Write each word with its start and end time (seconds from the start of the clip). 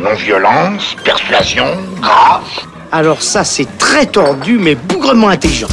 Non-violence, 0.00 0.96
persuasion, 1.04 1.66
grâce. 2.00 2.66
Alors 2.90 3.22
ça, 3.22 3.44
c'est 3.44 3.78
très 3.78 4.06
tordu, 4.06 4.58
mais 4.58 4.74
bougrement 4.74 5.28
intelligent. 5.28 5.68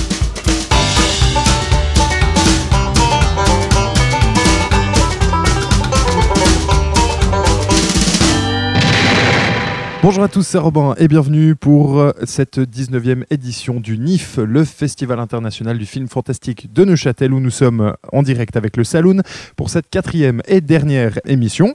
Bonjour 10.02 10.24
à 10.24 10.30
tous, 10.30 10.44
c'est 10.44 10.58
Robin 10.58 10.96
et 10.98 11.10
bienvenue 11.10 11.56
pour 11.56 12.00
euh, 12.00 12.12
cette 12.24 12.58
19e 12.58 13.26
édition 13.30 13.82
du 13.82 13.98
NIF, 13.98 14.38
le 14.38 14.64
Festival 14.64 15.20
international 15.20 15.78
du 15.78 15.86
film 15.86 16.08
fantastique 16.08 16.72
de 16.72 16.86
Neuchâtel 16.86 17.34
où 17.34 17.42
nous 17.42 17.50
sommes 17.50 17.94
en 18.14 18.24
direct 18.24 18.56
avec 18.56 18.78
le 18.78 18.86
Saloon 18.86 19.22
pour 19.58 19.70
cette 19.70 19.90
quatrième 19.90 20.42
et 20.48 20.62
dernière 20.62 21.20
émission. 21.26 21.74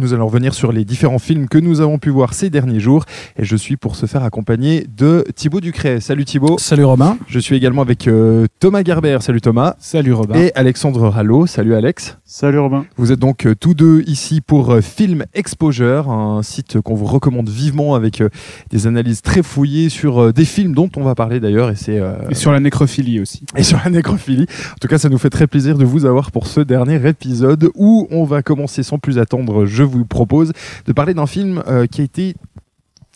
Nous 0.00 0.12
allons 0.12 0.26
revenir 0.26 0.54
sur 0.54 0.72
les 0.72 0.84
différents 0.84 1.18
films 1.18 1.48
que 1.48 1.58
nous 1.58 1.80
avons 1.80 1.98
pu 1.98 2.10
voir 2.10 2.34
ces 2.34 2.50
derniers 2.50 2.80
jours 2.80 3.04
et 3.38 3.44
je 3.44 3.56
suis 3.56 3.76
pour 3.76 3.96
se 3.96 4.06
faire 4.06 4.22
accompagner 4.24 4.86
de 4.96 5.24
Thibaut 5.34 5.60
Ducret. 5.60 6.00
Salut 6.00 6.24
Thibaut. 6.24 6.56
Salut 6.58 6.84
Robin. 6.84 7.16
Je 7.28 7.38
suis 7.38 7.56
également 7.56 7.82
avec 7.82 8.06
euh, 8.08 8.46
Thomas 8.60 8.82
Gerber. 8.84 9.18
Salut 9.20 9.40
Thomas. 9.40 9.74
Salut 9.78 10.12
Robin. 10.12 10.34
Et 10.38 10.52
Alexandre 10.54 11.08
Rallo. 11.08 11.46
Salut 11.46 11.74
Alex. 11.74 12.18
Salut 12.24 12.58
Robin. 12.58 12.84
Vous 12.96 13.12
êtes 13.12 13.18
donc 13.18 13.46
euh, 13.46 13.54
tous 13.58 13.74
deux 13.74 14.02
ici 14.06 14.40
pour 14.40 14.70
euh, 14.70 14.80
Film 14.80 15.24
Exposure, 15.34 16.10
un 16.10 16.42
site 16.42 16.80
qu'on 16.80 16.94
vous 16.94 17.06
recommande 17.06 17.48
vivement 17.48 17.94
avec 17.94 18.20
euh, 18.20 18.28
des 18.70 18.86
analyses 18.86 19.22
très 19.22 19.42
fouillées 19.42 19.88
sur 19.88 20.22
euh, 20.22 20.32
des 20.32 20.44
films 20.44 20.74
dont 20.74 20.90
on 20.96 21.02
va 21.02 21.14
parler 21.14 21.40
d'ailleurs 21.40 21.70
et 21.70 21.76
c'est 21.76 21.98
euh, 21.98 22.14
Et 22.30 22.34
sur 22.34 22.52
la 22.52 22.60
nécrophilie 22.60 23.20
aussi. 23.20 23.44
et 23.56 23.62
sur 23.62 23.78
la 23.84 23.90
nécrophilie. 23.90 24.46
En 24.72 24.78
tout 24.80 24.88
cas, 24.88 24.98
ça 24.98 25.08
nous 25.08 25.18
fait 25.18 25.30
très 25.30 25.46
plaisir 25.46 25.78
de 25.78 25.84
vous 25.84 26.04
avoir 26.04 26.30
pour 26.30 26.46
ce 26.46 26.60
dernier 26.60 27.06
épisode 27.08 27.70
où 27.74 28.06
on 28.10 28.24
va 28.24 28.42
commencer 28.42 28.82
sans 28.82 28.98
plus 28.98 29.18
attendre. 29.18 29.66
Je 29.66 29.82
vous 29.86 30.04
propose 30.04 30.52
de 30.86 30.92
parler 30.92 31.14
d'un 31.14 31.26
film 31.26 31.62
euh, 31.66 31.86
qui 31.86 32.00
a 32.00 32.04
été 32.04 32.34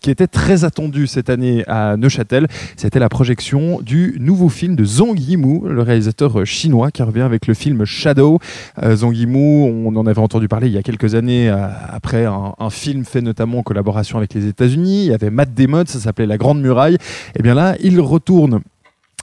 qui 0.01 0.09
était 0.09 0.27
très 0.27 0.65
attendu 0.65 1.05
cette 1.05 1.29
année 1.29 1.63
à 1.67 1.95
Neuchâtel. 1.95 2.47
C'était 2.75 2.99
la 2.99 3.07
projection 3.07 3.79
du 3.81 4.17
nouveau 4.19 4.49
film 4.49 4.75
de 4.75 4.83
Zhang 4.83 5.17
Yimou, 5.17 5.67
le 5.67 5.81
réalisateur 5.83 6.39
euh, 6.39 6.45
chinois 6.45 6.89
qui 6.89 7.03
revient 7.03 7.21
avec 7.21 7.45
le 7.45 7.53
film 7.53 7.85
Shadow. 7.85 8.39
Euh, 8.81 8.95
Zhang 8.95 9.15
Yimou, 9.15 9.71
on 9.85 9.95
en 9.95 10.07
avait 10.07 10.19
entendu 10.19 10.47
parler 10.47 10.67
il 10.67 10.73
y 10.73 10.77
a 10.77 10.83
quelques 10.83 11.13
années 11.13 11.49
euh, 11.49 11.67
après 11.89 12.25
un, 12.25 12.69
film 12.71 13.03
fait 13.05 13.21
notamment 13.21 13.59
en 13.59 13.63
collaboration 13.63 14.17
avec 14.17 14.33
les 14.33 14.47
États-Unis. 14.47 15.05
Il 15.05 15.11
y 15.11 15.13
avait 15.13 15.29
Matt 15.29 15.53
Damon, 15.53 15.83
ça 15.85 15.99
s'appelait 15.99 16.25
La 16.25 16.37
Grande 16.37 16.61
Muraille. 16.61 16.97
Et 17.37 17.43
bien 17.43 17.53
là, 17.53 17.75
il 17.81 17.99
retourne 17.99 18.61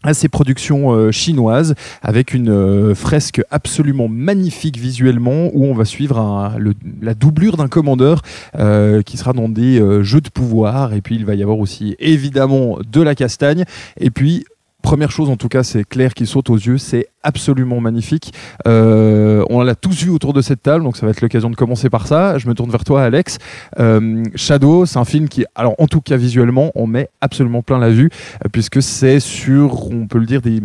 à 0.03 0.15
ses 0.15 0.29
productions 0.29 0.93
euh, 0.93 1.11
chinoises 1.11 1.75
avec 2.03 2.33
une 2.33 2.51
euh, 2.51 2.95
fresque 2.95 3.43
absolument 3.51 4.09
magnifique 4.09 4.79
visuellement 4.79 5.51
où 5.53 5.65
on 5.65 5.75
va 5.75 5.85
suivre 5.85 6.55
la 7.03 7.15
doublure 7.15 7.57
d'un 7.57 7.69
commandeur 7.69 8.23
euh, 8.59 9.03
qui 9.03 9.17
sera 9.17 9.33
dans 9.33 9.49
des 9.49 9.83
jeux 10.03 10.21
de 10.21 10.29
pouvoir. 10.29 10.93
Et 10.93 11.01
puis 11.01 11.17
il 11.17 11.25
va 11.25 11.35
y 11.35 11.43
avoir 11.43 11.59
aussi 11.59 11.97
évidemment 11.99 12.79
de 12.91 13.03
la 13.03 13.15
castagne. 13.15 13.65
Et 13.99 14.11
puis 14.11 14.45
Première 14.83 15.11
chose, 15.11 15.29
en 15.29 15.37
tout 15.37 15.49
cas, 15.49 15.65
c'est 15.65 15.85
clair 15.85 16.15
qui 16.15 16.25
saute 16.25 16.51
aux 16.51 16.57
yeux, 16.57 16.79
c'est 16.79 17.09
absolument 17.23 17.81
magnifique. 17.81 18.33
Euh, 18.67 19.45
on 19.51 19.61
l'a 19.63 19.75
tous 19.75 20.05
vu 20.05 20.11
autour 20.11 20.33
de 20.33 20.41
cette 20.41 20.63
table, 20.63 20.85
donc 20.85 20.97
ça 20.97 21.05
va 21.05 21.11
être 21.11 21.21
l'occasion 21.21 21.51
de 21.51 21.57
commencer 21.57 21.91
par 21.91 22.07
ça. 22.07 22.39
Je 22.39 22.49
me 22.49 22.55
tourne 22.55 22.71
vers 22.71 22.85
toi, 22.85 23.03
Alex. 23.03 23.39
Euh, 23.81 24.23
Shadow, 24.37 24.87
c'est 24.87 24.99
un 24.99 25.05
film 25.05 25.29
qui, 25.29 25.45
alors 25.57 25.75
en 25.79 25.89
tout 25.89 26.01
cas 26.01 26.17
visuellement, 26.17 26.71
on 26.77 26.87
met 26.87 27.11
absolument 27.21 27.61
plein 27.61 27.79
la 27.79 27.91
vue, 27.91 28.09
euh, 28.45 28.49
puisque 28.53 28.81
c'est 28.81 29.21
sur, 29.21 29.91
on 29.91 30.07
peut 30.07 30.19
le 30.19 30.27
dire, 30.27 30.41
des, 30.41 30.61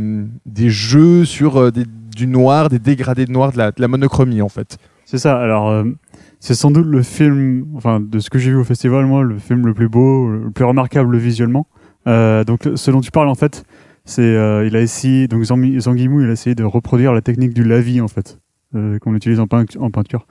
des 0.45 0.69
jeux 0.69 1.25
sur 1.25 1.59
euh, 1.59 1.71
du 2.15 2.27
noir, 2.27 2.69
des 2.69 2.79
dégradés 2.79 3.25
de 3.25 3.31
noir, 3.31 3.51
de 3.51 3.57
la, 3.57 3.71
de 3.71 3.81
la 3.81 3.87
monochromie 3.87 4.41
en 4.41 4.49
fait. 4.49 4.77
C'est 5.05 5.17
ça. 5.17 5.39
Alors, 5.39 5.69
euh, 5.69 5.83
c'est 6.39 6.55
sans 6.55 6.71
doute 6.71 6.85
le 6.85 7.03
film, 7.03 7.65
enfin, 7.75 7.99
de 7.99 8.19
ce 8.19 8.29
que 8.29 8.37
j'ai 8.37 8.51
vu 8.51 8.57
au 8.57 8.63
festival, 8.63 9.05
moi, 9.05 9.23
le 9.23 9.37
film 9.39 9.65
le 9.65 9.73
plus 9.73 9.89
beau, 9.89 10.29
le 10.29 10.51
plus 10.51 10.65
remarquable 10.65 11.17
visuellement. 11.17 11.67
Euh, 12.07 12.43
donc, 12.43 12.69
ce 12.75 12.91
dont 12.91 13.01
tu 13.01 13.11
parles, 13.11 13.29
en 13.29 13.35
fait, 13.35 13.65
c'est, 14.05 14.21
euh, 14.21 14.65
il 14.67 14.75
a 14.75 14.81
essayé, 14.81 15.27
donc 15.27 15.43
Zang 15.43 15.79
Zhang 15.79 15.97
Yimou, 15.97 16.21
il 16.21 16.29
a 16.29 16.33
essayé 16.33 16.55
de 16.55 16.63
reproduire 16.63 17.13
la 17.13 17.21
technique 17.21 17.53
du 17.53 17.63
lavis, 17.63 18.01
en 18.01 18.07
fait, 18.07 18.39
euh, 18.75 18.99
qu'on 18.99 19.15
utilise 19.15 19.39
en, 19.39 19.47
en 19.79 19.91
peinture. 19.91 20.27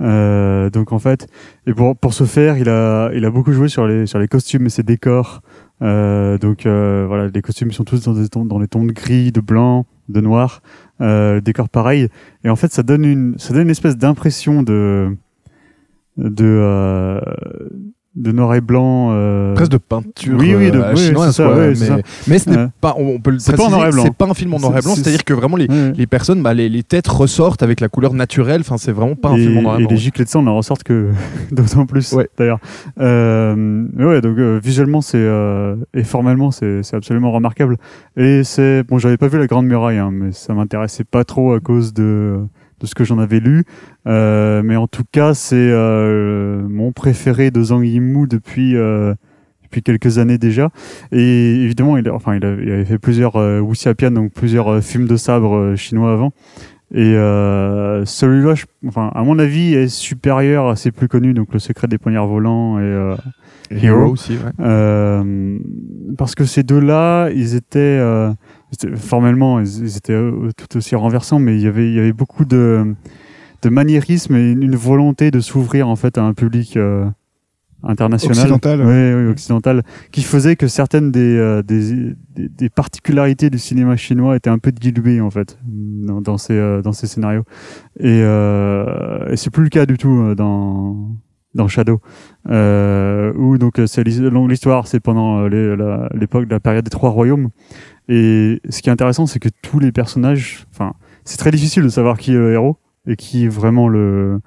Euh, 0.00 0.70
donc, 0.70 0.92
en 0.92 0.98
fait, 0.98 1.26
et 1.66 1.74
pour 1.74 1.96
pour 1.96 2.14
ce 2.14 2.24
faire, 2.24 2.58
il 2.58 2.68
a 2.68 3.10
il 3.14 3.24
a 3.24 3.30
beaucoup 3.30 3.52
joué 3.52 3.68
sur 3.68 3.86
les 3.86 4.06
sur 4.06 4.18
les 4.18 4.28
costumes 4.28 4.66
et 4.66 4.70
ses 4.70 4.82
décors. 4.82 5.40
Euh, 5.82 6.38
donc, 6.38 6.66
euh, 6.66 7.04
voilà, 7.08 7.28
les 7.28 7.42
costumes 7.42 7.72
sont 7.72 7.84
tous 7.84 8.02
dans 8.04 8.14
des 8.14 8.28
tons 8.28 8.44
dans 8.44 8.58
les 8.58 8.68
tons 8.68 8.84
de 8.84 8.92
gris, 8.92 9.32
de 9.32 9.40
blanc, 9.40 9.86
de 10.08 10.20
noir. 10.20 10.62
Euh, 11.00 11.40
décor 11.40 11.68
pareil. 11.68 12.08
Et 12.44 12.48
en 12.50 12.56
fait, 12.56 12.72
ça 12.72 12.82
donne 12.82 13.04
une, 13.04 13.38
ça 13.38 13.52
donne 13.52 13.64
une 13.64 13.70
espèce 13.70 13.96
d'impression 13.96 14.62
de, 14.62 15.16
de, 16.16 16.44
euh, 16.44 17.20
de 18.16 18.32
noir 18.32 18.54
et 18.54 18.60
blanc. 18.60 19.10
Euh... 19.12 19.54
Presque 19.54 19.72
de 19.72 19.76
peinture 19.78 20.36
Oui, 20.38 20.54
oui, 20.56 20.70
de- 20.70 20.78
euh, 20.80 20.92
oui, 20.94 21.00
chinoise, 21.00 21.30
c'est 21.36 21.42
ça, 21.42 21.48
quoi. 21.48 21.56
ouais, 21.58 21.72
mais, 22.28 22.38
ce 22.38 22.48
n'est 22.50 22.56
Ouais. 22.56 22.66
pas, 22.80 22.94
on 22.98 23.20
peut 23.20 23.30
le 23.30 23.38
C'est 23.38 23.52
pas 23.52 23.64
en 23.64 23.66
préciser, 23.66 23.76
noir 23.76 23.88
et 23.88 23.90
blanc. 23.92 24.02
c'est 24.04 24.14
pas 24.14 24.24
un 24.26 24.34
film 24.34 24.54
en 24.54 24.58
noir 24.58 24.76
et 24.76 24.80
blanc, 24.80 24.94
C'est- 24.94 25.02
c'est-à-dire 25.02 25.24
que 25.24 25.34
vraiment 25.34 25.56
les, 25.56 25.66
Ouais. 25.68 25.92
les 25.94 26.06
personnes, 26.06 26.42
bah, 26.42 26.54
les, 26.54 26.68
les 26.68 26.82
têtes 26.82 27.06
ressortent 27.08 27.62
avec 27.62 27.80
la 27.80 27.88
couleur 27.88 28.14
naturelle. 28.14 28.62
Enfin, 28.62 28.78
c'est 28.78 28.92
vraiment 28.92 29.14
pas 29.16 29.28
un 29.30 29.36
et, 29.36 29.42
film 29.42 29.58
en 29.58 29.62
noir 29.62 29.74
et 29.74 29.82
et 29.82 29.86
blanc. 29.86 29.90
les 29.90 29.96
giclées 29.98 30.24
de 30.24 30.30
sang 30.30 30.42
n'en 30.42 30.56
ressortent 30.56 30.82
que 30.82 31.10
d'autant 31.52 31.84
plus 31.86 32.12
Ouais. 32.12 32.28
d'ailleurs. 32.38 32.58
Euh, 33.00 33.54
mais 33.56 34.04
ouais, 34.04 34.20
donc 34.20 34.38
euh, 34.38 34.58
visuellement 34.62 35.00
c'est 35.00 35.18
euh, 35.18 35.76
et 35.94 36.04
formellement 36.04 36.50
c'est 36.50 36.82
c'est 36.82 36.96
absolument 36.96 37.32
remarquable. 37.32 37.76
Et 38.16 38.42
c'est 38.44 38.82
bon, 38.84 38.98
j'avais 38.98 39.16
pas 39.18 39.28
vu 39.28 39.38
la 39.38 39.46
Grande 39.46 39.66
Muraille, 39.66 39.98
hein, 39.98 40.10
mais 40.12 40.32
ça 40.32 40.54
m'intéressait 40.54 41.04
pas 41.04 41.24
trop 41.24 41.52
à 41.52 41.60
cause 41.60 41.92
de 41.92 42.38
de 42.80 42.86
ce 42.86 42.94
que 42.94 43.04
j'en 43.04 43.18
avais 43.18 43.40
lu. 43.40 43.64
Euh, 44.06 44.62
mais 44.64 44.76
en 44.76 44.86
tout 44.86 45.04
cas, 45.10 45.34
c'est 45.34 45.56
euh, 45.56 46.66
mon 46.68 46.92
préféré 46.92 47.50
de 47.50 47.62
Zhang 47.62 47.84
Yimou 47.84 48.26
depuis 48.26 48.76
euh, 48.76 49.14
depuis 49.64 49.82
quelques 49.82 50.18
années 50.18 50.38
déjà. 50.38 50.70
Et 51.12 51.56
évidemment, 51.64 51.96
il, 51.96 52.08
a- 52.08 52.14
enfin, 52.14 52.36
il, 52.36 52.44
a- 52.44 52.54
il 52.62 52.70
avait 52.70 52.84
fait 52.84 52.98
plusieurs 52.98 53.36
euh, 53.36 53.60
Wuxiapian, 53.60 54.10
donc 54.12 54.32
plusieurs 54.32 54.68
euh, 54.68 54.80
films 54.80 55.06
de 55.06 55.16
sabre 55.16 55.56
euh, 55.56 55.76
chinois 55.76 56.12
avant. 56.12 56.32
Et 56.94 57.14
euh, 57.16 58.04
celui-là, 58.04 58.54
je- 58.54 58.66
enfin, 58.86 59.10
à 59.12 59.24
mon 59.24 59.40
avis, 59.40 59.74
est 59.74 59.88
supérieur 59.88 60.68
à 60.68 60.76
ses 60.76 60.92
plus 60.92 61.08
connus, 61.08 61.34
donc 61.34 61.52
Le 61.52 61.58
Secret 61.58 61.88
des 61.88 61.98
poignards 61.98 62.28
volants 62.28 62.78
et 62.78 62.82
euh, 62.82 63.16
Hero. 63.72 64.12
aussi, 64.12 64.34
ouais. 64.34 64.38
euh, 64.60 65.58
parce 66.16 66.36
que 66.36 66.44
ces 66.44 66.62
deux-là, 66.62 67.30
ils 67.34 67.56
étaient 67.56 67.80
euh, 67.80 68.30
formellement, 68.96 69.60
ils, 69.60 69.96
étaient 69.96 70.12
euh, 70.12 70.50
tout 70.56 70.76
aussi 70.76 70.94
renversants, 70.94 71.38
mais 71.38 71.56
il 71.56 71.62
y 71.62 71.66
avait, 71.66 71.88
il 71.88 71.94
y 71.94 71.98
avait 71.98 72.12
beaucoup 72.12 72.44
de, 72.44 72.94
de 73.62 73.68
maniérisme 73.68 74.34
et 74.36 74.50
une, 74.52 74.76
volonté 74.76 75.30
de 75.30 75.40
s'ouvrir 75.40 75.88
en 75.88 75.96
fait 75.96 76.18
à 76.18 76.22
un 76.22 76.34
public 76.34 76.76
euh, 76.76 77.06
international, 77.82 78.38
Occidental. 78.38 78.80
Ouais, 78.80 79.14
ouais, 79.14 79.30
occidental, 79.30 79.82
qui 80.10 80.22
faisait 80.22 80.56
que 80.56 80.66
certaines 80.66 81.10
des, 81.10 81.36
euh, 81.36 81.62
des, 81.62 82.14
des, 82.34 82.48
des 82.48 82.68
particularités 82.68 83.50
du 83.50 83.58
cinéma 83.58 83.96
chinois 83.96 84.36
étaient 84.36 84.50
un 84.50 84.58
peu 84.58 84.72
diluées 84.72 85.20
en 85.20 85.30
fait 85.30 85.58
dans, 85.64 86.20
dans 86.20 86.38
ces 86.38 86.54
euh, 86.54 86.82
dans 86.82 86.92
ces 86.92 87.06
scénarios. 87.06 87.44
Et, 88.00 88.18
et 88.18 89.36
c'est 89.36 89.50
plus 89.50 89.64
le 89.64 89.70
cas 89.70 89.86
du 89.86 89.96
tout 89.96 90.34
dans 90.34 91.16
dans 91.56 91.66
Shadow, 91.66 92.00
euh, 92.50 93.32
où 93.34 93.58
donc 93.58 93.80
c'est 93.86 94.04
l'histoire, 94.04 94.86
c'est 94.86 95.00
pendant 95.00 95.48
l'époque 95.48 96.44
de 96.44 96.50
la 96.50 96.60
période 96.60 96.84
des 96.84 96.90
trois 96.90 97.10
royaumes. 97.10 97.48
Et 98.08 98.60
ce 98.68 98.82
qui 98.82 98.88
est 98.88 98.92
intéressant, 98.92 99.26
c'est 99.26 99.38
que 99.40 99.48
tous 99.62 99.78
les 99.78 99.90
personnages, 99.92 100.64
enfin, 100.72 100.92
c'est 101.24 101.36
très 101.38 101.50
difficile 101.50 101.82
de 101.82 101.88
savoir 101.88 102.18
qui 102.18 102.30
est 102.30 102.34
le 102.34 102.52
héros 102.52 102.76
et 103.06 103.16
qui 103.16 103.44
est 103.44 103.48
vraiment 103.48 103.88
le 103.88 104.40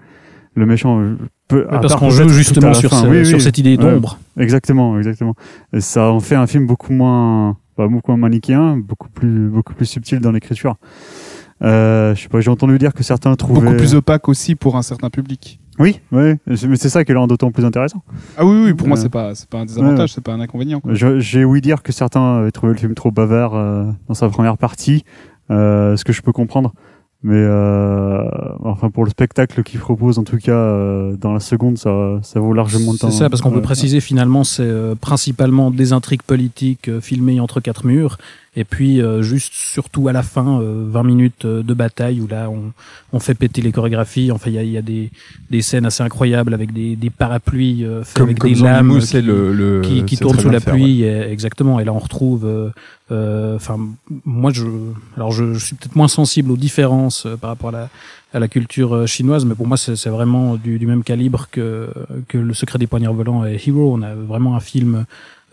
le 0.56 0.66
méchant. 0.66 1.02
Peu- 1.48 1.66
parce 1.70 1.96
qu'on 1.96 2.10
joue 2.10 2.30
justement 2.30 2.74
sur, 2.74 2.90
fin. 2.90 3.02
ce- 3.04 3.08
Oui, 3.08 3.26
sur 3.26 3.38
oui. 3.38 3.42
cette 3.44 3.58
idée 3.58 3.72
Ouais. 3.72 3.78
d'ombre. 3.78 4.20
Exactement, 4.38 4.98
exactement. 4.98 5.36
Et 5.74 5.82
ça 5.82 6.12
en 6.12 6.20
fait 6.20 6.36
un 6.36 6.48
film 6.48 6.66
beaucoup 6.68 6.94
moins, 6.94 7.58
pas 7.76 7.88
beaucoup 7.88 8.12
moins 8.12 8.18
manichéen, 8.20 8.78
beaucoup 8.78 9.10
plus, 9.10 9.50
beaucoup 9.50 9.74
plus 9.74 9.86
subtil 9.86 10.20
dans 10.20 10.32
l'écriture. 10.32 10.76
Euh, 11.62 12.16
je 12.16 12.22
sais 12.24 12.30
pas, 12.30 12.40
j'ai 12.40 12.50
entendu 12.52 12.78
dire 12.78 12.94
que 12.94 13.04
certains 13.04 13.36
trouvaient. 13.36 13.62
Beaucoup 13.62 13.76
plus 13.78 13.96
opaque 13.96 14.30
aussi 14.30 14.56
pour 14.56 14.78
un 14.78 14.82
certain 14.82 15.10
public. 15.10 15.60
Oui, 15.80 16.00
oui, 16.12 16.34
mais 16.46 16.76
c'est 16.76 16.90
ça 16.90 17.06
qui 17.06 17.14
le 17.14 17.20
rend 17.20 17.28
d'autant 17.28 17.52
plus 17.52 17.64
intéressant. 17.64 18.04
Ah 18.38 18.46
oui, 18.46 18.64
oui, 18.66 18.74
pour 18.74 18.88
moi, 18.88 18.98
Ouais. 18.98 19.04
c'est 19.04 19.10
pas, 19.10 19.34
c'est 19.34 19.48
pas 19.50 19.60
un 19.60 19.66
désavantage, 19.66 20.10
Ouais. 20.10 20.14
c'est 20.16 20.24
pas 20.24 20.34
un 20.34 20.42
inconvénient. 20.42 20.82
J'ai 20.92 21.46
ouï 21.46 21.62
dire 21.62 21.82
que 21.84 21.92
certains 21.94 22.40
avaient 22.40 22.52
trouvé 22.52 22.74
le 22.74 22.78
film 22.80 22.94
trop 22.96 23.12
bavard 23.12 23.56
euh, 23.56 23.86
dans 24.08 24.14
sa 24.14 24.28
première 24.30 24.58
partie, 24.58 25.06
euh, 25.52 25.96
ce 25.96 26.04
que 26.04 26.12
je 26.12 26.22
peux 26.22 26.34
comprendre. 26.34 26.74
Mais 27.22 27.36
euh, 27.36 28.24
enfin 28.64 28.90
pour 28.90 29.04
le 29.04 29.10
spectacle 29.10 29.62
qu'il 29.64 29.80
propose, 29.82 30.18
en 30.20 30.24
tout 30.24 30.38
cas 30.38 30.54
euh, 30.54 31.18
dans 31.18 31.34
la 31.34 31.42
seconde, 31.42 31.78
ça, 31.78 31.92
ça 32.22 32.40
vaut 32.40 32.54
largement 32.54 32.94
le 32.94 32.98
temps. 32.98 33.12
C'est 33.12 33.18
ça, 33.18 33.30
parce 33.30 33.42
qu'on 33.42 33.50
peut 33.52 33.58
Ouais. 33.58 33.62
préciser 33.62 34.00
finalement, 34.00 34.46
c'est 34.46 34.64
euh, 34.64 34.96
principalement 34.96 35.70
des 35.70 35.92
intrigues 35.92 36.22
politiques 36.22 36.88
euh, 36.88 37.02
filmées 37.02 37.42
entre 37.42 37.60
quatre 37.60 37.86
murs. 37.86 38.18
Et 38.56 38.64
puis 38.64 39.00
euh, 39.02 39.22
juste 39.22 39.54
surtout 39.54 40.08
à 40.08 40.12
la 40.14 40.24
fin, 40.24 40.60
euh, 40.60 40.86
20 40.90 41.04
minutes 41.04 41.46
euh, 41.46 41.62
de 41.62 41.74
bataille 41.74 42.20
où 42.20 42.28
là 42.28 42.50
on, 42.50 42.72
on 43.14 43.20
fait 43.20 43.36
péter 43.36 43.62
les 43.62 43.72
chorégraphies. 43.72 44.32
Enfin 44.32 44.50
il 44.50 44.56
y 44.56 44.58
a, 44.58 44.64
y 44.64 44.78
a 44.78 44.82
des, 44.82 45.12
des 45.52 45.62
scènes 45.62 45.86
assez 45.86 46.02
incroyables 46.04 46.54
avec 46.54 46.74
des, 46.74 46.96
des 46.96 47.10
parapluies 47.12 47.86
euh, 47.86 48.04
faits 48.04 48.16
Comme, 48.18 48.26
avec 48.30 48.40
comme 48.40 48.52
des 48.54 48.60
lames 48.60 49.00
qui, 49.00 49.22
le, 49.22 49.54
le- 49.54 49.82
qui, 49.82 50.04
qui 50.04 50.18
tournent 50.18 50.40
sous 50.40 50.50
la 50.50 50.58
ouais. 50.58 50.64
pluie. 50.66 51.04
et- 51.04 51.30
exactement. 51.32 51.80
Et 51.80 51.84
là 51.86 51.94
on 51.94 52.00
retrouve. 52.00 52.46
euh, 52.46 52.70
euh, 53.12 53.56
Enfin 53.56 53.78
moi 54.26 54.52
je 54.54 54.66
alors 55.16 55.32
je, 55.32 55.54
je 55.54 55.64
suis 55.66 55.76
peut-être 55.76 55.96
moins 55.96 56.08
sensible 56.08 56.52
aux 56.52 56.58
différences 56.58 57.28
par 57.40 57.52
rapport 57.52 57.70
à 57.70 57.74
la 57.74 57.90
à 58.34 58.38
la 58.40 58.48
culture 58.48 59.08
chinoise, 59.08 59.46
mais 59.46 59.56
pour 59.56 59.66
moi 59.68 59.78
c'est 59.78 59.96
c'est 59.96 60.10
vraiment 60.12 60.56
du, 60.56 60.78
du 60.80 60.86
même 60.86 61.04
calibre 61.04 61.48
que 61.52 61.88
que 62.28 62.38
le 62.38 62.54
secret 62.54 62.78
des 62.80 62.86
poignards 62.88 63.14
volants 63.14 63.46
et 63.46 63.60
Hero. 63.66 63.94
On 63.98 64.02
a 64.04 64.14
vraiment 64.14 64.56
un 64.56 64.60
film 64.60 65.06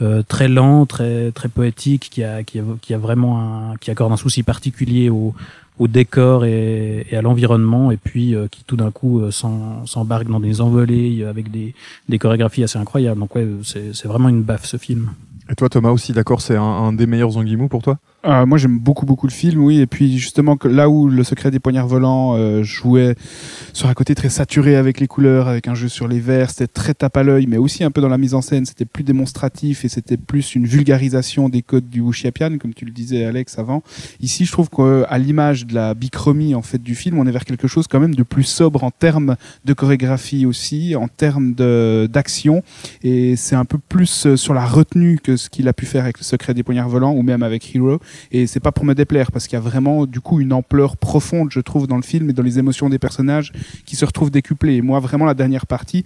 euh, 0.03 0.23
très 0.27 0.49
lent, 0.49 0.87
très 0.87 1.33
très 1.33 1.49
poétique, 1.49 2.09
qui 2.11 2.23
a 2.23 2.43
qui 2.43 2.59
a, 2.59 2.63
qui 2.81 2.95
a 2.95 2.99
vraiment 2.99 3.41
un 3.41 3.77
qui 3.77 3.91
accorde 3.91 4.13
un 4.13 4.17
souci 4.17 4.43
particulier 4.43 5.11
au 5.11 5.35
au 5.79 5.89
décor 5.89 6.47
et, 6.47 7.07
et 7.11 7.17
à 7.17 7.23
l'environnement, 7.23 7.91
et 7.91 7.99
puis 7.99 8.35
euh, 8.35 8.49
qui 8.49 8.65
tout 8.65 8.77
d'un 8.77 8.91
coup 8.91 9.21
euh, 9.21 9.31
s'embarque 9.31 10.29
dans 10.29 10.41
des 10.41 10.61
envolées 10.61 11.21
euh, 11.21 11.31
avec 11.31 11.51
des 11.51 11.75
des 12.09 12.19
chorégraphies 12.19 12.65
assez 12.65 12.79
incroyables. 12.79 13.21
Donc 13.21 13.35
ouais, 13.35 13.47
c'est 13.63 13.95
c'est 13.95 14.09
vraiment 14.09 14.31
une 14.31 14.43
baffe 14.43 14.65
ce 14.65 14.79
film. 14.79 15.11
Et 15.49 15.55
toi, 15.55 15.69
Thomas 15.69 15.91
aussi, 15.91 16.13
d'accord, 16.13 16.41
c'est 16.41 16.57
un, 16.57 16.63
un 16.63 16.93
des 16.93 17.07
meilleurs 17.07 17.33
Zanguimou 17.33 17.69
pour 17.69 17.83
toi? 17.83 17.99
Euh, 18.27 18.45
moi 18.45 18.59
j'aime 18.59 18.79
beaucoup 18.79 19.07
beaucoup 19.07 19.29
le 19.29 19.33
film, 19.33 19.63
oui, 19.63 19.81
et 19.81 19.87
puis 19.87 20.19
justement 20.19 20.59
là 20.65 20.89
où 20.89 21.09
le 21.09 21.23
secret 21.23 21.53
des 21.53 21.61
poignards 21.61 21.87
volants 21.87 22.35
euh, 22.35 22.65
jouait 22.65 23.15
sur 23.73 23.89
un 23.89 23.95
côté 23.95 24.17
très 24.17 24.31
saturé 24.31 24.75
avec 24.75 24.99
les 24.99 25.07
couleurs, 25.07 25.47
avec 25.47 25.69
un 25.69 25.75
jeu 25.75 25.89
sur 25.89 26.09
les 26.09 26.19
verres, 26.19 26.51
c'était 26.51 26.67
très 26.67 26.95
tape 26.95 27.17
à 27.17 27.23
l'œil, 27.23 27.47
mais 27.47 27.57
aussi 27.57 27.85
un 27.85 27.93
peu 27.93 28.01
dans 28.01 28.09
la 28.09 28.19
mise 28.19 28.35
en 28.35 28.43
scène, 28.43 28.67
c'était 28.67 28.85
plus 28.85 29.05
démonstratif 29.05 29.85
et 29.85 29.89
c'était 29.89 30.17
plus 30.17 30.57
une 30.57 30.67
vulgarisation 30.67 31.49
des 31.49 31.63
codes 31.63 31.89
du 31.89 32.01
wuxiapian, 32.01 32.59
comme 32.59 32.75
tu 32.75 32.85
le 32.85 32.91
disais 32.91 33.25
Alex 33.25 33.61
avant. 33.61 33.85
Ici, 34.21 34.45
je 34.45 34.51
trouve 34.51 34.71
qu'à 34.71 35.19
l'image 35.19 35.65
de 35.67 35.75
la 35.75 35.95
bichromie 35.95 36.57
en 36.57 36.63
fait 36.63 36.83
du 36.83 36.97
film, 36.97 37.19
on 37.19 37.27
est 37.29 37.33
vers 37.33 37.45
quelque 37.45 37.69
chose 37.69 37.87
quand 37.87 38.01
même 38.01 38.17
de 38.17 38.25
plus 38.25 38.45
sobre 38.45 38.83
en 38.83 38.91
termes 38.91 39.37
de 39.65 39.73
chorégraphie 39.73 40.47
aussi, 40.47 40.97
en 40.97 41.07
termes 41.07 41.55
d'action, 41.55 42.65
et 43.05 43.37
c'est 43.37 43.57
un 43.57 43.65
peu 43.65 43.79
plus 43.79 44.27
euh, 44.27 44.37
sur 44.37 44.53
la 44.53 44.67
retenue 44.67 45.21
que 45.23 45.37
ce 45.37 45.49
qu'il 45.49 45.69
a 45.69 45.73
pu 45.73 45.87
faire 45.87 46.03
avec 46.03 46.19
le 46.19 46.25
secret 46.25 46.55
des 46.55 46.65
poignards 46.65 46.89
volants 46.89 47.13
ou 47.13 47.23
même 47.23 47.45
avec 47.45 47.75
Hero 47.75 48.01
et 48.31 48.47
c'est 48.47 48.61
pas 48.61 48.73
pour 48.73 48.85
me 48.85 48.95
déplaire 48.95 49.33
parce 49.33 49.47
qu'il 49.47 49.55
y 49.55 49.57
a 49.57 49.61
vraiment 49.61 50.07
du 50.07 50.21
coup 50.21 50.41
une 50.41 50.53
ampleur 50.53 50.97
profonde 50.97 51.51
je 51.51 51.61
trouve 51.61 51.87
dans 51.87 51.97
le 51.97 52.03
film 52.03 52.31
et 52.31 52.33
dans 52.33 52.43
les 52.43 52.59
émotions 52.59 52.89
des 52.89 52.99
personnages 52.99 53.53
qui 53.85 53.97
se 53.97 54.05
retrouvent 54.05 54.31
décuplées. 54.31 54.77
Et 54.77 54.83
moi 54.83 55.01
vraiment 55.01 55.25
la 55.25 55.35
dernière 55.35 55.67
partie 55.67 56.05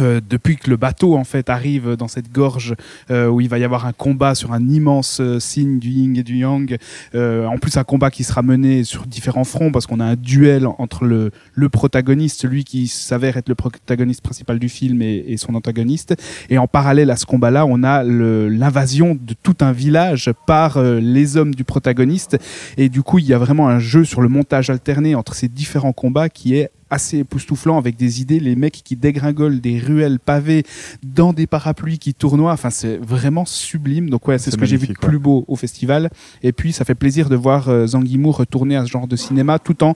euh, 0.00 0.20
depuis 0.26 0.56
que 0.56 0.70
le 0.70 0.76
bateau 0.76 1.16
en 1.16 1.24
fait 1.24 1.50
arrive 1.50 1.96
dans 1.96 2.08
cette 2.08 2.32
gorge 2.32 2.74
euh, 3.10 3.28
où 3.28 3.40
il 3.40 3.48
va 3.48 3.58
y 3.58 3.64
avoir 3.64 3.84
un 3.86 3.92
combat 3.92 4.34
sur 4.34 4.52
un 4.52 4.66
immense 4.68 5.20
euh, 5.20 5.38
signe 5.38 5.78
du 5.78 5.90
yin 5.90 6.16
et 6.16 6.22
du 6.22 6.38
yang 6.38 6.78
euh, 7.14 7.46
en 7.46 7.58
plus 7.58 7.76
un 7.76 7.84
combat 7.84 8.10
qui 8.10 8.24
sera 8.24 8.42
mené 8.42 8.84
sur 8.84 9.06
différents 9.06 9.44
fronts 9.44 9.70
parce 9.70 9.86
qu'on 9.86 10.00
a 10.00 10.04
un 10.04 10.16
duel 10.16 10.66
entre 10.66 11.04
le, 11.04 11.30
le 11.54 11.68
protagoniste 11.68 12.40
celui 12.40 12.64
qui 12.64 12.88
s'avère 12.88 13.36
être 13.36 13.48
le 13.48 13.54
protagoniste 13.54 14.22
principal 14.22 14.58
du 14.58 14.68
film 14.68 15.02
et, 15.02 15.24
et 15.28 15.36
son 15.36 15.54
antagoniste. 15.54 16.14
Et 16.48 16.58
en 16.58 16.66
parallèle 16.66 17.10
à 17.10 17.16
ce 17.16 17.26
combat 17.26 17.50
là 17.50 17.66
on 17.66 17.82
a 17.82 18.02
l'invasion 18.02 19.14
de 19.14 19.34
tout 19.42 19.56
un 19.60 19.72
village 19.72 20.30
par 20.46 20.78
euh, 20.78 21.00
les 21.00 21.36
hommes 21.36 21.54
du 21.54 21.64
protagoniste. 21.64 22.38
Et 22.78 22.88
du 22.88 23.02
coup 23.02 23.18
il 23.18 23.26
y 23.26 23.34
a 23.34 23.38
vraiment 23.38 23.68
un 23.68 23.78
jeu 23.78 24.04
sur 24.04 24.22
le 24.22 24.28
montage 24.28 24.70
alterné 24.70 25.14
entre 25.14 25.34
ces 25.34 25.48
différents 25.48 25.92
combats 25.92 26.30
qui 26.30 26.56
est 26.56 26.70
assez 26.92 27.18
époustouflant 27.18 27.78
avec 27.78 27.96
des 27.96 28.20
idées, 28.20 28.38
les 28.38 28.54
mecs 28.54 28.82
qui 28.84 28.96
dégringolent 28.96 29.60
des 29.60 29.78
ruelles 29.78 30.18
pavées 30.20 30.62
dans 31.02 31.32
des 31.32 31.46
parapluies 31.46 31.98
qui 31.98 32.12
tournoient, 32.12 32.52
enfin 32.52 32.70
c'est 32.70 32.98
vraiment 32.98 33.46
sublime. 33.46 34.10
Donc 34.10 34.28
ouais, 34.28 34.38
c'est 34.38 34.50
ce 34.50 34.56
que 34.56 34.66
j'ai 34.66 34.76
vu 34.76 34.88
de 34.88 34.92
plus 34.92 35.18
beau 35.18 35.44
au 35.48 35.56
festival. 35.56 36.10
Et 36.42 36.52
puis 36.52 36.72
ça 36.72 36.84
fait 36.84 36.94
plaisir 36.94 37.30
de 37.30 37.36
voir 37.36 37.68
euh, 37.68 37.86
Zanguimou 37.86 38.30
retourner 38.30 38.76
à 38.76 38.84
ce 38.84 38.90
genre 38.90 39.08
de 39.08 39.16
cinéma 39.16 39.58
tout 39.58 39.82
en 39.82 39.94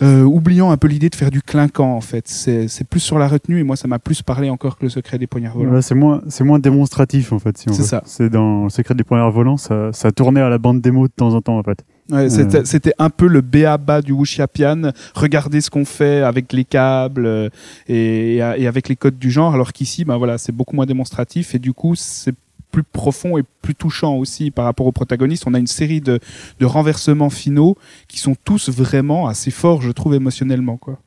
euh, 0.00 0.22
oubliant 0.22 0.70
un 0.70 0.76
peu 0.76 0.86
l'idée 0.86 1.10
de 1.10 1.14
faire 1.14 1.30
du 1.30 1.42
clinquant 1.42 1.92
en 1.92 2.00
fait. 2.00 2.28
C'est 2.28 2.68
c'est 2.68 2.84
plus 2.84 3.00
sur 3.00 3.18
la 3.18 3.26
retenue 3.26 3.58
et 3.58 3.62
moi 3.64 3.76
ça 3.76 3.88
m'a 3.88 3.98
plus 3.98 4.22
parlé 4.22 4.48
encore 4.48 4.78
que 4.78 4.84
le 4.84 4.90
secret 4.90 5.18
des 5.18 5.26
poignards 5.26 5.56
volants. 5.56 5.82
C'est 5.82 5.96
moins, 5.96 6.22
c'est 6.28 6.44
moins 6.44 6.60
démonstratif 6.60 7.32
en 7.32 7.40
fait. 7.40 7.58
Si 7.58 7.66
C'est 7.72 7.82
ça. 7.82 8.02
C'est 8.06 8.30
dans 8.30 8.64
le 8.64 8.70
secret 8.70 8.94
des 8.94 9.04
poignards 9.04 9.32
volants, 9.32 9.56
ça, 9.56 9.92
ça 9.92 10.12
tournait 10.12 10.40
à 10.40 10.48
la 10.48 10.58
bande 10.58 10.80
démo 10.80 11.08
de 11.08 11.12
temps 11.12 11.34
en 11.34 11.40
temps 11.40 11.58
en 11.58 11.62
fait. 11.64 11.84
Ouais, 12.12 12.28
c'était, 12.28 12.66
c'était 12.66 12.92
un 12.98 13.08
peu 13.08 13.26
le 13.26 13.40
béaba 13.40 14.02
du 14.02 14.12
wuxiapian. 14.12 14.92
Regardez 15.14 15.62
ce 15.62 15.70
qu'on 15.70 15.86
fait 15.86 16.20
avec 16.20 16.52
les 16.52 16.64
câbles 16.64 17.24
euh, 17.24 17.48
et, 17.88 18.34
et, 18.34 18.36
et 18.36 18.66
avec 18.66 18.88
les 18.90 18.96
codes 18.96 19.18
du 19.18 19.30
genre, 19.30 19.54
alors 19.54 19.72
qu'ici, 19.72 20.04
ben 20.04 20.18
voilà, 20.18 20.36
c'est 20.36 20.52
beaucoup 20.52 20.76
moins 20.76 20.84
démonstratif 20.86 21.54
et 21.54 21.58
du 21.58 21.72
coup, 21.72 21.94
c'est 21.96 22.34
plus 22.70 22.82
profond 22.82 23.38
et 23.38 23.42
plus 23.62 23.74
touchant 23.74 24.16
aussi 24.16 24.50
par 24.50 24.64
rapport 24.64 24.86
aux 24.86 24.92
protagonistes. 24.92 25.44
On 25.46 25.54
a 25.54 25.58
une 25.58 25.66
série 25.66 26.00
de, 26.00 26.20
de 26.58 26.66
renversements 26.66 27.30
finaux 27.30 27.76
qui 28.08 28.18
sont 28.18 28.34
tous 28.44 28.68
vraiment 28.70 29.28
assez 29.28 29.50
forts, 29.50 29.82
je 29.82 29.90
trouve, 29.90 30.14
émotionnellement. 30.14 30.76
Quoi. 30.78 30.98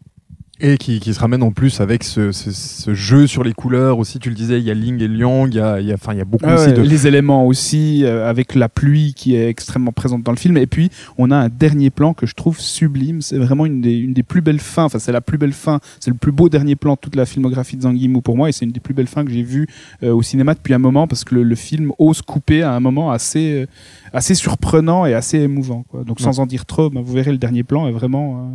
Et 0.62 0.78
qui, 0.78 1.02
qui 1.02 1.14
se 1.14 1.20
ramène 1.20 1.44
en 1.44 1.52
plus 1.52 1.82
avec 1.82 2.06
ce, 2.06 2.32
ce, 2.32 2.50
ce 2.50 2.94
jeu 2.94 3.28
sur 3.28 3.44
les 3.44 3.52
couleurs 3.52 4.00
aussi, 4.00 4.20
tu 4.20 4.30
le 4.30 4.36
disais, 4.36 4.58
il 4.58 4.64
y 4.64 4.72
a 4.72 4.74
Ling 4.74 5.02
et 5.02 5.10
Liang, 5.10 5.48
il 5.48 5.56
y 5.56 5.60
a, 5.60 5.82
il 5.82 5.88
y 5.88 5.92
a, 5.92 5.96
enfin, 5.96 6.14
il 6.14 6.18
y 6.18 6.22
a 6.22 6.26
beaucoup 6.26 6.46
Ah 6.48 6.56
aussi 6.56 6.72
de... 6.72 6.82
Les 6.82 7.08
éléments 7.08 7.46
aussi, 7.46 8.06
euh, 8.06 8.30
avec 8.30 8.56
la 8.56 8.70
pluie 8.70 9.14
qui 9.14 9.36
est 9.36 9.50
extrêmement 9.50 9.92
présente 9.92 10.24
dans 10.24 10.32
le 10.32 10.38
film. 10.38 10.56
Et 10.56 10.66
puis, 10.66 10.92
on 11.18 11.30
a 11.30 11.36
un 11.36 11.50
dernier 11.50 11.90
plan 11.90 12.14
que 12.14 12.26
je 12.26 12.36
trouve 12.36 12.58
sublime. 12.58 13.22
C'est 13.22 13.38
vraiment 13.38 13.66
une 13.66 13.82
des, 13.82 13.98
une 13.98 14.14
des 14.14 14.24
plus 14.24 14.40
belles 14.40 14.62
fins. 14.62 14.86
Enfin, 14.86 14.98
c'est 14.98 15.12
la 15.12 15.20
plus 15.20 15.38
belle 15.38 15.52
fin. 15.52 15.82
C'est 16.00 16.10
le 16.10 16.16
plus 16.16 16.32
beau 16.32 16.48
dernier 16.48 16.78
plan 16.78 16.94
de 16.94 17.00
toute 17.00 17.18
la 17.18 17.26
filmographie 17.26 17.76
de 17.76 17.82
Zanguimou 17.82 18.22
pour 18.22 18.38
moi. 18.38 18.48
Et 18.48 18.54
c'est 18.54 18.64
une 18.64 18.72
des 18.72 18.80
plus 18.80 18.94
belles 18.94 19.08
fins 19.08 19.26
que 19.26 19.32
j'ai 19.32 19.44
vues 19.44 19.68
euh, 20.04 20.14
au 20.14 20.22
cinéma 20.22 20.54
depuis 20.54 20.74
un 20.74 20.80
moment 20.80 21.06
parce 21.06 21.26
que 21.26 21.36
le, 21.36 21.44
le 21.44 21.56
film 21.56 21.92
ose 22.00 22.22
couper 22.22 22.64
à 22.64 22.72
un 22.72 22.80
moment 22.80 23.12
assez, 23.12 23.64
euh, 23.64 23.66
assez 24.14 24.36
surprenant 24.36 25.06
et 25.06 25.14
assez 25.14 25.40
émouvant. 25.40 25.84
Quoi. 25.90 26.06
Donc, 26.06 26.22
sans 26.22 26.40
en 26.40 26.46
dire 26.46 26.66
trop, 26.66 26.90
ben, 26.90 27.02
vous 27.02 27.12
verrez 27.12 27.34
le 27.34 27.40
dernier 27.40 27.64
plan 27.64 27.90
est 27.90 27.92
vraiment. 27.92 28.54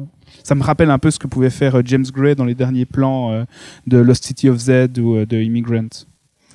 Ça 0.51 0.57
me 0.57 0.65
rappelle 0.65 0.91
un 0.91 0.99
peu 0.99 1.13
ce 1.13 1.21
que 1.21 1.29
pouvait 1.29 1.49
faire 1.49 1.77
euh, 1.77 1.83
James 1.85 2.07
Gray 2.13 2.35
dans 2.35 2.45
les 2.45 2.57
derniers 2.57 2.85
plans 2.85 3.31
euh, 3.31 3.45
de 3.87 3.99
Lost 3.99 4.25
City 4.25 4.49
of 4.49 4.59
Z 4.59 4.99
ou 4.99 5.15
euh, 5.15 5.25
de 5.25 5.37
Immigrant. 5.37 5.87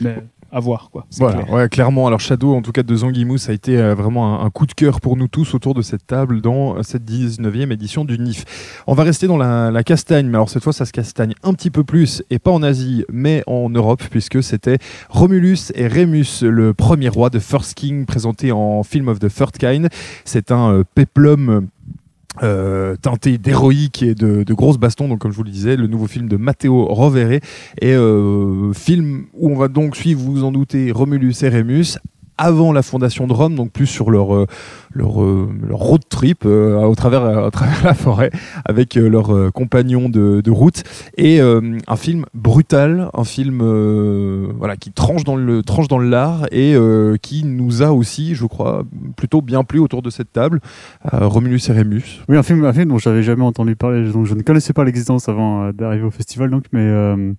Mais 0.01 0.17
à 0.55 0.61
voir, 0.61 0.89
quoi. 0.89 1.05
Voilà, 1.17 1.43
clair. 1.43 1.53
ouais, 1.53 1.69
clairement. 1.69 2.07
Alors 2.07 2.21
Shadow, 2.21 2.55
en 2.55 2.61
tout 2.61 2.71
cas 2.71 2.83
de 2.83 2.95
Zanguimou, 2.95 3.37
ça 3.37 3.51
a 3.51 3.55
été 3.55 3.77
euh, 3.77 3.93
vraiment 3.93 4.41
un, 4.41 4.45
un 4.45 4.49
coup 4.49 4.65
de 4.65 4.71
cœur 4.73 5.01
pour 5.01 5.17
nous 5.17 5.27
tous 5.27 5.53
autour 5.53 5.73
de 5.73 5.81
cette 5.81 6.07
table 6.07 6.39
dans 6.39 6.81
cette 6.81 7.03
19e 7.03 7.73
édition 7.73 8.05
du 8.05 8.17
NIF. 8.17 8.45
On 8.87 8.93
va 8.93 9.03
rester 9.03 9.27
dans 9.27 9.35
la, 9.35 9.69
la 9.69 9.83
castagne, 9.83 10.27
mais 10.27 10.35
alors 10.35 10.49
cette 10.49 10.63
fois 10.63 10.71
ça 10.71 10.85
se 10.85 10.93
castagne 10.93 11.33
un 11.43 11.53
petit 11.53 11.71
peu 11.71 11.83
plus, 11.83 12.23
et 12.29 12.39
pas 12.39 12.51
en 12.51 12.63
Asie, 12.63 13.03
mais 13.11 13.43
en 13.47 13.69
Europe, 13.69 14.01
puisque 14.09 14.41
c'était 14.41 14.77
Romulus 15.09 15.73
et 15.75 15.89
Remus, 15.89 16.41
le 16.41 16.73
premier 16.73 17.09
roi 17.09 17.29
de 17.29 17.39
First 17.39 17.73
King, 17.73 18.05
présenté 18.05 18.53
en 18.53 18.83
Film 18.83 19.09
of 19.09 19.19
the 19.19 19.27
Third 19.27 19.57
Kind. 19.57 19.89
C'est 20.23 20.51
un 20.51 20.71
euh, 20.71 20.83
péplum 20.95 21.67
euh, 22.43 22.95
teinté 22.95 23.37
d'héroïque 23.37 24.03
et 24.03 24.15
de, 24.15 24.43
de 24.43 24.53
grosses 24.53 24.77
bastons, 24.77 25.07
donc 25.07 25.19
comme 25.19 25.31
je 25.31 25.37
vous 25.37 25.43
le 25.43 25.51
disais, 25.51 25.75
le 25.75 25.87
nouveau 25.87 26.07
film 26.07 26.27
de 26.27 26.37
Matteo 26.37 26.85
Rovere, 26.85 27.39
et 27.81 27.93
euh, 27.93 28.73
film 28.73 29.25
où 29.33 29.51
on 29.51 29.55
va 29.55 29.67
donc 29.67 29.95
suivre, 29.95 30.21
vous 30.21 30.33
vous 30.33 30.43
en 30.43 30.51
doutez, 30.51 30.91
Romulus 30.91 31.43
et 31.43 31.49
Remus 31.49 31.97
avant 32.37 32.73
la 32.73 32.81
fondation 32.81 33.27
de 33.27 33.33
Rome, 33.33 33.55
donc 33.55 33.71
plus 33.71 33.87
sur 33.87 34.11
leur 34.11 34.35
euh, 34.35 34.45
leur, 34.93 35.23
euh, 35.23 35.49
leur 35.67 35.79
road 35.79 36.01
trip 36.09 36.45
euh, 36.45 36.81
au 36.83 36.95
travers 36.95 37.25
à 37.25 37.51
travers 37.51 37.83
la 37.83 37.93
forêt 37.93 38.31
avec 38.65 38.97
euh, 38.97 39.09
leurs 39.09 39.33
euh, 39.33 39.51
compagnons 39.51 40.09
de, 40.09 40.41
de 40.41 40.51
route 40.51 40.83
et 41.17 41.41
euh, 41.41 41.77
un 41.87 41.95
film 41.95 42.25
brutal, 42.33 43.09
un 43.13 43.23
film 43.23 43.59
euh, 43.61 44.47
voilà 44.57 44.75
qui 44.75 44.91
tranche 44.91 45.23
dans 45.23 45.35
le 45.35 45.63
tranche 45.63 45.87
dans 45.87 45.97
le 45.97 46.09
lard 46.09 46.45
et 46.51 46.75
euh, 46.75 47.17
qui 47.21 47.43
nous 47.45 47.83
a 47.83 47.91
aussi, 47.91 48.35
je 48.35 48.45
crois, 48.45 48.83
plutôt 49.15 49.41
bien 49.41 49.63
plu 49.63 49.79
autour 49.79 50.01
de 50.01 50.09
cette 50.09 50.31
table, 50.31 50.59
euh, 51.13 51.27
Romulus 51.27 51.61
et 51.69 51.73
Remus. 51.73 52.21
Oui, 52.29 52.37
un 52.37 52.43
film, 52.43 52.63
un 52.65 52.73
film 52.73 52.89
dont 52.89 52.97
j'avais 52.97 53.23
jamais 53.23 53.43
entendu 53.43 53.75
parler, 53.75 54.09
donc 54.11 54.25
je 54.25 54.33
ne 54.35 54.41
connaissais 54.41 54.73
pas 54.73 54.83
l'existence 54.83 55.29
avant 55.29 55.65
euh, 55.65 55.71
d'arriver 55.71 56.03
au 56.05 56.11
festival, 56.11 56.49
donc, 56.49 56.65
mais 56.71 56.81
euh, 56.81 57.33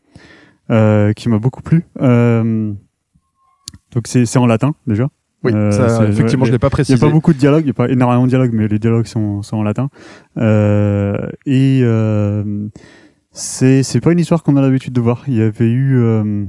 euh, 0.70 1.12
qui 1.12 1.28
m'a 1.28 1.38
beaucoup 1.38 1.62
plu. 1.62 1.84
Euh, 2.00 2.72
donc 3.92 4.06
c'est 4.06 4.26
c'est 4.26 4.38
en 4.38 4.46
latin 4.46 4.74
déjà. 4.86 5.08
Oui, 5.44 5.52
Euh, 5.54 5.70
ça, 5.70 6.08
effectivement, 6.08 6.44
je 6.44 6.52
l'ai 6.52 6.58
pas 6.58 6.68
Il 6.68 6.70
n'y 6.70 6.70
précisé. 6.70 7.04
a 7.04 7.06
pas 7.06 7.12
beaucoup 7.12 7.32
de 7.32 7.38
dialogues, 7.38 7.62
il 7.62 7.66
n'y 7.66 7.70
a 7.70 7.74
pas 7.74 7.88
énormément 7.88 8.24
de 8.24 8.28
dialogues, 8.28 8.52
mais 8.52 8.68
les 8.68 8.78
dialogues 8.78 9.06
sont, 9.06 9.42
sont 9.42 9.58
en 9.58 9.62
latin. 9.62 9.90
Euh, 10.38 11.16
et 11.44 11.80
euh, 11.82 12.68
c'est 13.30 13.82
c'est 13.82 14.00
pas 14.00 14.12
une 14.12 14.18
histoire 14.18 14.42
qu'on 14.42 14.56
a 14.56 14.62
l'habitude 14.62 14.92
de 14.92 15.00
voir. 15.00 15.24
Il 15.28 15.34
y 15.34 15.42
avait 15.42 15.70
eu 15.70 15.98
euh, 15.98 16.44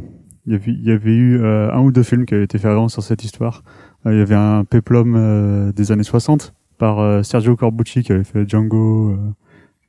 il 0.45 0.53
y 0.53 0.55
avait, 0.55 0.71
il 0.71 0.83
y 0.83 0.91
avait 0.91 1.13
eu 1.15 1.39
euh, 1.41 1.71
un 1.73 1.81
ou 1.81 1.91
deux 1.91 2.03
films 2.03 2.25
qui 2.25 2.33
avaient 2.33 2.45
été 2.45 2.57
faits 2.57 2.71
avant 2.71 2.87
sur 2.87 3.03
cette 3.03 3.23
histoire. 3.23 3.63
Il 4.05 4.17
y 4.17 4.21
avait 4.21 4.35
un 4.35 4.63
péplum 4.63 5.71
des 5.75 5.91
années 5.91 6.03
60 6.03 6.53
par 6.77 7.25
Sergio 7.25 7.57
Corbucci 7.57 8.03
qui 8.03 8.13
avait 8.13 8.23
fait 8.23 8.47
Django 8.47 9.17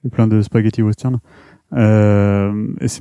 et 0.04 0.09
plein 0.09 0.26
de 0.26 0.42
spaghetti 0.42 0.83
western. 0.83 1.18
Euh, 1.75 2.50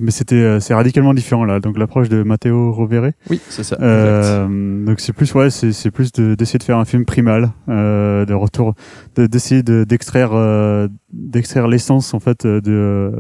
mais 0.02 0.12
c'était 0.12 0.36
euh, 0.36 0.60
c'est 0.60 0.74
radicalement 0.74 1.14
différent 1.14 1.46
là. 1.46 1.60
Donc 1.62 1.78
l'approche 1.78 2.10
de 2.10 2.24
Matteo 2.24 2.72
Rovere. 2.74 3.12
Oui, 3.30 3.40
c'est 3.50 3.64
ça. 3.64 3.78
Euh, 3.82 4.86
donc 4.86 5.00
c'est 5.00 5.14
plus 5.14 5.34
ouais, 5.36 5.50
c'est 5.50 5.72
c'est 5.72 5.90
plus 5.92 6.12
de- 6.12 6.36
d'essayer 6.36 6.60
de 6.60 6.64
faire 6.64 6.78
un 6.78 6.84
film 6.86 7.06
primal, 7.06 7.52
euh, 7.70 8.26
de 8.26 8.34
retour, 8.34 8.76
de- 9.16 9.26
d'essayer 9.28 9.64
de, 9.64 9.86
d'extraire 9.86 10.32
euh, 10.34 10.90
d'extraire 11.14 11.68
l'essence 11.70 12.14
en 12.14 12.20
fait 12.20 12.46
de 12.46 13.12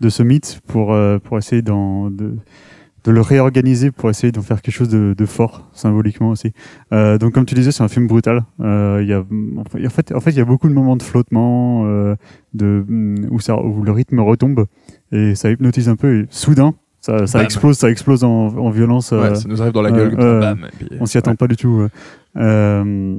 de 0.00 0.08
ce 0.08 0.22
mythe 0.22 0.60
pour 0.68 0.92
euh, 0.94 1.18
pour 1.18 1.36
essayer 1.38 1.62
d'en 1.62 2.08
de 2.10 2.36
de 3.04 3.10
le 3.12 3.20
réorganiser 3.20 3.90
pour 3.90 4.10
essayer 4.10 4.30
d'en 4.32 4.42
faire 4.42 4.60
quelque 4.62 4.74
chose 4.74 4.88
de, 4.90 5.14
de 5.16 5.26
fort 5.26 5.68
symboliquement 5.72 6.28
aussi. 6.30 6.52
Euh, 6.92 7.16
donc 7.18 7.32
comme 7.32 7.46
tu 7.46 7.54
disais, 7.54 7.72
c'est 7.72 7.82
un 7.82 7.88
film 7.88 8.06
brutal. 8.06 8.44
Euh, 8.60 8.98
Il 9.02 9.08
y 9.08 9.12
a 9.14 9.20
en 9.20 9.88
fait, 9.90 10.12
en 10.14 10.20
fait, 10.20 10.30
il 10.32 10.36
y 10.36 10.40
a 10.40 10.44
beaucoup 10.44 10.68
de 10.68 10.74
moments 10.74 10.96
de 10.96 11.02
flottement, 11.02 11.84
euh, 11.86 12.14
de 12.54 12.84
où 13.30 13.40
ça, 13.40 13.56
où 13.60 13.82
le 13.82 13.92
rythme 13.92 14.20
retombe 14.20 14.66
et 15.12 15.34
ça 15.34 15.50
hypnotise 15.50 15.88
un 15.88 15.96
peu. 15.96 16.20
Et 16.20 16.26
soudain, 16.30 16.74
ça, 17.00 17.26
ça 17.26 17.38
Bam. 17.38 17.44
explose, 17.46 17.78
ça 17.78 17.90
explose 17.90 18.22
en, 18.24 18.28
en 18.56 18.70
violence. 18.70 19.12
euh, 19.12 19.30
Ouais, 19.30 19.34
ça 19.34 19.48
nous 19.48 19.60
arrive 19.62 19.72
dans 19.72 19.82
la 19.82 19.90
euh, 19.90 19.92
gueule, 19.96 20.10
comme 20.16 20.20
euh, 20.24 20.40
ça, 20.42 20.54
bam, 20.54 20.64
et 20.66 20.84
puis- 20.84 20.98
on 21.00 21.06
s'y 21.06 21.16
attend 21.18 21.30
ouais. 21.30 21.36
pas 21.38 21.46
du 21.48 21.56
tout. 21.56 21.86
Euh, 22.36 23.18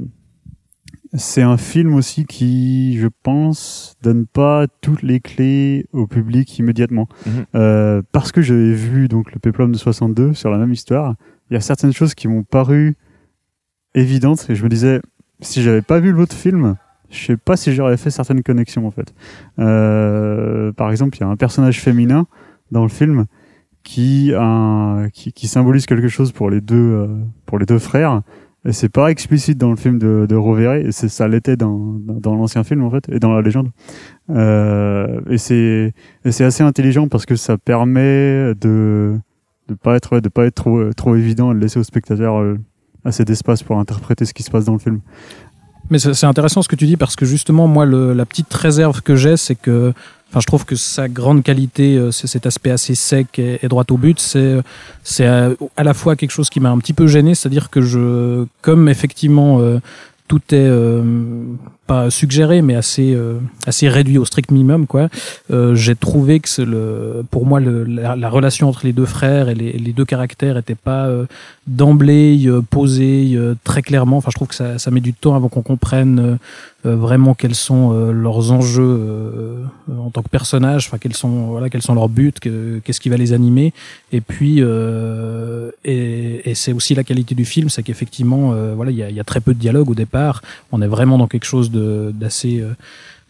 c'est 1.13 1.41
un 1.41 1.57
film 1.57 1.93
aussi 1.95 2.25
qui, 2.25 2.97
je 2.97 3.07
pense, 3.23 3.95
donne 4.01 4.25
pas 4.25 4.67
toutes 4.81 5.01
les 5.03 5.19
clés 5.19 5.85
au 5.91 6.07
public 6.07 6.57
immédiatement. 6.59 7.07
Mhm. 7.25 7.31
Euh, 7.55 8.01
parce 8.11 8.31
que 8.31 8.41
j'avais 8.41 8.73
vu 8.73 9.07
donc 9.07 9.33
le 9.33 9.39
Peplum 9.39 9.71
de 9.71 9.77
62 9.77 10.33
sur 10.33 10.49
la 10.51 10.57
même 10.57 10.71
histoire, 10.71 11.15
il 11.49 11.53
y 11.55 11.57
a 11.57 11.61
certaines 11.61 11.91
choses 11.93 12.15
qui 12.15 12.27
m'ont 12.27 12.43
paru 12.43 12.95
évidentes 13.93 14.45
et 14.49 14.55
je 14.55 14.63
me 14.63 14.69
disais, 14.69 15.01
si 15.41 15.61
j'avais 15.61 15.81
pas 15.81 15.99
vu 15.99 16.11
l'autre 16.11 16.35
film, 16.35 16.75
je 17.09 17.25
sais 17.25 17.37
pas 17.37 17.57
si 17.57 17.73
j'aurais 17.73 17.97
fait 17.97 18.09
certaines 18.09 18.41
connexions 18.41 18.87
en 18.87 18.91
fait. 18.91 19.13
Euh, 19.59 20.71
par 20.71 20.91
exemple, 20.91 21.17
il 21.17 21.21
y 21.21 21.23
a 21.23 21.27
un 21.27 21.35
personnage 21.35 21.81
féminin 21.81 22.25
dans 22.71 22.83
le 22.83 22.89
film 22.89 23.25
qui, 23.83 24.31
un- 24.37 25.09
qui, 25.11 25.33
qui 25.33 25.47
symbolise 25.47 25.85
quelque 25.87 26.07
chose 26.07 26.31
pour 26.31 26.49
les 26.49 26.61
deux, 26.61 26.75
euh, 26.77 27.07
pour 27.45 27.59
les 27.59 27.65
deux 27.65 27.79
frères. 27.79 28.21
Et 28.63 28.73
c'est 28.73 28.89
pas 28.89 29.09
explicite 29.09 29.57
dans 29.57 29.71
le 29.71 29.75
film 29.75 29.97
de, 29.97 30.27
de 30.29 30.35
Rovere, 30.35 30.75
et 30.75 30.91
c'est 30.91 31.09
ça 31.09 31.27
l'était 31.27 31.57
dans, 31.57 31.95
dans, 31.99 32.35
l'ancien 32.35 32.63
film 32.63 32.83
en 32.83 32.91
fait, 32.91 33.09
et 33.09 33.19
dans 33.19 33.33
la 33.33 33.41
légende. 33.41 33.69
Euh, 34.29 35.19
et 35.29 35.39
c'est 35.39 35.93
et 36.25 36.31
c'est 36.31 36.43
assez 36.43 36.61
intelligent 36.61 37.07
parce 37.07 37.25
que 37.25 37.35
ça 37.35 37.57
permet 37.57 38.53
de 38.53 39.17
de 39.67 39.73
pas 39.73 39.95
être 39.95 40.19
de 40.19 40.29
pas 40.29 40.45
être 40.45 40.53
trop 40.53 40.93
trop 40.93 41.15
évident, 41.15 41.53
de 41.55 41.59
laisser 41.59 41.79
au 41.79 41.83
spectateur 41.83 42.39
euh, 42.39 42.59
assez 43.03 43.25
d'espace 43.25 43.63
pour 43.63 43.79
interpréter 43.79 44.25
ce 44.25 44.33
qui 44.33 44.43
se 44.43 44.51
passe 44.51 44.65
dans 44.65 44.73
le 44.73 44.79
film. 44.79 45.01
Mais 45.89 45.99
c'est 45.99 46.25
intéressant 46.25 46.61
ce 46.61 46.69
que 46.69 46.77
tu 46.77 46.85
dis 46.85 46.95
parce 46.95 47.17
que 47.17 47.25
justement, 47.25 47.67
moi, 47.67 47.85
le, 47.85 48.13
la 48.13 48.25
petite 48.25 48.53
réserve 48.53 49.01
que 49.01 49.17
j'ai, 49.17 49.35
c'est 49.35 49.55
que, 49.55 49.93
enfin, 50.31 50.39
je 50.39 50.47
trouve 50.47 50.65
que 50.65 50.75
sa 50.75 51.09
grande 51.09 51.43
qualité, 51.43 51.97
euh, 51.97 52.11
c'est 52.11 52.27
cet 52.27 52.45
aspect 52.45 52.71
assez 52.71 52.95
sec 52.95 53.37
et, 53.37 53.59
et 53.61 53.67
droit 53.67 53.83
au 53.91 53.97
but. 53.97 54.19
C'est, 54.19 54.59
c'est 55.03 55.25
à, 55.25 55.49
à 55.75 55.83
la 55.83 55.93
fois 55.93 56.15
quelque 56.15 56.31
chose 56.31 56.49
qui 56.49 56.61
m'a 56.61 56.69
un 56.69 56.77
petit 56.77 56.93
peu 56.93 57.07
gêné, 57.07 57.35
c'est-à-dire 57.35 57.69
que 57.69 57.81
je, 57.81 58.45
comme 58.61 58.87
effectivement 58.87 59.59
euh, 59.59 59.79
tout 60.29 60.41
est 60.51 60.55
euh, 60.55 61.03
suggéré, 62.09 62.61
mais 62.61 62.75
assez 62.75 63.13
euh, 63.13 63.39
assez 63.65 63.87
réduit 63.89 64.17
au 64.17 64.25
strict 64.25 64.51
minimum, 64.51 64.87
quoi. 64.87 65.09
euh, 65.51 65.75
j'ai 65.75 65.95
trouvé 65.95 66.39
que 66.39 66.49
pour 67.33 67.45
moi, 67.45 67.59
la, 67.59 68.15
la 68.15 68.29
relation 68.29 68.65
entre 68.69 68.81
les 68.87 68.93
deux 68.93 69.05
frères 69.17 69.49
et 69.49 69.55
les, 69.55 69.93
deux 69.99 70.05
caractères 70.05 70.57
était 70.57 70.81
pas 70.89 71.03
euh, 71.07 71.25
d'emblée 71.67 72.49
posée 72.69 73.37
très 73.63 73.81
clairement. 73.81 74.17
Enfin, 74.17 74.31
je 74.31 74.37
trouve 74.39 74.47
que 74.47 74.55
ça, 74.55 74.79
ça 74.83 74.89
met 74.91 75.01
du 75.09 75.13
temps 75.13 75.35
avant 75.35 75.49
qu'on 75.49 75.61
comprenne 75.73 76.37
vraiment 76.83 77.33
quels 77.35 77.59
sont 77.67 77.91
leurs 78.25 78.51
enjeux 78.51 78.99
en 80.05 80.09
tant 80.09 80.23
que 80.23 80.29
personnages, 80.29 80.87
enfin 80.87 80.97
quels 80.97 81.15
sont 81.15 81.35
voilà 81.53 81.69
quels 81.69 81.83
sont 81.83 81.93
leurs 81.93 82.09
buts, 82.09 82.33
que- 82.41 82.79
qu'est-ce 82.83 82.99
qui 83.03 83.09
va 83.09 83.17
les 83.17 83.31
animer. 83.33 83.67
Et 84.11 84.21
puis 84.21 84.53
et, 85.85 86.53
c'est 86.55 86.73
aussi 86.73 86.95
la 86.95 87.03
qualité 87.03 87.35
du 87.35 87.45
film, 87.45 87.69
c'est 87.69 87.83
qu'effectivement 87.83 88.45
voilà 88.75 88.91
il 88.91 88.97
y 88.97 89.03
a, 89.03 89.09
y 89.09 89.19
a 89.19 89.23
très 89.23 89.41
peu 89.45 89.53
de 89.53 89.59
dialogue 89.59 89.89
au 89.89 89.95
départ. 89.95 90.41
On 90.71 90.81
est 90.81 90.91
vraiment 90.97 91.17
dans 91.21 91.27
quelque 91.27 91.49
chose 91.53 91.69
de 91.69 91.80
d'assez 92.13 92.59
euh, 92.61 92.75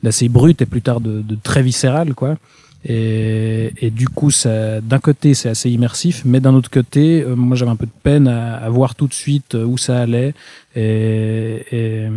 d'assez 0.04 0.30
brut 0.30 0.62
et 0.62 0.66
plus 0.66 0.82
tard 0.82 1.02
de, 1.02 1.22
de 1.22 1.38
très 1.42 1.62
viscéral 1.62 2.14
quoi. 2.14 2.38
Et, 2.84 3.74
et 3.80 3.92
du 3.92 4.08
coup, 4.10 4.32
ça, 4.32 4.82
d'un 4.82 4.98
côté, 4.98 5.36
c'est 5.36 5.50
assez 5.50 5.70
immersif, 5.70 6.24
mais 6.26 6.40
d'un 6.40 6.56
autre 6.56 6.72
côté, 6.72 7.22
euh, 7.22 7.36
moi, 7.36 7.56
j'avais 7.56 7.70
un 7.70 7.76
peu 7.76 7.86
de 7.86 7.92
peine 8.02 8.28
à, 8.28 8.56
à 8.56 8.70
voir 8.70 8.96
tout 8.96 9.06
de 9.06 9.14
suite 9.14 9.54
euh, 9.54 9.64
où 9.64 9.78
ça 9.78 10.00
allait. 10.00 10.34
Et, 10.76 11.64
et, 11.72 12.08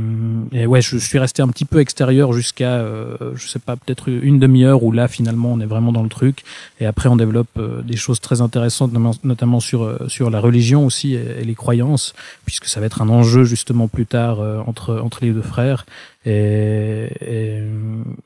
et 0.52 0.66
ouais, 0.66 0.80
je 0.80 0.96
suis 0.96 1.18
resté 1.18 1.42
un 1.42 1.48
petit 1.48 1.66
peu 1.66 1.80
extérieur 1.80 2.32
jusqu'à, 2.32 2.76
euh, 2.76 3.16
je 3.34 3.46
sais 3.46 3.58
pas, 3.58 3.76
peut-être 3.76 4.08
une 4.08 4.38
demi-heure 4.38 4.84
où 4.84 4.90
là, 4.90 5.06
finalement, 5.06 5.52
on 5.52 5.60
est 5.60 5.66
vraiment 5.66 5.92
dans 5.92 6.02
le 6.02 6.08
truc. 6.08 6.44
Et 6.80 6.86
après, 6.86 7.10
on 7.10 7.16
développe 7.16 7.60
des 7.84 7.96
choses 7.96 8.20
très 8.20 8.40
intéressantes, 8.40 8.92
notamment- 9.22 9.60
sur 9.60 9.98
sur 10.08 10.30
la 10.30 10.40
religion 10.40 10.86
aussi 10.86 11.14
et, 11.14 11.44
les 11.44 11.54
croyances, 11.54 12.14
puisque 12.46 12.66
ça 12.66 12.80
va 12.80 12.86
être 12.86 13.02
un 13.02 13.08
enjeu 13.08 13.44
justement 13.44 13.88
plus 13.88 14.06
tard 14.06 14.38
entre 14.66 15.00
entre 15.02 15.24
les 15.24 15.32
deux 15.32 15.42
frères. 15.42 15.84
Et, 16.26 17.08
et, 17.20 17.62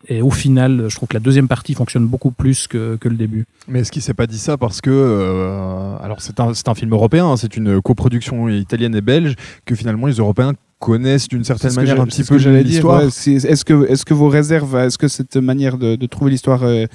et 0.08 0.22
au 0.22 0.30
final, 0.30 0.84
je 0.88 0.94
trouve 0.96 1.08
que 1.08 1.14
la 1.14 1.20
deuxième 1.20 1.48
partie 1.48 1.74
fonctionne 1.74 2.06
beaucoup 2.06 2.30
plus 2.30 2.66
que, 2.68 2.96
que 2.96 3.08
le 3.08 3.16
début. 3.16 3.44
Mais 3.66 3.80
est-ce 3.80 3.90
qu'il 3.92 4.02
s'est 4.02 4.14
pas 4.14 4.26
dit 4.26 4.38
ça 4.38 4.56
parce 4.56 4.80
que 4.80 4.90
euh, 4.90 5.96
alors 6.00 6.20
c'est 6.20 6.38
un 6.40 6.54
c'est 6.54 6.68
un 6.68 6.74
film 6.74 6.92
européen, 6.92 7.26
hein, 7.26 7.36
c'est 7.36 7.56
une 7.56 7.80
coproduction 7.82 8.48
italienne 8.48 8.94
et 8.94 9.00
belge 9.00 9.34
que 9.64 9.74
finalement 9.74 10.06
les 10.06 10.14
Européens 10.14 10.52
connaissent 10.78 11.26
d'une 11.26 11.42
certaine 11.42 11.70
C'est 11.70 11.74
ce 11.74 11.80
que 11.80 11.86
manière 11.86 12.00
un 12.00 12.04
c'est 12.08 12.22
petit 12.22 12.28
peu 12.28 12.36
l'histoire. 12.62 13.02
ouais, 13.02 13.10
c'est- 13.10 13.32
Est-ce 13.44 13.64
que, 13.64 13.88
est-ce 13.90 14.04
que 14.04 14.14
vos 14.14 14.28
réserves, 14.28 14.76
est-ce 14.76 14.96
que 14.96 15.08
cette 15.08 15.36
manière 15.36 15.76
de, 15.76 15.96
de 15.96 16.06
trouver 16.06 16.30
l'histoire 16.30 16.62
euh, 16.62 16.86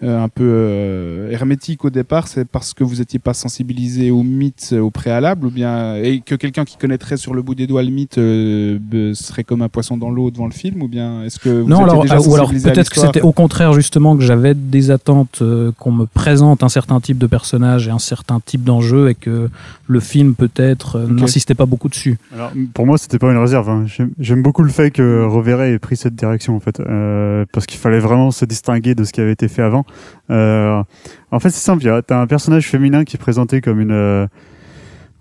un 0.00 0.28
peu 0.28 0.44
euh, 0.44 1.30
hermétique 1.30 1.84
au 1.84 1.90
départ, 1.90 2.28
c'est 2.28 2.44
parce 2.46 2.72
que 2.74 2.84
vous 2.84 2.96
n'étiez 2.96 3.18
pas 3.18 3.34
sensibilisé 3.34 4.10
au 4.10 4.22
mythe 4.22 4.70
euh, 4.72 4.80
au 4.80 4.90
préalable, 4.90 5.46
ou 5.46 5.50
bien 5.50 5.96
et 5.96 6.20
que 6.20 6.34
quelqu'un 6.36 6.64
qui 6.64 6.76
connaîtrait 6.76 7.16
sur 7.16 7.34
le 7.34 7.42
bout 7.42 7.54
des 7.56 7.66
doigts 7.66 7.82
le 7.82 7.90
mythe 7.90 8.18
euh, 8.18 8.78
serait 9.14 9.44
comme 9.44 9.62
un 9.62 9.68
poisson 9.68 9.96
dans 9.96 10.10
l'eau 10.10 10.30
devant 10.30 10.46
le 10.46 10.52
film, 10.52 10.82
ou 10.82 10.88
bien 10.88 11.24
est-ce 11.24 11.38
que 11.40 11.48
vous 11.48 11.68
non, 11.68 11.76
étiez 11.80 11.90
alors, 11.90 12.02
déjà 12.02 12.14
ah, 12.16 12.28
ou 12.28 12.34
alors 12.34 12.50
peut-être 12.50 12.90
que 12.90 13.00
c'était 13.00 13.22
au 13.22 13.32
contraire 13.32 13.72
justement 13.72 14.16
que 14.16 14.22
j'avais 14.22 14.54
des 14.54 14.90
attentes 14.90 15.40
euh, 15.42 15.72
qu'on 15.78 15.92
me 15.92 16.06
présente 16.06 16.62
un 16.62 16.68
certain 16.68 17.00
type 17.00 17.18
de 17.18 17.26
personnage 17.26 17.88
et 17.88 17.90
un 17.90 17.98
certain 17.98 18.38
type 18.40 18.62
d'enjeu 18.64 19.08
et 19.10 19.14
que 19.14 19.50
le 19.88 20.00
film 20.00 20.34
peut-être 20.34 20.96
euh, 20.96 21.06
n'insistait 21.08 21.54
pas 21.54 21.66
beaucoup 21.66 21.88
dessus. 21.88 22.18
Alors, 22.34 22.52
pour 22.74 22.86
moi, 22.86 22.98
c'était 22.98 23.18
pas 23.18 23.30
une 23.32 23.38
réserve. 23.38 23.68
hein. 23.70 23.84
J'aime- 23.86 24.10
J'aime 24.20 24.42
beaucoup 24.42 24.62
le 24.62 24.70
fait 24.70 24.90
que 24.90 25.24
Rovere 25.24 25.62
ait 25.62 25.78
pris 25.78 25.96
cette 25.96 26.14
direction, 26.14 26.54
en 26.54 26.60
fait, 26.60 26.80
euh, 26.80 27.44
parce 27.52 27.66
qu'il 27.66 27.78
fallait 27.78 27.98
vraiment 27.98 28.30
se 28.30 28.44
distinguer 28.44 28.94
de 28.94 29.04
ce 29.04 29.12
qui 29.12 29.20
avait 29.20 29.32
été 29.32 29.48
fait 29.48 29.62
avant. 29.62 29.84
Euh, 30.30 30.82
en 31.30 31.40
fait, 31.40 31.50
c'est 31.50 31.64
simple. 31.64 31.84
T'as 32.06 32.20
un 32.20 32.26
personnage 32.26 32.68
féminin 32.68 33.04
qui 33.04 33.16
est 33.16 33.18
présenté 33.18 33.60
comme 33.60 33.80
une, 33.80 33.90
euh, 33.92 34.26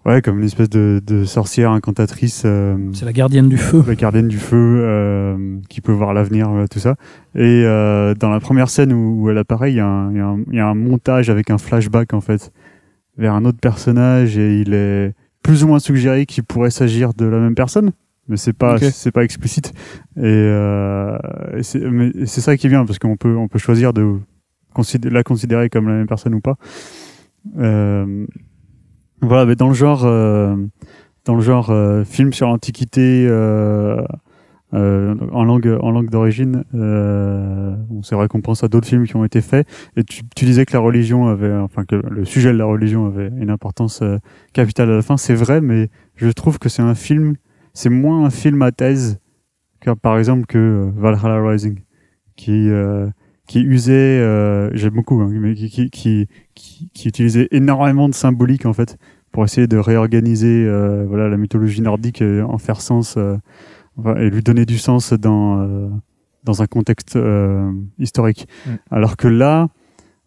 ouais, 0.05 0.21
comme 0.21 0.39
une 0.39 0.45
espèce 0.45 0.69
de, 0.69 1.01
de 1.05 1.23
sorcière 1.25 1.71
incantatrice. 1.71 2.43
euh, 2.45 2.75
C'est 2.93 3.05
la 3.05 3.13
gardienne 3.13 3.49
du 3.49 3.57
feu. 3.57 3.83
la 3.87 3.95
gardienne 3.95 4.27
du 4.27 4.37
feu 4.37 4.55
euh, 4.83 5.57
qui 5.69 5.81
peut 5.81 5.91
voir 5.91 6.13
l'avenir, 6.13 6.49
tout 6.71 6.79
ça. 6.79 6.95
Et 7.35 7.63
euh, 7.65 8.13
dans 8.15 8.29
la 8.29 8.39
première 8.39 8.69
scène 8.69 8.93
où, 8.93 9.21
où 9.23 9.29
elle 9.29 9.37
apparaît, 9.37 9.71
il 9.71 9.75
y, 9.75 9.79
a 9.79 9.85
un- 9.87 10.13
y 10.51 10.55
y 10.55 10.59
a 10.59 10.73
montage 10.73 11.29
avec 11.29 11.49
un 11.49 11.57
flashback 11.57 12.13
en 12.13 12.21
fait 12.21 12.51
vers 13.17 13.33
un 13.33 13.45
autre 13.45 13.59
personnage 13.59 14.37
et 14.37 14.59
il 14.61 14.73
est 14.73 15.13
plus 15.43 15.63
ou 15.63 15.67
moins 15.67 15.79
suggéré 15.79 16.25
qu'il 16.25 16.43
pourrait 16.43 16.69
s'agir 16.69 17.13
de 17.13 17.25
la 17.25 17.39
même 17.39 17.55
personne, 17.55 17.91
mais 18.27 18.35
c'est 18.37 18.53
pas 18.53 18.75
c'est 18.91 19.11
pas 19.11 19.23
explicite. 19.23 19.71
Et, 20.17 20.21
euh, 20.23 21.17
c'est 21.61 22.41
ça 22.41 22.57
qui 22.57 22.67
est 22.67 22.69
bien 22.69 22.85
parce 22.85 22.99
qu'on 22.99 23.15
peut 23.15 23.35
on 23.35 23.47
peut 23.47 23.57
choisir 23.57 23.93
de 23.93 24.19
considé- 24.73 25.09
la 25.09 25.23
considérer 25.23 25.69
comme 25.69 25.87
la 25.87 25.95
même 25.95 26.07
personne 26.07 26.35
ou 26.35 26.41
pas. 26.41 26.55
Euh, 27.57 28.25
voilà, 29.21 29.45
mais 29.45 29.55
dans 29.55 29.69
le 29.69 29.73
genre 29.73 30.03
euh, 30.05 30.55
dans 31.25 31.35
le 31.35 31.41
genre 31.41 31.69
euh, 31.71 32.03
film 32.03 32.33
sur 32.33 32.47
l'Antiquité 32.47 33.25
euh, 33.27 34.01
euh, 34.73 35.15
en 35.31 35.43
langue 35.43 35.77
en 35.81 35.91
langue 35.91 36.09
d'origine. 36.09 36.63
Bon, 36.73 38.03
c'est 38.03 38.15
vrai 38.15 38.27
qu'on 38.27 38.41
pense 38.41 38.63
à 38.63 38.67
d'autres 38.67 38.87
films 38.87 39.05
qui 39.07 39.15
ont 39.15 39.23
été 39.25 39.41
faits. 39.41 39.67
Et 39.95 40.03
tu, 40.03 40.21
tu 40.35 40.45
disais 40.45 40.65
que 40.65 40.73
la 40.73 40.79
religion 40.79 41.27
avait, 41.27 41.53
enfin 41.53 41.85
que 41.85 41.95
le 41.95 42.25
sujet 42.25 42.51
de 42.51 42.57
la 42.57 42.65
religion 42.65 43.05
avait 43.07 43.29
une 43.37 43.49
importance 43.49 44.03
capitale 44.53 44.91
à 44.91 44.95
la 44.97 45.01
fin. 45.01 45.17
C'est 45.17 45.35
vrai, 45.35 45.61
mais 45.61 45.89
je 46.15 46.29
trouve 46.29 46.59
que 46.59 46.69
c'est 46.69 46.81
un 46.81 46.95
film, 46.95 47.35
c'est 47.73 47.89
moins 47.89 48.25
un 48.25 48.29
film 48.29 48.61
à 48.61 48.71
thèse 48.71 49.19
que 49.79 49.91
par 49.91 50.17
exemple 50.17 50.45
que 50.47 50.91
Valhalla 50.95 51.41
Rising, 51.41 51.79
qui 52.35 52.69
qui 53.47 53.61
usait, 53.61 53.93
euh, 53.93 54.69
j'aime 54.75 54.93
beaucoup, 54.93 55.21
hein, 55.21 55.29
mais 55.31 55.55
qui, 55.55 55.69
qui, 55.69 55.89
qui, 55.89 56.27
qui, 56.93 57.07
utilisait 57.07 57.47
énormément 57.51 58.09
de 58.09 58.13
symbolique 58.13 58.65
en 58.65 58.73
fait 58.73 58.97
pour 59.31 59.43
essayer 59.45 59.67
de 59.67 59.77
réorganiser 59.77 60.65
euh, 60.65 61.05
voilà 61.07 61.29
la 61.29 61.37
mythologie 61.37 61.81
nordique 61.81 62.21
et 62.21 62.41
en 62.41 62.57
faire 62.57 62.81
sens 62.81 63.15
euh, 63.17 63.37
et 64.17 64.29
lui 64.29 64.43
donner 64.43 64.65
du 64.65 64.77
sens 64.77 65.13
dans 65.13 65.61
euh, 65.61 65.89
dans 66.43 66.61
un 66.61 66.67
contexte 66.67 67.15
euh, 67.15 67.71
historique. 67.99 68.47
Mm. 68.65 68.71
Alors 68.91 69.17
que 69.17 69.27
là, 69.27 69.67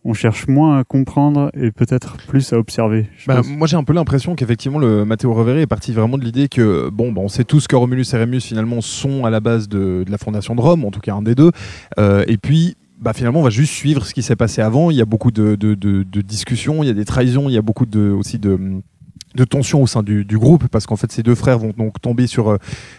on 0.04 0.14
cherche 0.14 0.48
moins 0.48 0.78
à 0.78 0.84
comprendre 0.84 1.50
et 1.54 1.70
peut-être 1.70 2.16
plus 2.26 2.52
à 2.52 2.58
observer. 2.58 3.06
Bah, 3.26 3.42
moi 3.46 3.66
j'ai 3.66 3.76
un 3.76 3.84
peu 3.84 3.92
l'impression 3.92 4.34
qu'effectivement 4.34 4.78
le 4.78 5.04
Matteo 5.04 5.32
Rovere 5.32 5.58
est 5.58 5.66
parti 5.66 5.92
vraiment 5.92 6.16
de 6.16 6.24
l'idée 6.24 6.48
que 6.48 6.88
bon 6.88 7.12
bah, 7.12 7.20
on 7.22 7.28
sait 7.28 7.44
tous 7.44 7.66
que 7.66 7.76
Romulus 7.76 8.06
et 8.12 8.16
Rémus 8.16 8.40
finalement 8.40 8.80
sont 8.80 9.26
à 9.26 9.30
la 9.30 9.40
base 9.40 9.68
de, 9.68 10.04
de 10.06 10.10
la 10.10 10.16
fondation 10.16 10.54
de 10.54 10.60
Rome 10.60 10.84
en 10.84 10.90
tout 10.90 11.00
cas 11.00 11.14
un 11.14 11.22
des 11.22 11.34
deux 11.34 11.50
Euh, 11.98 12.24
et 12.28 12.38
puis 12.38 12.76
bah, 13.00 13.12
finalement 13.12 13.40
on 13.40 13.45
va 13.45 13.50
juste 13.50 13.73
suivre 13.73 14.04
ce 14.04 14.14
qui 14.14 14.23
s'est 14.23 14.37
passé 14.37 14.61
avant. 14.61 14.90
Il 14.90 14.97
y 14.97 15.02
a 15.02 15.07
beaucoup 15.07 15.30
de, 15.30 15.57
de, 15.57 16.21
discussions 16.23 16.83
il 16.83 16.87
y 16.87 16.90
a 16.90 16.95
des 16.95 17.04
trahisons 17.04 17.49
il 17.49 17.52
y 17.52 17.59
a 17.59 17.62
beaucoup 17.62 17.87
de 17.87 18.11
aussi 18.11 18.38
de 18.38 18.80
de 19.35 19.45
tension 19.45 19.83
au 19.83 19.87
sein 19.87 20.02
du, 20.02 20.25
du 20.25 20.38
groupe 20.38 20.66
parce 20.69 20.87
qu'en 20.87 20.97
fait 20.97 21.12
ces 21.12 21.23
deux 21.23 21.35
frères 21.35 21.59
vont 21.59 21.73
donc 21.76 22.00
tomber 22.00 22.26
sur 22.26 22.50
euh, 22.50 22.57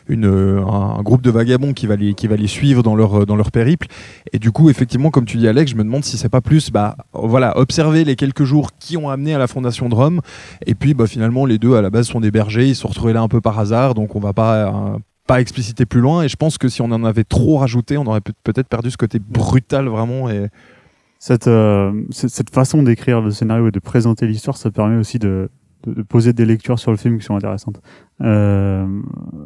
une, 0.08 0.26
euh, 0.26 0.66
un, 0.66 1.02
groupe 1.02 1.22
de 1.22 1.30
vagabonds 1.30 1.74
qui 1.74 1.88
va 1.88 1.98
les, 1.98 2.14
qui 2.14 2.28
va 2.28 2.38
les 2.38 2.48
suivre 2.48 2.84
dans 2.84 2.96
leur, 2.96 3.22
euh, 3.22 3.26
dans 3.26 3.36
leur 3.36 3.52
périple. 3.52 3.88
Et 4.32 4.40
du 4.40 4.52
coup 4.52 4.70
effectivement 4.70 5.12
comme 5.12 5.26
tu 5.26 5.38
dis 5.38 5.48
Alex 5.48 5.72
je 5.72 5.76
me 5.76 5.84
demande 5.84 6.06
si 6.06 6.18
c'est 6.18 6.30
pas 6.30 6.42
plus 6.42 6.72
bah 6.72 6.96
voilà 7.14 7.58
observer 7.58 8.06
les 8.06 8.16
quelques 8.16 8.46
jours 8.46 8.72
qui 8.80 8.96
ont 8.96 9.10
amené 9.10 9.34
à 9.34 9.40
la 9.40 9.48
fondation 9.48 9.90
de 9.90 9.96
Rome. 9.96 10.22
Et 10.66 10.76
puis 10.76 10.94
bah 10.94 11.08
finalement 11.08 11.46
les 11.46 11.58
deux 11.58 11.76
à 11.76 11.82
la 11.82 11.90
base 11.90 12.08
sont 12.08 12.22
des 12.22 12.32
bergers. 12.32 12.70
Ils 12.70 12.76
se 12.76 12.82
sont 12.82 12.88
retrouvés 12.88 13.14
là 13.14 13.22
un 13.22 13.28
peu 13.28 13.42
par 13.42 13.60
hasard. 13.60 13.94
Donc 13.94 14.16
on 14.16 14.20
va 14.20 14.32
pas 14.32 14.98
pas 15.32 15.42
expliciter 15.42 15.86
plus 15.86 16.02
loin 16.02 16.24
et 16.24 16.28
je 16.28 16.36
pense 16.36 16.58
que 16.58 16.68
si 16.68 16.82
on 16.82 16.92
en 16.92 17.04
avait 17.04 17.24
trop 17.24 17.58
rajouté 17.58 17.98
on 17.98 18.06
aurait 18.06 18.22
peut- 18.22 18.34
peut-être 18.44 18.68
perdu 18.68 18.92
ce 18.92 18.98
côté 18.98 19.20
brutal 19.20 19.88
vraiment 19.88 20.30
et 20.30 20.50
cette, 21.22 21.48
euh, 21.48 21.94
cette, 22.10 22.50
façon 22.50 22.82
d'écrire 22.82 23.22
le 23.22 23.30
scénario 23.30 23.68
et 23.68 23.72
de 23.72 23.80
présenter 23.80 24.26
l'histoire, 24.26 24.58
ça 24.58 24.72
permet 24.72 24.98
aussi 24.98 25.20
de, 25.20 25.52
poser 26.10 26.34
des 26.34 26.46
lectures 26.46 26.80
sur 26.80 26.90
le 26.90 26.98
film 26.98 27.20
qui 27.20 27.26
sont 27.26 27.36
intéressantes. 27.36 27.80
Euh, 28.22 28.88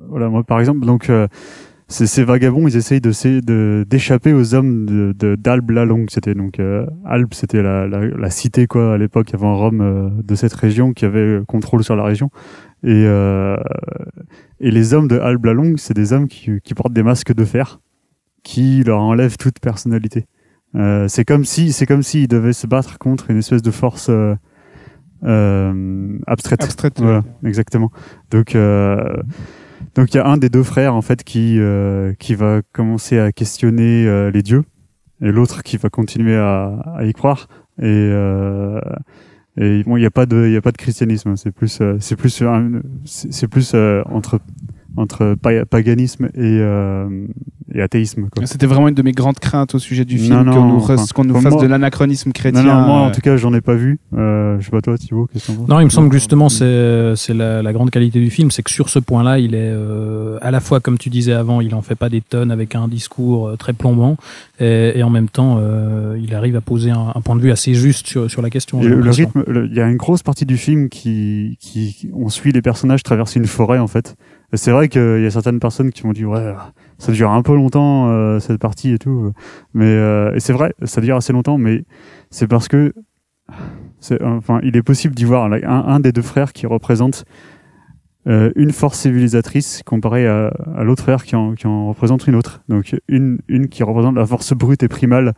voilà, 0.07 0.29
moi 0.29 0.45
par 0.45 0.61
exemple, 0.61 0.85
donc 0.85 1.09
euh, 1.09 1.27
ces, 1.89 2.23
vagabonds, 2.23 2.69
ils 2.69 2.77
essayent 2.77 3.01
de 3.01 3.83
d'échapper 3.83 4.31
aux 4.31 4.55
hommes 4.55 4.85
de 4.85 5.35
d'Albe 5.35 5.71
la 5.71 5.83
Longue. 5.83 6.07
C'était 6.11 6.33
donc 6.33 6.61
euh, 6.61 6.85
Albe, 7.03 7.33
c'était 7.33 7.61
la, 7.61 7.87
la, 7.87 8.07
la 8.07 8.29
cité 8.29 8.67
quoi 8.67 8.93
à 8.93 8.97
l'époque 8.97 9.33
avant 9.33 9.57
Rome 9.57 10.21
de 10.23 10.35
cette 10.35 10.53
région 10.53 10.93
qui 10.93 11.03
avait 11.03 11.41
contrôle 11.45 11.83
sur 11.83 11.97
la 11.97 12.05
région. 12.05 12.31
Et 12.85 13.05
euh, 13.07 13.57
et 14.59 14.71
les 14.71 14.93
hommes 14.93 15.07
de 15.07 15.19
Albe 15.19 15.45
la 15.45 15.53
Longue, 15.53 15.77
c'est 15.77 15.95
des 15.95 16.13
hommes 16.13 16.27
qui, 16.27 16.61
qui 16.61 16.73
portent 16.73 16.93
des 16.93 17.03
masques 17.03 17.33
de 17.33 17.43
fer 17.43 17.79
qui 18.43 18.83
leur 18.83 19.01
enlèvent 19.01 19.37
toute 19.37 19.59
personnalité. 19.59 20.27
Euh, 20.75 21.07
c'est 21.07 21.25
comme 21.25 21.45
si 21.45 21.73
c'est 21.73 21.85
comme 21.85 22.03
s'ils 22.03 22.27
devaient 22.27 22.53
se 22.53 22.67
battre 22.67 22.97
contre 22.99 23.31
une 23.31 23.37
espèce 23.37 23.61
de 23.61 23.71
force 23.71 24.07
euh, 24.09 24.35
euh, 25.23 26.17
abstraite. 26.27 26.63
Abstraite, 26.63 26.99
Voilà, 26.99 27.23
exactement. 27.43 27.91
Donc 28.29 28.55
donc 29.95 30.13
il 30.13 30.17
y 30.17 30.19
a 30.19 30.27
un 30.27 30.37
des 30.37 30.49
deux 30.49 30.63
frères 30.63 30.95
en 30.95 31.01
fait 31.01 31.23
qui 31.23 31.59
qui 32.19 32.35
va 32.35 32.61
commencer 32.71 33.19
à 33.19 33.31
questionner 33.31 34.31
les 34.31 34.41
dieux 34.41 34.63
et 35.21 35.31
l'autre 35.31 35.63
qui 35.63 35.77
va 35.77 35.89
continuer 35.89 36.35
à, 36.35 36.79
à 36.97 37.05
y 37.05 37.13
croire 37.13 37.47
et 37.81 38.11
et 39.57 39.83
bon 39.83 39.97
il 39.97 40.03
y 40.03 40.05
a 40.05 40.11
pas 40.11 40.25
de 40.25 40.45
il 40.47 40.51
y 40.53 40.57
a 40.57 40.61
pas 40.61 40.71
de 40.71 40.77
christianisme 40.77 41.35
c'est 41.35 41.51
plus 41.51 41.79
euh, 41.81 41.97
c'est 41.99 42.15
plus 42.15 42.41
un- 42.41 42.81
c'est 43.05 43.47
plus 43.47 43.71
euh, 43.73 44.01
entre 44.05 44.39
entre 44.97 45.35
pa- 45.41 45.65
paganisme 45.65 46.25
et 46.35 46.59
euh, 46.61 47.27
et 47.75 47.81
athéisme 47.81 48.27
quoi. 48.33 48.45
C'était 48.45 48.65
vraiment 48.65 48.87
une 48.87 48.95
de 48.95 49.01
mes 49.01 49.11
grandes 49.11 49.37
craintes 49.39 49.75
au 49.75 49.79
sujet 49.79 50.05
du 50.05 50.17
film, 50.17 50.45
qu'on 50.45 50.65
nous, 50.65 50.79
re- 50.79 50.93
enfin, 50.93 51.05
qu'on 51.13 51.23
nous 51.25 51.33
pour 51.33 51.43
fasse 51.43 51.53
moi- 51.53 51.61
de 51.63 51.67
l'anachronisme 51.67 52.31
chrétien. 52.31 52.63
Non, 52.63 52.73
non, 52.73 52.81
moi 52.87 52.95
en 53.01 53.07
euh, 53.09 53.11
tout 53.11 53.21
cas 53.21 53.35
j'en 53.37 53.53
ai 53.53 53.61
pas 53.61 53.75
vu. 53.75 53.99
Euh, 54.17 54.57
je 54.59 54.65
sais 54.65 54.71
pas 54.71 54.81
toi 54.81 54.97
Thibaut, 54.97 55.27
qu'est-ce 55.31 55.51
que 55.51 55.69
Non, 55.69 55.79
il 55.81 55.85
me 55.85 55.89
semble 55.89 56.07
que 56.09 56.15
justement 56.15 56.49
c'est 56.49 57.13
c'est 57.15 57.33
la, 57.33 57.61
la 57.61 57.73
grande 57.73 57.91
qualité 57.91 58.19
du 58.19 58.29
film, 58.29 58.49
c'est 58.51 58.63
que 58.63 58.71
sur 58.71 58.89
ce 58.89 58.99
point-là, 58.99 59.39
il 59.39 59.53
est 59.55 59.59
euh, 59.73 60.37
à 60.41 60.51
la 60.51 60.59
fois 60.61 60.79
comme 60.79 60.97
tu 60.97 61.09
disais 61.09 61.33
avant, 61.33 61.59
il 61.61 61.75
en 61.75 61.81
fait 61.81 61.95
pas 61.95 62.09
des 62.09 62.21
tonnes 62.21 62.51
avec 62.51 62.75
un 62.75 62.87
discours 62.87 63.49
euh, 63.49 63.55
très 63.57 63.73
plombant, 63.73 64.15
et, 64.59 64.93
et 64.95 65.03
en 65.03 65.09
même 65.09 65.27
temps, 65.29 65.57
euh, 65.59 66.17
il 66.21 66.33
arrive 66.33 66.55
à 66.55 66.61
poser 66.61 66.91
un, 66.91 67.11
un 67.13 67.21
point 67.21 67.35
de 67.35 67.41
vue 67.41 67.51
assez 67.51 67.73
juste 67.73 68.07
sur, 68.07 68.29
sur 68.31 68.41
la 68.41 68.49
question. 68.49 68.81
Et 68.81 68.87
le, 68.87 69.09
rythme, 69.09 69.43
il 69.69 69.75
y 69.75 69.81
a 69.81 69.87
une 69.89 69.97
grosse 69.97 70.23
partie 70.23 70.45
du 70.45 70.57
film 70.57 70.87
qui, 70.89 71.57
qui, 71.59 71.93
qui- 71.93 72.09
on 72.13 72.29
suit 72.29 72.51
les 72.51 72.61
personnages 72.61 73.03
traverser 73.03 73.39
une 73.39 73.47
forêt 73.47 73.79
en 73.79 73.87
fait. 73.87 74.15
C'est 74.55 74.71
vrai 74.71 74.89
qu'il 74.89 75.21
y 75.21 75.25
a 75.25 75.31
certaines 75.31 75.59
personnes 75.59 75.91
qui 75.91 76.05
m'ont 76.05 76.13
dit 76.13 76.25
ouais, 76.25 76.53
ça 76.97 77.11
dure 77.11 77.31
un 77.31 77.41
peu 77.41 77.55
longtemps 77.55 78.09
euh, 78.09 78.39
cette 78.39 78.59
partie 78.59 78.93
et 78.93 78.97
tout, 78.97 79.31
mais 79.73 79.85
euh, 79.85 80.33
et 80.35 80.39
c'est 80.39 80.53
vrai, 80.53 80.73
ça 80.83 81.01
dure 81.01 81.17
assez 81.17 81.33
longtemps, 81.33 81.57
mais 81.57 81.83
c'est 82.29 82.47
parce 82.47 82.67
que 82.67 82.93
c'est 83.99 84.21
enfin 84.23 84.59
il 84.63 84.75
est 84.75 84.83
possible 84.83 85.15
d'y 85.15 85.25
voir 85.25 85.51
un, 85.51 85.61
un 85.63 85.99
des 85.99 86.11
deux 86.11 86.21
frères 86.21 86.53
qui 86.53 86.65
représente 86.65 87.25
euh, 88.27 88.51
une 88.55 88.71
force 88.71 88.99
civilisatrice 88.99 89.83
comparée 89.85 90.27
à, 90.27 90.51
à 90.75 90.83
l'autre 90.83 91.03
frère 91.03 91.23
qui 91.23 91.35
en, 91.35 91.53
qui 91.53 91.67
en 91.67 91.89
représente 91.89 92.27
une 92.27 92.35
autre. 92.35 92.63
Donc 92.69 92.95
une, 93.07 93.39
une 93.47 93.67
qui 93.67 93.83
représente 93.83 94.15
la 94.15 94.25
force 94.25 94.53
brute 94.53 94.81
et 94.81 94.87
primale 94.87 95.33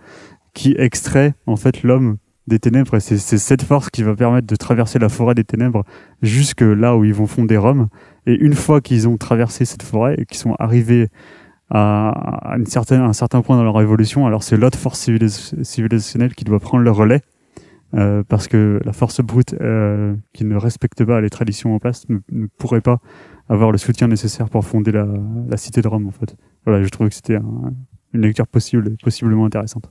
qui 0.53 0.73
extrait 0.77 1.33
en 1.47 1.57
fait 1.57 1.83
l'homme 1.83 2.17
des 2.47 2.59
ténèbres. 2.59 2.95
Et 2.95 2.99
c'est 3.01 3.17
c'est 3.17 3.37
cette 3.37 3.61
force 3.61 3.89
qui 3.89 4.03
va 4.03 4.15
permettre 4.15 4.47
de 4.47 4.55
traverser 4.55 4.99
la 4.99 5.09
forêt 5.09 5.35
des 5.35 5.43
ténèbres 5.43 5.83
jusque 6.21 6.61
là 6.61 6.95
où 6.95 7.03
ils 7.03 7.13
vont 7.13 7.27
fonder 7.27 7.57
Rome 7.57 7.89
et 8.27 8.35
une 8.35 8.53
fois 8.53 8.79
qu'ils 8.81 9.07
ont 9.07 9.17
traversé 9.17 9.65
cette 9.65 9.81
forêt 9.83 10.15
et 10.19 10.25
qu'ils 10.25 10.37
sont 10.37 10.55
arrivés 10.59 11.07
à, 11.69 12.51
à 12.51 12.57
une 12.57 12.65
certaine, 12.67 13.01
un 13.01 13.13
certain 13.13 13.41
point 13.41 13.57
dans 13.57 13.63
leur 13.63 13.81
évolution 13.81 14.25
alors 14.27 14.43
c'est 14.43 14.55
l'autre 14.57 14.77
force 14.77 14.99
civilis- 14.99 15.55
civilisationnelle 15.63 16.33
qui 16.35 16.43
doit 16.43 16.59
prendre 16.59 16.83
le 16.83 16.91
relais 16.91 17.21
euh, 17.93 18.21
parce 18.27 18.47
que 18.47 18.79
la 18.85 18.93
force 18.93 19.21
brute 19.21 19.55
euh, 19.61 20.13
qui 20.33 20.45
ne 20.45 20.55
respecte 20.55 21.03
pas 21.05 21.19
les 21.21 21.29
traditions 21.29 21.73
en 21.73 21.79
place 21.79 22.07
ne, 22.09 22.19
ne 22.31 22.47
pourrait 22.57 22.81
pas 22.81 22.99
avoir 23.49 23.71
le 23.71 23.77
soutien 23.77 24.07
nécessaire 24.07 24.49
pour 24.49 24.63
fonder 24.65 24.91
la, 24.91 25.07
la 25.49 25.57
cité 25.57 25.81
de 25.81 25.87
Rome 25.87 26.07
en 26.07 26.11
fait. 26.11 26.35
Voilà 26.65 26.83
je 26.83 26.89
trouvais 26.89 27.09
que 27.09 27.15
c'était 27.15 27.37
un- 27.37 27.73
une 28.17 28.23
lecture 28.23 28.47
possible 28.47 28.89
et 28.93 29.03
possiblement 29.03 29.45
intéressante 29.45 29.89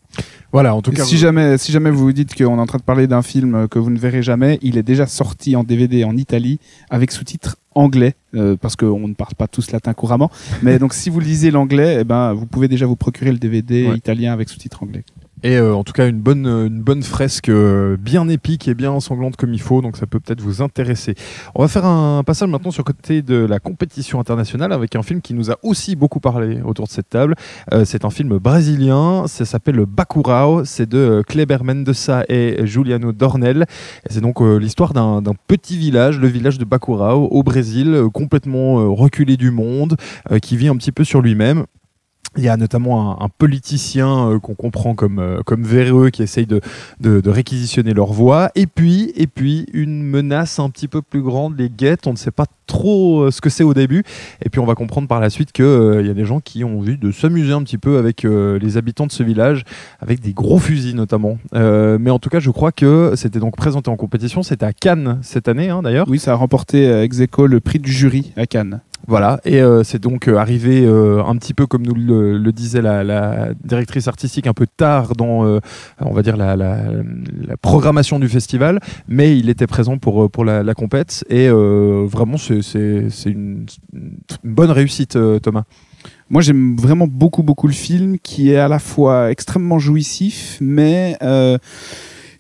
voilà 0.53 0.75
en 0.75 0.83
tout 0.83 0.91
cas 0.93 1.05
si 1.05 1.17
jamais, 1.17 1.59
si 1.59 1.73
jamais 1.73 1.91
vous 1.91 2.01
vous 2.05 2.13
dites 2.13 2.35
qu'on 2.35 2.57
est 2.59 2.61
en 2.61 2.67
train 2.67 2.79
de 2.79 2.83
parler 2.83 3.07
d'un 3.07 3.23
film 3.23 3.69
que 3.69 3.79
vous 3.79 3.91
ne 3.91 3.99
verrez 3.99 4.23
jamais, 4.23 4.59
il 4.63 4.77
est 4.79 4.83
déjà 4.83 5.07
sorti 5.07 5.57
en 5.57 5.65
DVD 5.65 6.05
en 6.05 6.17
Italie 6.17 6.59
avec 6.91 7.11
sous-titres 7.11 7.57
anglais, 7.75 8.15
euh, 8.35 8.57
parce 8.57 8.75
qu'on 8.75 9.07
ne 9.07 9.15
parle 9.15 9.35
pas 9.35 9.49
tous 9.49 9.71
latin 9.71 9.93
couramment. 9.93 10.31
Mais 10.63 10.79
donc 10.79 10.95
si 10.95 11.11
vous 11.11 11.21
lisez 11.21 11.51
l'anglais, 11.51 11.99
eh 12.01 12.05
ben, 12.05 12.33
vous 12.33 12.47
pouvez 12.47 12.69
déjà 12.69 12.87
vous 12.87 12.97
procurer 12.97 13.33
le 13.33 13.39
DVD 13.39 13.87
Ouais. 13.89 13.97
italien 13.97 14.33
avec 14.33 14.49
sous-titres 14.49 14.83
anglais. 14.83 15.05
Et 15.43 15.57
euh, 15.57 15.75
en 15.75 15.85
tout 15.85 15.93
cas, 15.93 16.09
une 16.09 16.21
bonne, 16.21 16.47
euh, 16.47 16.67
une 16.67 16.83
bonne 16.83 17.03
fresque 17.03 17.51
euh, 17.51 17.97
bien 17.99 18.29
épique 18.29 18.69
et 18.69 18.75
bien 18.75 18.99
sanglante 19.01 19.37
comme 19.37 19.53
il 19.53 19.61
faut, 19.61 19.83
donc 19.83 19.97
ça 19.97 20.07
peut 20.07 20.19
peut-être 20.19 20.41
vous 20.41 20.63
intéresser. 20.63 21.15
On 21.55 21.63
va 21.63 21.69
faire 21.69 21.85
un 21.85 22.25
passage 22.25 22.49
maintenant 22.49 22.71
sur 22.71 22.85
le 22.87 22.93
côté 22.93 23.23
de 23.23 23.37
la 23.37 23.61
compétition 23.61 24.19
internationale 24.19 24.73
avec 24.73 24.97
un 24.97 25.03
film 25.03 25.21
qui 25.21 25.35
nous 25.35 25.51
a 25.51 25.59
aussi 25.63 25.95
beaucoup 25.95 26.21
parlé 26.21 26.61
autour 26.63 26.87
de 26.87 26.91
cette 26.91 27.11
table. 27.11 27.35
Euh, 27.73 27.85
c'est 27.85 28.05
un 28.05 28.11
film 28.11 28.39
brésilien, 28.39 29.27
ça 29.27 29.45
s'appelle 29.45 29.85
Bacurau, 29.87 30.65
c'est 30.65 30.89
de 30.89 30.99
euh, 30.99 31.23
Kleber 31.23 31.59
Mendonça 31.63 32.25
et 32.29 32.67
Juliano 32.67 33.13
Dornel. 33.13 33.67
C'est 34.09 34.21
donc 34.21 34.41
euh, 34.41 34.57
l'histoire 34.57 34.95
d'un 34.95 35.23
petit 35.47 35.77
village, 35.77 36.19
le 36.19 36.29
village 36.29 36.59
de 36.59 36.65
Bacurau 36.65 37.29
au 37.31 37.43
Brésil, 37.43 38.05
complètement 38.13 38.95
reculé 38.95 39.37
du 39.37 39.51
monde, 39.51 39.97
qui 40.43 40.57
vit 40.57 40.69
un 40.69 40.77
petit 40.77 40.93
peu 40.93 41.05
sur 41.05 41.21
lui-même. 41.21 41.67
Il 42.37 42.45
y 42.45 42.49
a 42.49 42.57
notamment 42.57 43.21
un, 43.21 43.25
un 43.25 43.29
politicien 43.29 44.31
euh, 44.31 44.39
qu'on 44.39 44.55
comprend 44.55 44.95
comme, 44.95 45.19
euh, 45.19 45.41
comme 45.45 45.63
véreux 45.63 46.11
qui 46.11 46.23
essaye 46.23 46.47
de, 46.47 46.61
de, 47.01 47.21
de 47.21 47.31
réquisitionner 47.31 47.95
leur 47.95 48.13
voix. 48.13 48.51
Et 48.55 48.67
puis, 48.67 49.13
et 49.17 49.27
puis, 49.27 49.67
une 49.73 50.03
menace 50.03 50.59
un 50.59 50.71
petit 50.71 50.89
peu 50.89 51.03
plus 51.03 51.23
grande, 51.23 51.59
les 51.59 51.71
guettes. 51.71 52.07
On 52.07 52.13
ne 52.13 52.17
sait 52.17 52.31
pas 52.31 52.47
trop 52.67 53.23
euh, 53.23 53.31
ce 53.31 53.41
que 53.41 53.49
c'est 53.49 53.65
au 53.65 53.75
début. 53.75 54.05
Et 54.45 54.51
puis, 54.51 54.61
on 54.61 54.67
va 54.67 54.75
comprendre 54.75 55.09
par 55.09 55.21
la 55.21 55.31
suite 55.31 55.53
qu'il 55.53 55.65
y 56.05 56.11
a 56.11 56.15
des 56.15 56.25
gens 56.25 56.41
qui 56.41 56.65
ont 56.65 56.79
envie 56.79 56.99
de 56.99 57.11
s'amuser 57.11 57.53
un 57.53 57.63
petit 57.63 57.79
peu 57.79 57.99
avec 57.99 58.25
euh, 58.25 58.59
les 58.59 58.77
habitants 58.77 59.07
de 59.07 59.13
ce 59.13 59.23
village, 59.23 59.65
avec 60.01 60.21
des 60.21 60.33
gros 60.33 60.59
fusils 60.59 60.95
notamment. 60.95 61.39
Euh, 61.55 61.99
mais 62.01 62.11
en 62.11 62.19
tout 62.19 62.29
cas, 62.29 62.41
je 62.41 62.51
crois 62.51 62.73
que 62.73 63.13
c'était 63.17 63.39
donc 63.39 63.57
présenté 63.57 63.91
en 63.91 63.97
compétition. 63.97 64.43
C'était 64.43 64.67
à 64.67 64.73
Cannes 64.73 65.19
cette 65.23 65.49
année, 65.49 65.71
hein, 65.71 65.83
d'ailleurs. 65.83 66.07
Oui, 66.09 66.19
ça 66.19 66.33
a 66.33 66.35
remporté 66.35 66.87
euh, 66.89 67.03
ex 67.03 67.21
aequo 67.21 67.47
le 67.47 67.61
prix 67.61 67.79
du 67.79 67.91
jury 67.91 68.33
à 68.37 68.47
Cannes. 68.47 68.81
Voilà, 69.09 69.41
et 69.45 69.63
euh, 69.63 69.85
c'est 69.85 70.01
donc 70.01 70.27
euh, 70.27 70.37
arrivé 70.37 70.85
euh, 70.85 71.23
un 71.25 71.37
petit 71.37 71.55
peu 71.55 71.67
comme 71.67 71.83
nous 71.87 71.95
le, 71.95 72.39
le 72.39 72.53
disait 72.53 72.83
la, 72.83 73.05
la 73.05 73.51
directrice 73.63 74.09
artistique, 74.09 74.49
un 74.49 74.53
peu 74.53 74.67
tard 74.67 75.15
dans, 75.15 75.47
euh, 75.47 75.61
on 76.01 76.13
va 76.13 76.23
dire, 76.23 76.37
la, 76.37 76.57
la, 76.57 76.79
la 77.47 77.57
programmation 77.57 78.19
du 78.19 78.29
festival, 78.29 78.81
mais 79.07 79.39
il 79.39 79.49
était 79.49 79.69
présent 79.69 79.97
pour, 79.99 80.25
euh, 80.25 80.29
pour 80.29 80.45
la, 80.45 80.75
compète, 80.75 81.25
et 81.31 81.49
vraiment 81.49 82.37
c'est 82.37 82.61
une, 83.27 83.67
une 83.93 84.17
bonne 84.43 84.71
réussite, 84.71 85.17
Thomas. 85.43 85.65
Moi, 86.29 86.43
j'aime 86.43 86.77
vraiment 86.77 87.07
beaucoup, 87.07 87.43
beaucoup 87.45 87.69
le 87.69 87.73
film, 87.73 88.19
qui 88.19 88.51
est 88.51 88.59
à 88.59 88.69
la 88.69 88.81
fois 88.81 89.31
extrêmement 89.31 89.79
jouissif, 89.79 90.59
mais 90.61 91.17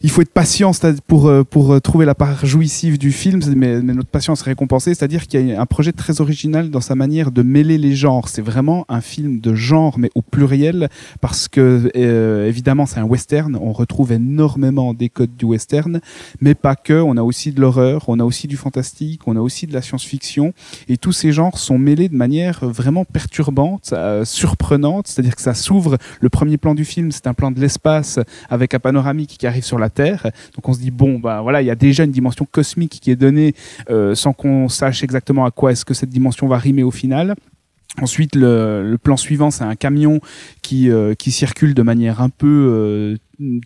il 0.02 0.10
faut 0.10 0.22
être 0.22 0.32
patient 0.32 0.72
pour, 1.06 1.26
euh, 1.26 1.42
pour 1.42 1.72
euh, 1.72 1.80
trouver 1.80 2.04
la 2.06 2.14
part 2.14 2.44
jouissive 2.44 2.98
du 2.98 3.12
film, 3.12 3.40
mais, 3.56 3.80
mais 3.80 3.94
notre 3.94 4.08
patience 4.08 4.42
est 4.42 4.50
récompensée, 4.50 4.94
c'est-à-dire 4.94 5.26
qu'il 5.26 5.46
y 5.46 5.52
a 5.52 5.60
un 5.60 5.66
projet 5.66 5.92
très 5.92 6.20
original 6.20 6.70
dans 6.70 6.80
sa 6.80 6.94
manière 6.94 7.30
de 7.30 7.42
mêler 7.42 7.78
les 7.78 7.94
genres. 7.94 8.28
C'est 8.28 8.42
vraiment 8.42 8.84
un 8.88 9.00
film 9.00 9.40
de 9.40 9.54
genre, 9.54 9.98
mais 9.98 10.10
au 10.14 10.22
pluriel, 10.22 10.88
parce 11.20 11.48
que 11.48 11.90
euh, 11.96 12.48
évidemment 12.48 12.86
c'est 12.86 13.00
un 13.00 13.04
western, 13.04 13.56
on 13.56 13.72
retrouve 13.72 14.12
énormément 14.12 14.94
des 14.94 15.08
codes 15.08 15.36
du 15.36 15.44
western, 15.44 16.00
mais 16.40 16.54
pas 16.54 16.76
que, 16.76 16.94
on 16.94 17.16
a 17.16 17.22
aussi 17.22 17.52
de 17.52 17.60
l'horreur, 17.60 18.04
on 18.08 18.20
a 18.20 18.24
aussi 18.24 18.46
du 18.46 18.56
fantastique, 18.56 19.22
on 19.26 19.36
a 19.36 19.40
aussi 19.40 19.66
de 19.66 19.72
la 19.72 19.82
science-fiction, 19.82 20.52
et 20.88 20.96
tous 20.96 21.12
ces 21.12 21.32
genres 21.32 21.58
sont 21.58 21.78
mêlés 21.78 22.08
de 22.08 22.16
manière 22.16 22.64
vraiment 22.64 23.04
perturbante, 23.04 23.90
euh, 23.92 24.24
surprenante, 24.24 25.08
c'est-à-dire 25.08 25.36
que 25.36 25.42
ça 25.42 25.54
s'ouvre, 25.54 25.98
le 26.20 26.28
premier 26.28 26.58
plan 26.58 26.74
du 26.74 26.84
film 26.84 27.12
c'est 27.12 27.26
un 27.26 27.34
plan 27.34 27.50
de 27.50 27.60
l'espace 27.60 28.18
avec 28.50 28.74
un 28.74 28.78
panoramique 28.78 29.36
qui 29.38 29.46
arrive 29.46 29.64
sur 29.64 29.78
la 29.78 29.85
Terre, 29.90 30.30
donc 30.54 30.68
on 30.68 30.72
se 30.72 30.80
dit 30.80 30.90
bon 30.90 31.18
bah 31.18 31.40
voilà 31.42 31.62
il 31.62 31.66
y 31.66 31.70
a 31.70 31.74
déjà 31.74 32.04
une 32.04 32.10
dimension 32.10 32.46
cosmique 32.50 32.98
qui 33.00 33.10
est 33.10 33.16
donnée 33.16 33.54
euh, 33.90 34.14
sans 34.14 34.32
qu'on 34.32 34.68
sache 34.68 35.02
exactement 35.02 35.44
à 35.44 35.50
quoi 35.50 35.72
est-ce 35.72 35.84
que 35.84 35.94
cette 35.94 36.10
dimension 36.10 36.48
va 36.48 36.58
rimer 36.58 36.82
au 36.82 36.90
final. 36.90 37.34
Ensuite, 38.02 38.36
le, 38.36 38.96
plan 39.02 39.16
suivant, 39.16 39.50
c'est 39.50 39.64
un 39.64 39.74
camion 39.74 40.20
qui, 40.60 40.90
euh, 40.90 41.14
qui 41.14 41.30
circule 41.30 41.72
de 41.72 41.82
manière 41.82 42.20
un 42.20 42.28
peu, 42.28 42.46
euh, 42.46 43.16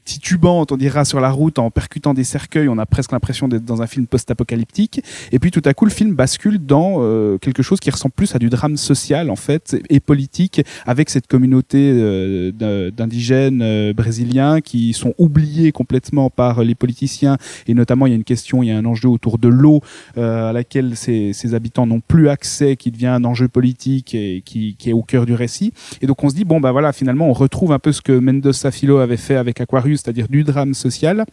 titubante, 0.05 0.73
on 0.73 0.77
dira, 0.77 1.05
sur 1.05 1.21
la 1.21 1.31
route 1.31 1.59
en 1.59 1.71
percutant 1.71 2.15
des 2.15 2.25
cercueils. 2.25 2.69
On 2.69 2.79
a 2.79 2.87
presque 2.87 3.13
l'impression 3.13 3.49
d'être 3.49 3.65
dans 3.65 3.83
un 3.83 3.87
film 3.87 4.07
post-apocalyptique. 4.07 5.03
Et 5.33 5.39
puis 5.39 5.51
tout 5.51 5.63
à 5.65 5.75
coup, 5.75 5.85
le 5.85 5.91
film 5.91 6.15
bascule 6.15 6.59
dans 6.59 6.97
euh, 6.99 7.39
quelque 7.39 7.63
chose 7.63 7.81
qui 7.81 7.91
ressemble 7.91 8.13
plus 8.15 8.35
à 8.35 8.39
du 8.39 8.49
drame 8.49 8.77
social 8.77 9.31
en 9.31 9.37
fait 9.37 9.77
et 9.89 10.01
politique, 10.01 10.63
avec 10.87 11.11
cette 11.11 11.27
communauté 11.27 11.91
euh, 11.93 12.91
d'indigènes 12.91 13.63
euh, 13.63 13.93
brésiliens 13.93 14.61
qui 14.61 14.93
sont 14.93 15.15
oubliés 15.19 15.73
complètement 15.73 16.31
par 16.31 16.63
les 16.65 16.75
politiciens. 16.75 17.37
Et 17.67 17.75
notamment, 17.75 18.07
il 18.07 18.11
y 18.11 18.13
a 18.13 18.17
une 18.17 18.25
question, 18.25 18.63
il 18.63 18.69
y 18.69 18.73
a 18.73 18.79
un 18.79 18.85
enjeu 18.85 19.09
autour 19.09 19.39
de 19.39 19.49
l'eau 19.49 19.81
euh, 20.19 20.51
à 20.51 20.53
laquelle 20.53 20.97
ces, 20.97 21.33
ces 21.33 21.55
habitants 21.55 21.87
n'ont 21.87 22.01
plus 22.01 22.29
accès, 22.29 22.77
qui 22.77 22.91
devient 22.91 23.07
un 23.07 23.25
enjeu 23.25 23.49
politique 23.49 24.15
et 24.15 24.43
qui, 24.45 24.77
qui 24.79 24.91
est 24.91 24.93
au 24.93 25.03
cœur 25.03 25.27
du 25.27 25.35
récit. 25.35 25.73
Et 26.03 26.07
donc 26.07 26.23
on 26.25 26.29
se 26.29 26.35
dit 26.35 26.45
bon 26.45 26.61
bah 26.61 26.73
voilà, 26.73 26.93
finalement 26.93 27.29
on 27.29 27.33
retrouve 27.33 27.73
un 27.73 27.79
peu 27.79 27.93
ce 27.93 28.03
que 28.03 28.13
Mendoza 28.13 28.71
Philo 28.71 28.99
avait 28.99 29.17
fait 29.17 29.37
avec 29.37 29.60
Aquarius, 29.61 30.01
c'est-à-dire 30.03 30.29
du 30.29 30.45
drame 30.45 30.75
social. 30.75 31.25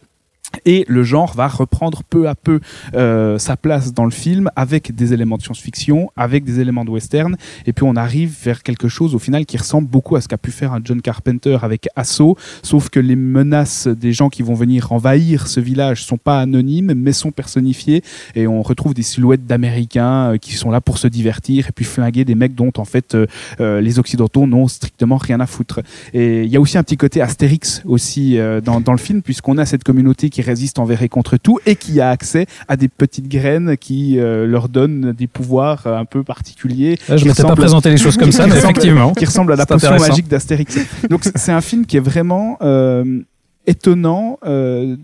Et 0.65 0.85
le 0.87 1.03
genre 1.03 1.33
va 1.33 1.47
reprendre 1.47 2.03
peu 2.03 2.27
à 2.27 2.35
peu 2.35 2.59
euh, 2.93 3.37
sa 3.37 3.57
place 3.57 3.93
dans 3.93 4.05
le 4.05 4.11
film 4.11 4.49
avec 4.55 4.95
des 4.95 5.13
éléments 5.13 5.37
de 5.37 5.41
science-fiction, 5.41 6.11
avec 6.15 6.43
des 6.43 6.59
éléments 6.59 6.85
de 6.85 6.89
western, 6.89 7.35
et 7.65 7.73
puis 7.73 7.85
on 7.85 7.95
arrive 7.95 8.35
vers 8.43 8.63
quelque 8.63 8.87
chose 8.87 9.13
au 9.13 9.19
final 9.19 9.45
qui 9.45 9.57
ressemble 9.57 9.87
beaucoup 9.87 10.15
à 10.15 10.21
ce 10.21 10.27
qu'a 10.27 10.37
pu 10.37 10.51
faire 10.51 10.73
un 10.73 10.79
John 10.83 11.01
Carpenter 11.01 11.57
avec 11.61 11.87
Assaut, 11.95 12.37
sauf 12.63 12.89
que 12.89 12.99
les 12.99 13.15
menaces 13.15 13.87
des 13.87 14.13
gens 14.13 14.29
qui 14.29 14.41
vont 14.41 14.53
venir 14.53 14.91
envahir 14.91 15.47
ce 15.47 15.59
village 15.59 16.03
sont 16.03 16.17
pas 16.17 16.39
anonymes, 16.39 16.93
mais 16.95 17.11
sont 17.11 17.31
personnifiées, 17.31 18.03
et 18.35 18.47
on 18.47 18.61
retrouve 18.61 18.93
des 18.93 19.03
silhouettes 19.03 19.45
d'Américains 19.45 20.33
euh, 20.33 20.37
qui 20.37 20.53
sont 20.53 20.71
là 20.71 20.81
pour 20.81 20.97
se 20.97 21.07
divertir 21.07 21.67
et 21.67 21.71
puis 21.71 21.85
flinguer 21.85 22.25
des 22.25 22.35
mecs 22.35 22.55
dont 22.55 22.71
en 22.77 22.85
fait 22.85 23.15
euh, 23.15 23.25
euh, 23.59 23.81
les 23.81 23.99
Occidentaux 23.99 24.47
n'ont 24.47 24.67
strictement 24.67 25.17
rien 25.17 25.39
à 25.39 25.45
foutre. 25.45 25.81
Et 26.13 26.43
il 26.43 26.49
y 26.49 26.57
a 26.57 26.61
aussi 26.61 26.77
un 26.77 26.83
petit 26.83 26.97
côté 26.97 27.21
Astérix 27.21 27.81
aussi 27.85 28.37
euh, 28.37 28.61
dans, 28.61 28.81
dans 28.81 28.91
le 28.91 28.97
film, 28.97 29.21
puisqu'on 29.21 29.57
a 29.57 29.65
cette 29.65 29.83
communauté 29.83 30.29
qui 30.29 30.36
résiste 30.41 30.79
envers 30.79 31.01
et 31.03 31.09
contre 31.09 31.37
tout 31.37 31.59
et 31.65 31.75
qui 31.75 31.99
a 32.01 32.09
accès 32.09 32.45
à 32.67 32.75
des 32.77 32.87
petites 32.87 33.27
graines 33.27 33.77
qui 33.77 34.19
euh, 34.19 34.45
leur 34.45 34.69
donnent 34.69 35.11
des 35.13 35.27
pouvoirs 35.27 35.83
euh, 35.87 35.97
un 35.97 36.05
peu 36.05 36.23
particuliers. 36.23 36.97
Là, 37.09 37.17
je 37.17 37.23
qui 37.23 37.27
m'étais 37.29 37.43
pas 37.43 37.55
présenté 37.55 37.89
les 37.89 37.97
choses 37.97 38.17
comme 38.17 38.31
ça, 38.31 38.43
qui 38.45 38.49
mais 38.51 38.57
effectivement. 38.57 39.13
qui 39.13 39.25
ressemble 39.25 39.53
à 39.53 39.55
la 39.55 39.65
potion 39.65 39.91
magique 39.97 40.27
d'Astérix. 40.27 40.77
Donc 41.09 41.23
c'est- 41.23 41.51
un 41.51 41.61
film 41.61 41.85
qui 41.85 41.97
est 41.97 42.01
vraiment 42.01 42.57
euh, 42.61 43.21
étonnant, 43.65 44.37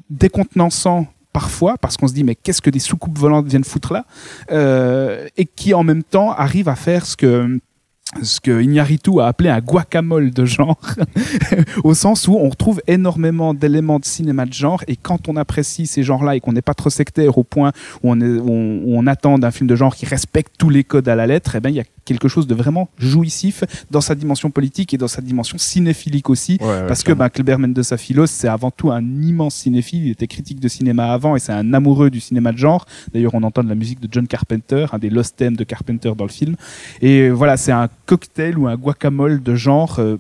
décontenançant 0.10 1.08
parfois 1.32 1.78
parce 1.82 1.98
qu'on 1.98 2.08
se 2.08 2.14
dit 2.14 2.24
mais 2.24 2.36
qu'est-ce 2.36 2.62
que 2.62 2.70
des 2.70 2.80
soucoupes 2.80 3.18
volantes 3.18 3.48
viennent 3.48 3.64
foutre 3.64 3.94
là 3.94 4.06
Euh, 4.52 5.28
et 5.38 5.46
qui 5.46 5.74
en 5.74 5.84
même 5.84 6.04
temps 6.04 6.32
arrive 6.32 6.70
à 6.70 6.76
faire 6.76 7.06
ce 7.06 7.18
que 7.18 7.60
ce 8.22 8.40
que 8.40 8.62
Iñárritu 8.62 9.20
a 9.20 9.28
appelé 9.28 9.50
un 9.50 9.60
guacamole 9.60 10.32
de 10.32 10.46
genre, 10.46 10.80
au 11.84 11.94
sens 11.94 12.28
où 12.28 12.36
on 12.36 12.50
retrouve 12.50 12.82
énormément 12.88 13.54
d'éléments 13.54 14.00
de 14.00 14.06
cinéma 14.06 14.46
de 14.46 14.54
genre, 14.54 14.84
et 14.88 14.96
quand 14.96 15.28
on 15.28 15.36
apprécie 15.36 15.88
ces 15.88 16.04
genres-là 16.04 16.36
et 16.36 16.40
qu'on 16.40 16.54
n'est 16.54 16.62
pas 16.62 16.74
trop 16.74 16.90
sectaire 16.90 17.38
au 17.38 17.44
point 17.44 17.72
où 18.04 18.12
on, 18.12 18.22
est, 18.22 18.26
où 18.26 18.50
on, 18.50 18.82
où 18.84 18.98
on 18.98 19.08
attend 19.08 19.40
d'un 19.40 19.52
film 19.52 19.68
de 19.68 19.76
genre 19.76 19.96
qui 19.96 20.06
respecte 20.06 20.54
tous 20.58 20.70
les 20.70 20.84
codes 20.84 21.08
à 21.08 21.16
la 21.16 21.28
lettre, 21.28 21.56
eh 21.56 21.60
ben 21.60 21.70
il 21.70 21.76
y 21.76 21.80
a 21.80 21.86
quelque 22.06 22.28
chose 22.28 22.48
de 22.48 22.56
vraiment 22.56 22.90
jouissif 22.98 23.64
dans 23.92 24.02
sa 24.02 24.16
dimension 24.16 24.52
politique 24.52 24.94
et 24.94 24.98
dans 24.98 25.08
sa 25.08 25.22
dimension 25.22 25.58
cinéphilique 25.58 26.30
aussi, 26.30 26.58
parce 26.60 27.04
que 27.04 27.14
ben, 27.14 27.30
Kleber 27.30 27.58
Mendoza 27.58 27.98
Philos, 27.98 28.28
c'est 28.28 28.48
avant 28.48 28.72
tout 28.72 28.92
un 28.92 29.02
immense 29.02 29.56
cinéphile. 29.56 30.06
Il 30.06 30.12
était 30.12 30.28
critique 30.28 30.60
de 30.60 30.68
cinéma 30.68 31.12
avant 31.12 31.36
et 31.36 31.40
c'est 31.40 31.54
un 31.54 31.74
amoureux 31.74 32.10
du 32.10 32.20
cinéma 32.20 32.52
de 32.52 32.58
genre. 32.58 32.86
D'ailleurs, 33.14 33.34
on 33.36 33.44
entend 33.44 33.64
de 33.64 33.70
la 33.70 33.76
musique 33.76 34.00
de 34.00 34.08
John 34.12 34.28
Carpenter, 34.28 34.88
un 34.92 35.00
des 35.00 35.10
lost 35.10 35.36
themes 35.38 35.56
de 35.56 35.64
Carpenter 35.64 36.14
dans 36.18 36.26
le 36.26 36.30
film. 36.30 36.56
Et 37.02 37.30
voilà, 37.30 37.58
c'est 37.58 37.72
un 37.72 37.90
cocktail 38.06 38.58
ou 38.58 38.68
un 38.68 38.76
guacamole 38.76 39.42
de 39.42 39.56
genre 39.56 39.98
euh, 40.00 40.18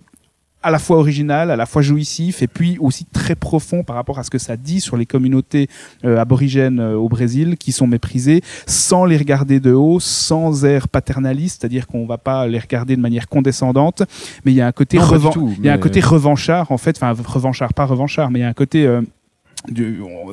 à 0.66 0.72
la 0.72 0.80
fois 0.80 0.96
original, 0.98 1.52
à 1.52 1.58
la 1.58 1.66
fois 1.66 1.82
jouissif, 1.82 2.42
et 2.42 2.48
puis 2.48 2.78
aussi 2.80 3.04
très 3.04 3.36
profond 3.36 3.84
par 3.84 3.98
rapport 3.98 4.18
à 4.18 4.24
ce 4.24 4.30
que 4.30 4.38
ça 4.38 4.56
dit 4.56 4.80
sur 4.80 4.96
les 4.96 5.06
communautés 5.06 5.68
euh, 6.06 6.18
aborigènes 6.18 6.80
euh, 6.80 6.96
au 6.96 7.10
Brésil 7.10 7.58
qui 7.58 7.74
sont 7.74 7.86
méprisées, 7.86 8.42
sans 8.66 9.04
les 9.04 9.18
regarder 9.18 9.60
de 9.60 9.74
haut, 9.74 10.00
sans 10.00 10.64
air 10.64 10.88
paternaliste, 10.88 11.60
c'est-à-dire 11.60 11.86
qu'on 11.86 12.06
va 12.06 12.18
pas 12.18 12.48
les 12.48 12.60
regarder 12.60 12.96
de 12.96 13.02
manière 13.02 13.28
condescendante, 13.28 14.04
mais 14.46 14.54
il 14.54 14.56
y 14.56 14.62
a 14.62 14.68
un 14.68 14.72
côté 14.72 14.98
Non, 14.98 15.10
pas 15.10 15.18
du 15.18 15.26
revan- 15.26 15.34
tout, 15.34 15.54
il 15.60 15.66
y 15.66 15.70
a 15.70 15.74
un 15.74 15.78
côté 15.80 16.00
revanchard 16.00 16.72
en 16.72 16.78
fait, 16.78 16.96
enfin 16.98 17.12
revanchard, 17.12 17.74
pas 17.74 17.84
revanchard, 17.86 18.32
mais 18.32 18.40
il 18.40 18.44
y 18.44 18.46
a 18.46 18.50
un 18.50 18.54
côté 18.54 18.88
euh, 18.88 19.02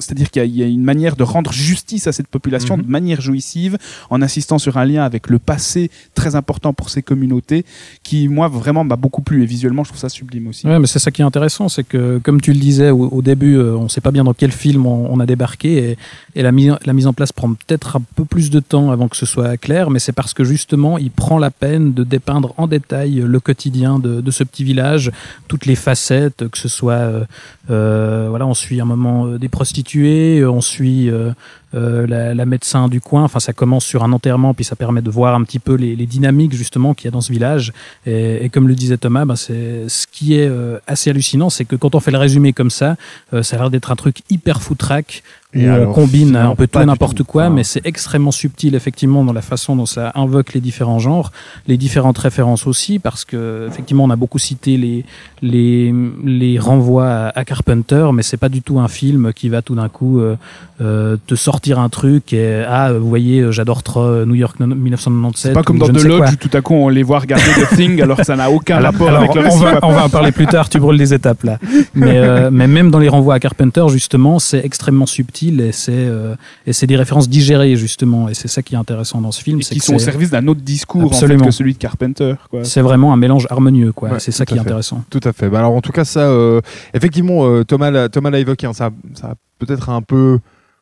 c'est-à-dire 0.00 0.30
qu'il 0.30 0.40
y 0.40 0.44
a- 0.44 0.46
il 0.46 0.56
y, 0.56 0.62
a 0.62 0.66
une 0.66 0.82
manière 0.82 1.16
de 1.16 1.22
rendre 1.22 1.52
justice 1.52 2.06
à 2.06 2.12
cette 2.12 2.26
population 2.28 2.76
Mhm. 2.76 2.82
de 2.84 2.88
manière 2.90 3.20
jouissive, 3.20 3.78
en 4.10 4.22
insistant 4.22 4.58
sur 4.58 4.76
un 4.78 4.84
lien 4.84 5.02
avec 5.04 5.28
le 5.28 5.38
passé 5.38 5.90
très 6.14 6.34
important 6.36 6.72
pour 6.72 6.90
ces 6.90 7.02
communautés, 7.02 7.64
qui 8.02 8.28
moi 8.28 8.48
vraiment 8.48 8.84
m'a 8.84 8.96
beaucoup 8.96 9.22
plu 9.22 9.42
et 9.42 9.46
visuellement 9.46 9.84
je 9.84 9.90
trouve 9.90 10.00
ça 10.00 10.08
sublime 10.08 10.48
aussi. 10.48 10.66
Ouais, 10.66 10.78
mais 10.78 10.86
c'est 10.86 10.98
ça 10.98 11.10
qui 11.10 11.22
est 11.22 11.24
intéressant, 11.24 11.68
c'est 11.68 11.84
que 11.84 12.18
comme 12.22 12.40
tu 12.40 12.52
le 12.52 12.58
disais 12.58 12.90
au, 12.90 13.08
au 13.08 13.22
début, 13.22 13.56
euh, 13.56 13.76
on 13.76 13.88
sait 13.88 14.00
pas 14.00 14.10
bien 14.10 14.24
dans 14.24 14.34
quel 14.34 14.52
film 14.52 14.86
on, 14.86 15.08
on 15.12 15.20
a 15.20 15.26
débarqué 15.26 15.90
et, 15.90 15.98
et 16.34 16.42
la, 16.42 16.52
mise, 16.52 16.74
la 16.84 16.92
mise 16.92 17.06
en 17.06 17.12
place 17.12 17.32
prend 17.32 17.52
peut-être 17.52 17.96
un 17.96 18.02
peu 18.16 18.24
plus 18.24 18.50
de 18.50 18.60
temps 18.60 18.90
avant 18.90 19.08
que 19.08 19.16
ce 19.16 19.26
soit 19.26 19.56
clair, 19.56 19.90
mais 19.90 19.98
c'est 19.98 20.12
parce 20.12 20.34
que 20.34 20.44
justement 20.44 20.98
il 20.98 21.10
prend 21.10 21.38
la 21.38 21.50
peine 21.50 21.92
de 21.92 22.04
dépeindre 22.04 22.54
en 22.56 22.66
détail 22.66 23.22
le 23.26 23.40
quotidien 23.40 23.98
de, 23.98 24.20
de 24.20 24.30
ce 24.30 24.44
petit 24.44 24.64
village, 24.64 25.10
toutes 25.48 25.66
les 25.66 25.76
facettes, 25.76 26.48
que 26.48 26.58
ce 26.58 26.68
soit 26.68 26.92
euh, 26.94 27.24
euh, 27.70 28.26
voilà, 28.30 28.46
on 28.46 28.54
suit 28.54 28.80
un 28.80 28.84
moment 28.84 29.19
euh, 29.26 29.38
des 29.38 29.48
prostituées, 29.48 30.40
euh, 30.40 30.50
on 30.50 30.60
suit 30.60 31.10
euh, 31.10 31.32
la, 31.72 32.34
la 32.34 32.46
médecin 32.46 32.88
du 32.88 33.00
coin. 33.00 33.24
Enfin, 33.24 33.40
ça 33.40 33.52
commence 33.52 33.84
sur 33.84 34.02
un 34.02 34.12
enterrement, 34.12 34.54
puis 34.54 34.64
ça 34.64 34.76
permet 34.76 35.02
de 35.02 35.10
voir 35.10 35.34
un 35.34 35.44
petit 35.44 35.58
peu 35.58 35.74
les, 35.74 35.96
les 35.96 36.06
dynamiques 36.06 36.52
justement 36.52 36.94
qu'il 36.94 37.06
y 37.06 37.08
a 37.08 37.10
dans 37.10 37.20
ce 37.20 37.32
village. 37.32 37.72
Et, 38.06 38.44
et 38.44 38.48
comme 38.48 38.68
le 38.68 38.74
disait 38.74 38.98
Thomas, 38.98 39.24
ben, 39.24 39.36
c'est 39.36 39.88
ce 39.88 40.06
qui 40.06 40.34
est 40.34 40.50
assez 40.86 41.10
hallucinant, 41.10 41.50
c'est 41.50 41.64
que 41.64 41.76
quand 41.76 41.94
on 41.94 42.00
fait 42.00 42.10
le 42.10 42.18
résumé 42.18 42.52
comme 42.52 42.70
ça, 42.70 42.96
ça 43.42 43.56
a 43.56 43.58
l'air 43.58 43.70
d'être 43.70 43.92
un 43.92 43.96
truc 43.96 44.22
hyper 44.30 44.62
foutraque 44.62 45.22
où 45.54 45.58
Et 45.58 45.68
on 45.68 45.74
alors, 45.74 45.94
combine 45.94 46.36
un 46.36 46.54
peu 46.54 46.66
tout 46.66 46.78
n'importe 46.78 47.22
quoi, 47.22 47.44
Enfin, 47.44 47.54
mais 47.54 47.64
c'est 47.64 47.84
extrêmement 47.86 48.30
subtil 48.30 48.74
effectivement 48.74 49.24
dans 49.24 49.32
la 49.32 49.42
façon 49.42 49.76
dont 49.76 49.86
ça 49.86 50.12
invoque 50.14 50.52
les 50.54 50.60
différents 50.60 50.98
genres, 50.98 51.32
les 51.66 51.76
différentes 51.76 52.18
références 52.18 52.66
aussi, 52.66 52.98
parce 52.98 53.24
que 53.24 53.66
effectivement 53.68 54.04
on 54.04 54.10
a 54.10 54.16
beaucoup 54.16 54.38
cité 54.38 54.76
les 54.76 55.04
les, 55.42 55.94
les 56.24 56.58
renvois 56.58 57.08
à, 57.08 57.38
à 57.38 57.44
Carpenter, 57.44 58.08
mais 58.12 58.22
c'est 58.22 58.36
pas 58.36 58.48
du 58.48 58.62
tout 58.62 58.78
un 58.78 58.88
film 58.88 59.32
qui 59.32 59.48
va 59.48 59.62
tout 59.62 59.74
d'un 59.74 59.88
coup 59.88 60.20
euh, 60.20 60.36
euh, 60.80 61.16
te 61.26 61.34
sortir 61.34 61.78
un 61.78 61.88
truc 61.88 62.32
et 62.32 62.64
ah 62.66 62.92
vous 62.92 63.08
voyez 63.08 63.40
euh, 63.40 63.52
j'adore 63.52 63.82
trop 63.82 64.00
euh, 64.02 64.26
New 64.26 64.34
York 64.34 64.60
1997. 64.60 65.50
C'est 65.50 65.54
pas 65.54 65.62
comme 65.62 65.78
dans 65.78 65.88
The. 65.88 66.04
Lodge 66.04 66.32
où 66.32 66.36
tout 66.36 66.56
à 66.56 66.60
coup 66.60 66.74
on 66.74 66.88
les 66.88 67.02
voit 67.02 67.18
regarder 67.18 67.44
The 67.44 67.76
Thing 67.76 68.00
alors 68.02 68.18
que 68.18 68.24
ça 68.24 68.36
n'a 68.36 68.50
aucun 68.50 68.76
Alors, 68.76 68.92
rapport 68.92 69.08
alors, 69.08 69.22
avec 69.22 69.34
le 69.34 69.46
on, 69.50 69.56
va, 69.56 69.78
on 69.82 69.92
va 69.92 70.04
en 70.04 70.08
parler 70.08 70.32
plus 70.32 70.46
tard, 70.46 70.68
tu 70.68 70.78
brûles 70.78 70.98
des 70.98 71.14
étapes 71.14 71.42
là. 71.44 71.58
Mais, 71.94 72.18
euh, 72.18 72.50
mais 72.52 72.66
même 72.66 72.90
dans 72.90 72.98
les 72.98 73.08
renvois 73.08 73.34
à 73.34 73.40
Carpenter, 73.40 73.84
justement, 73.88 74.38
c'est 74.38 74.64
extrêmement 74.64 75.06
subtil 75.06 75.39
et 75.48 75.72
c'est 75.72 75.92
euh, 75.94 76.34
et 76.66 76.74
c'est 76.74 76.86
des 76.86 76.96
références 76.96 77.28
digérées 77.30 77.74
justement. 77.76 78.28
Et 78.28 78.34
c'est 78.34 78.48
ça 78.48 78.60
qui 78.60 78.74
est 78.74 78.76
intéressant 78.76 79.22
dans 79.22 79.32
ce 79.32 79.42
film, 79.42 79.60
Et 79.60 79.62
qui 79.62 79.80
sont 79.80 79.94
au 79.94 79.98
service 79.98 80.30
d'un 80.30 80.46
autre 80.48 80.60
discours 80.60 81.02
en 81.04 81.08
fait, 81.08 81.14
Absolument. 81.14 81.46
que 81.46 81.50
celui 81.50 81.72
de 81.72 81.78
Carpenter. 81.78 82.34
C'est 82.62 82.82
vraiment 82.82 83.12
un 83.12 83.16
mélange 83.16 83.46
harmonieux, 83.48 83.92
quoi. 83.92 84.10
Ouais, 84.10 84.20
c'est 84.20 84.32
ça 84.32 84.44
qui 84.44 84.52
est 84.52 84.56
fait. 84.58 84.60
intéressant. 84.60 85.02
Tout 85.08 85.20
à 85.24 85.32
fait. 85.32 85.48
Bah 85.48 85.60
alors 85.60 85.72
en 85.74 85.80
tout 85.80 85.92
cas 85.92 86.04
ça, 86.04 86.28
euh, 86.28 86.60
effectivement, 86.92 87.46
euh, 87.46 87.64
Thomas 87.64 87.90
l'a, 87.90 88.08
Thomas 88.10 88.28
l'a 88.30 88.38
évoqué. 88.40 88.66
hein, 88.66 88.74
ça, 88.74 88.90
ça 89.14 89.28
a 89.28 89.34
peut-être 89.58 89.88
un 89.88 90.02
peu, 90.02 90.38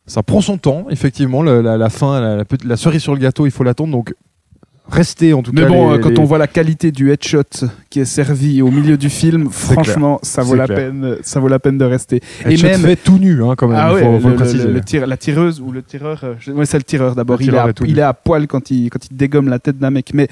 ça 0.07 0.23
prend 0.23 0.41
son 0.41 0.59
temps. 0.59 0.87
Effectivement, 0.91 1.43
la, 1.43 1.77
la 1.77 1.91
fin, 1.91 2.21
la, 2.21 2.45
la 2.65 2.77
cerise 2.77 3.03
sur 3.03 3.15
le 3.15 3.21
gâteau, 3.21 3.47
il 3.47 3.53
faut 3.53 3.63
l'attendre. 3.65 3.93
Donc 3.93 4.15
restez 4.91 5.33
en 5.35 5.43
tout 5.43 5.53
Mais 5.55 5.63
cas. 5.63 5.69
bon, 5.69 5.91
les- 5.93 5.99
euh, 5.99 6.01
quand 6.01 6.09
les- 6.11 6.19
on 6.19 6.25
voit 6.25 6.39
la 6.39 6.47
qualité 6.47 6.91
du 6.93 7.11
headshot 7.13 7.43
qui 7.91 8.01
est 8.01 8.05
servi 8.05 8.63
au 8.63 8.71
milieu 8.71 8.97
du 8.97 9.11
film, 9.11 9.49
franchement, 9.51 10.19
ça 10.23 10.43
vaut 10.43 10.55
la 10.55 10.67
clair. 10.67 10.79
peine, 10.79 11.17
ça 11.23 11.41
vaut 11.41 11.49
la 11.49 11.59
peine 11.59 11.79
de 11.79 11.85
rester. 11.85 12.21
et 12.49 12.57
même- 12.63 12.81
fait 12.81 12.97
tout 12.97 13.19
nu, 13.19 13.43
hein, 13.45 13.55
quand 13.57 13.69
même. 13.69 13.77
Ah 13.79 13.89
il 13.91 13.95
ouais, 13.95 14.03
faut, 14.03 14.21
faut 14.21 14.29
le, 14.31 14.35
préciser. 14.37 14.65
le- 14.67 14.73
le 14.73 14.81
tir- 14.81 15.07
la 15.07 15.17
tireuse 15.17 15.61
ou 15.61 15.73
le 15.73 15.83
tireur, 15.83 16.21
euh, 16.25 16.35
je- 16.41 16.53
ouais, 16.53 16.67
c'est 16.67 16.79
le 16.79 16.83
tireur 16.85 17.15
d'abord. 17.15 17.41
Il, 17.43 17.55
est 17.55 17.81
il 17.87 17.99
est 17.99 18.03
à 18.03 18.15
poil 18.15 18.47
quand 18.47 18.71
il, 18.71 18.89
quand 18.91 19.01
il 19.11 19.17
dégomme 19.17 19.49
la 19.49 19.59
tête 19.59 19.79
d'un 19.79 19.91
mec. 19.91 20.11
Mais 20.15 20.29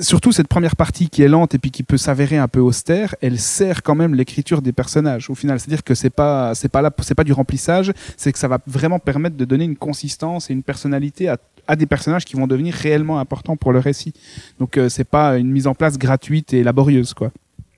surtout 0.00 0.32
cette 0.32 0.48
première 0.48 0.76
partie 0.76 1.08
qui 1.08 1.22
est 1.22 1.28
lente 1.28 1.54
et 1.54 1.58
puis 1.58 1.70
qui 1.70 1.82
peut 1.82 1.96
s'avérer 1.98 2.38
un 2.38 2.48
peu 2.48 2.60
austère, 2.60 3.14
elle 3.20 3.38
sert 3.38 3.82
quand 3.82 3.94
même 3.94 4.14
l'écriture 4.14 4.62
des 4.62 4.72
personnages 4.72 5.30
au 5.30 5.34
final. 5.34 5.60
C'est-à-dire 5.60 5.84
que 5.84 5.94
c'est 5.94 6.10
pas, 6.10 6.54
c'est 6.54 6.68
pas 6.68 6.82
là, 6.82 6.90
c'est 7.02 7.14
pas 7.14 7.24
du 7.24 7.32
remplissage, 7.32 7.92
c'est 8.16 8.32
que 8.32 8.38
ça 8.38 8.48
va 8.48 8.58
vraiment 8.66 8.98
permettre 8.98 9.36
de 9.36 9.44
donner 9.44 9.64
une 9.64 9.76
consistance 9.76 10.50
et 10.50 10.52
une 10.52 10.62
personnalité 10.62 11.28
à 11.28 11.36
à 11.70 11.76
des 11.76 11.86
personnages 11.86 12.24
qui 12.24 12.36
vont 12.36 12.46
devenir 12.46 12.74
réellement 12.74 13.18
importants 13.18 13.56
pour 13.56 13.72
le 13.72 13.78
récit. 13.78 14.12
Donc 14.58 14.76
euh, 14.76 14.88
c'est 14.88 15.04
pas 15.04 15.38
une 15.38 15.50
mise 15.50 15.66
en 15.66 15.74
place 15.74 15.96
gratuite 15.98 16.52
et 16.52 16.62
laborieuse 16.64 17.14
quoi. 17.14 17.30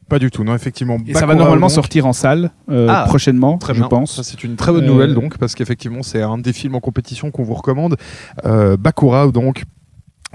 Pas 0.09 0.18
du 0.18 0.31
tout, 0.31 0.44
non, 0.44 0.55
effectivement. 0.55 0.98
Et 1.07 1.14
ça 1.14 1.24
va 1.24 1.35
normalement 1.35 1.68
donc, 1.68 1.74
sortir 1.74 2.07
en 2.07 2.12
salle 2.12 2.50
euh, 2.70 2.87
Ah, 2.90 3.05
prochainement, 3.09 3.57
Très 3.57 3.72
je 3.72 3.78
bien. 3.81 3.88
pense. 3.88 4.16
Ça, 4.16 4.22
c'est 4.22 4.44
une 4.44 4.57
très 4.57 4.70
bonne 4.70 4.85
Euh, 4.85 4.88
nouvelle, 4.88 5.14
donc, 5.14 5.38
parce 5.38 5.55
qu'effectivement, 5.55 6.02
c'est 6.02 6.20
un 6.20 6.37
des 6.37 6.52
films 6.52 6.74
en 6.74 6.81
compétition 6.81 7.31
qu'on 7.31 7.44
vous 7.44 7.55
recommande. 7.55 7.96
Euh, 8.44 8.76
Bakura, 8.76 9.28
donc 9.28 9.62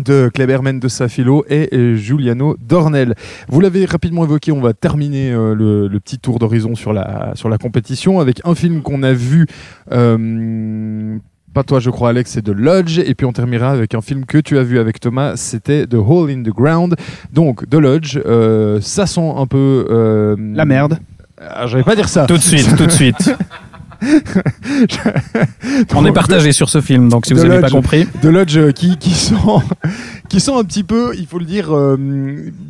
de 0.04 0.30
Kleber 0.34 0.60
de 0.80 0.88
Safilo 0.88 1.46
et 1.50 1.96
Giuliano 1.96 2.56
Dornel. 2.60 3.14
Vous 3.50 3.60
l'avez 3.60 3.86
rapidement 3.86 4.24
évoqué, 4.24 4.52
on 4.52 4.62
va 4.62 4.74
terminer 4.74 5.32
euh, 5.32 5.54
le, 5.54 5.88
le 5.88 6.00
petit 6.00 6.18
tour 6.18 6.40
d'horizon 6.40 6.74
sur 6.76 6.92
la, 6.94 7.32
sur 7.36 7.50
la 7.50 7.58
compétition 7.60 8.20
avec 8.20 8.42
un 8.46 8.56
film 8.56 8.82
qu'on 8.82 9.04
a 9.04 9.14
vu, 9.14 9.46
euh, 9.92 11.18
pas 11.58 11.64
toi 11.64 11.80
je 11.80 11.90
crois 11.90 12.10
Alex, 12.10 12.30
c'est 12.34 12.44
The 12.44 12.50
Lodge, 12.50 13.00
et 13.00 13.16
puis 13.16 13.26
on 13.26 13.34
terminera 13.34 13.72
avec 13.72 13.96
un 13.96 14.02
film 14.02 14.28
que 14.28 14.38
tu 14.38 14.60
as 14.60 14.64
vu 14.64 14.78
avec 14.78 15.00
Thomas, 15.00 15.38
c'était 15.38 15.88
The 15.88 15.96
Hole 15.96 16.30
in 16.30 16.44
the 16.44 16.54
Ground. 16.56 16.96
Donc 17.34 17.68
The 17.68 17.74
Lodge, 17.74 18.20
euh, 18.28 18.80
ça 18.80 19.08
sent 19.08 19.34
un 19.36 19.48
peu... 19.48 19.88
euh, 19.90 20.36
La 20.54 20.66
merde. 20.66 21.00
Ah, 21.42 21.66
Je 21.66 21.78
vais 21.78 21.84
pas 21.84 21.96
dire 21.96 22.10
ça. 22.10 22.28
Tout 22.28 22.38
de 22.38 22.44
suite, 22.44 22.76
tout 22.78 22.86
de 22.86 22.92
suite. 22.92 23.36
On 25.96 26.06
est 26.06 26.12
partagé 26.12 26.52
sur 26.52 26.70
ce 26.70 26.82
film, 26.82 27.10
donc 27.10 27.26
si 27.26 27.34
vous 27.34 27.44
n'avez 27.46 27.62
pas 27.62 27.70
compris. 27.70 28.08
de 28.22 28.30
Lodge 28.30 28.58
euh, 28.58 28.72
qui, 28.72 28.98
qui 28.98 29.12
sont 29.12 29.62
qui 30.30 30.40
sont 30.40 30.58
un 30.58 30.64
petit 30.64 30.84
peu, 30.84 31.14
il 31.18 31.26
faut 31.26 31.40
le 31.40 31.46
dire, 31.46 31.74
euh, 31.76 31.98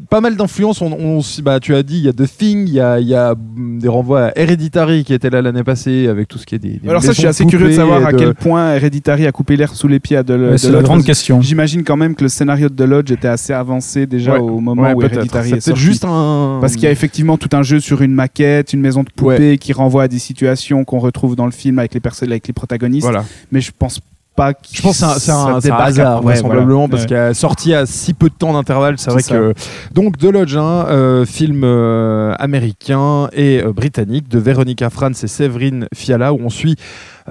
pas 0.09 0.21
mal 0.21 0.35
d'influences. 0.35 0.81
On, 0.81 1.19
bah, 1.43 1.59
tu 1.59 1.73
as 1.75 1.83
dit, 1.83 1.97
il 1.97 2.03
y 2.05 2.07
a 2.09 2.13
The 2.13 2.27
Thing, 2.27 2.67
il 2.67 2.73
y 2.73 2.79
a, 2.79 2.99
il 2.99 3.07
y 3.07 3.15
a 3.15 3.33
mm, 3.35 3.79
des 3.79 3.87
renvois 3.87 4.27
à 4.27 4.31
Hereditary 4.39 5.03
qui 5.03 5.13
était 5.13 5.29
là 5.29 5.41
l'année 5.41 5.63
passée 5.63 6.07
avec 6.07 6.27
tout 6.27 6.37
ce 6.37 6.45
qui 6.45 6.55
est 6.55 6.59
des. 6.59 6.79
des 6.81 6.89
Alors 6.89 7.01
ça, 7.03 7.11
je 7.13 7.17
suis 7.19 7.27
assez 7.27 7.45
curieux 7.45 7.67
de 7.69 7.73
savoir 7.73 8.05
à 8.05 8.13
quel 8.13 8.33
point 8.35 8.73
Hereditary 8.73 9.25
a 9.27 9.31
coupé 9.31 9.55
l'air 9.57 9.73
sous 9.73 9.87
les 9.87 9.99
pieds 9.99 10.21
de, 10.23 10.35
Ouais, 10.37 10.51
de 10.51 10.57
C'est 10.57 10.67
la 10.67 10.73
Lodge. 10.75 10.83
grande 10.85 11.03
question. 11.03 11.41
J'imagine 11.41 11.83
quand 11.83 11.97
même 11.97 12.15
que 12.15 12.23
le 12.23 12.29
scénario 12.29 12.69
de 12.69 12.75
The 12.75 12.87
Lodge 12.87 13.11
était 13.11 13.27
assez 13.27 13.53
avancé 13.53 14.05
déjà 14.05 14.33
Ouais. 14.33 14.39
au 14.39 14.59
moment 14.59 14.83
Ouais, 14.83 14.93
où. 14.93 15.01
Hereditary 15.01 15.49
C'est 15.49 15.49
est 15.49 15.51
peut-être 15.53 15.63
sorti. 15.65 15.81
juste 15.81 16.05
un. 16.05 16.57
Parce 16.61 16.73
qu'il 16.73 16.83
y 16.83 16.87
a 16.87 16.91
effectivement 16.91 17.37
tout 17.37 17.49
un 17.53 17.63
jeu 17.63 17.79
sur 17.79 18.01
une 18.01 18.13
maquette, 18.13 18.73
une 18.73 18.81
maison 18.81 19.03
de 19.03 19.09
poupée 19.15 19.57
qui 19.57 19.73
renvoie 19.73 20.03
à 20.03 20.07
des 20.07 20.19
situations 20.19 20.83
qu'on 20.85 20.99
retrouve 20.99 21.16
dans 21.35 21.45
le 21.45 21.51
film 21.51 21.79
avec 21.79 21.93
les 21.93 21.99
personnes, 21.99 22.29
avec 22.31 22.47
les 22.47 22.53
protagonistes. 22.53 23.03
Voilà. 23.03 23.23
Mais 23.51 23.61
je 23.61 23.71
pense 23.77 23.99
pas. 24.35 24.53
que 24.53 24.59
Je 24.71 24.81
pense 24.83 25.01
que 25.01 25.19
c'est 25.19 25.31
un, 25.31 25.35
un- 25.55 25.55
un 25.55 25.71
hasard, 25.79 26.19
ouais, 26.23 26.33
vraisemblablement, 26.33 26.87
voilà. 26.87 26.89
parce 26.89 27.01
Ouais. 27.03 27.07
qu'il 27.07 27.17
a 27.17 27.33
sorti 27.33 27.73
à 27.73 27.85
si 27.87 28.13
peu 28.13 28.29
de 28.29 28.35
temps 28.35 28.53
d'intervalle. 28.53 28.95
C'est 28.99 29.09
vrai 29.09 29.23
que. 29.23 29.53
Donc, 29.93 30.17
The 30.19 30.25
Lodge, 30.25 30.55
hein, 30.55 30.85
euh, 30.89 31.25
film 31.25 31.61
euh, 31.63 32.33
américain 32.37 33.29
et 33.33 33.61
euh, 33.63 33.73
britannique 33.73 34.27
de 34.29 34.37
Veronica 34.39 34.89
Franz 34.91 35.23
et 35.23 35.27
Séverine 35.27 35.87
Fiala, 35.93 36.33
où 36.33 36.39
on 36.43 36.49
suit 36.51 36.75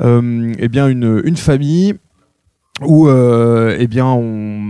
euh, 0.03 0.53
eh 0.59 0.69
bien 0.69 0.89
une, 0.89 1.23
une 1.25 1.37
famille 1.37 1.95
où 2.85 3.09
euh, 3.09 3.75
eh 3.79 3.87
bien 3.87 4.05
on, 4.07 4.61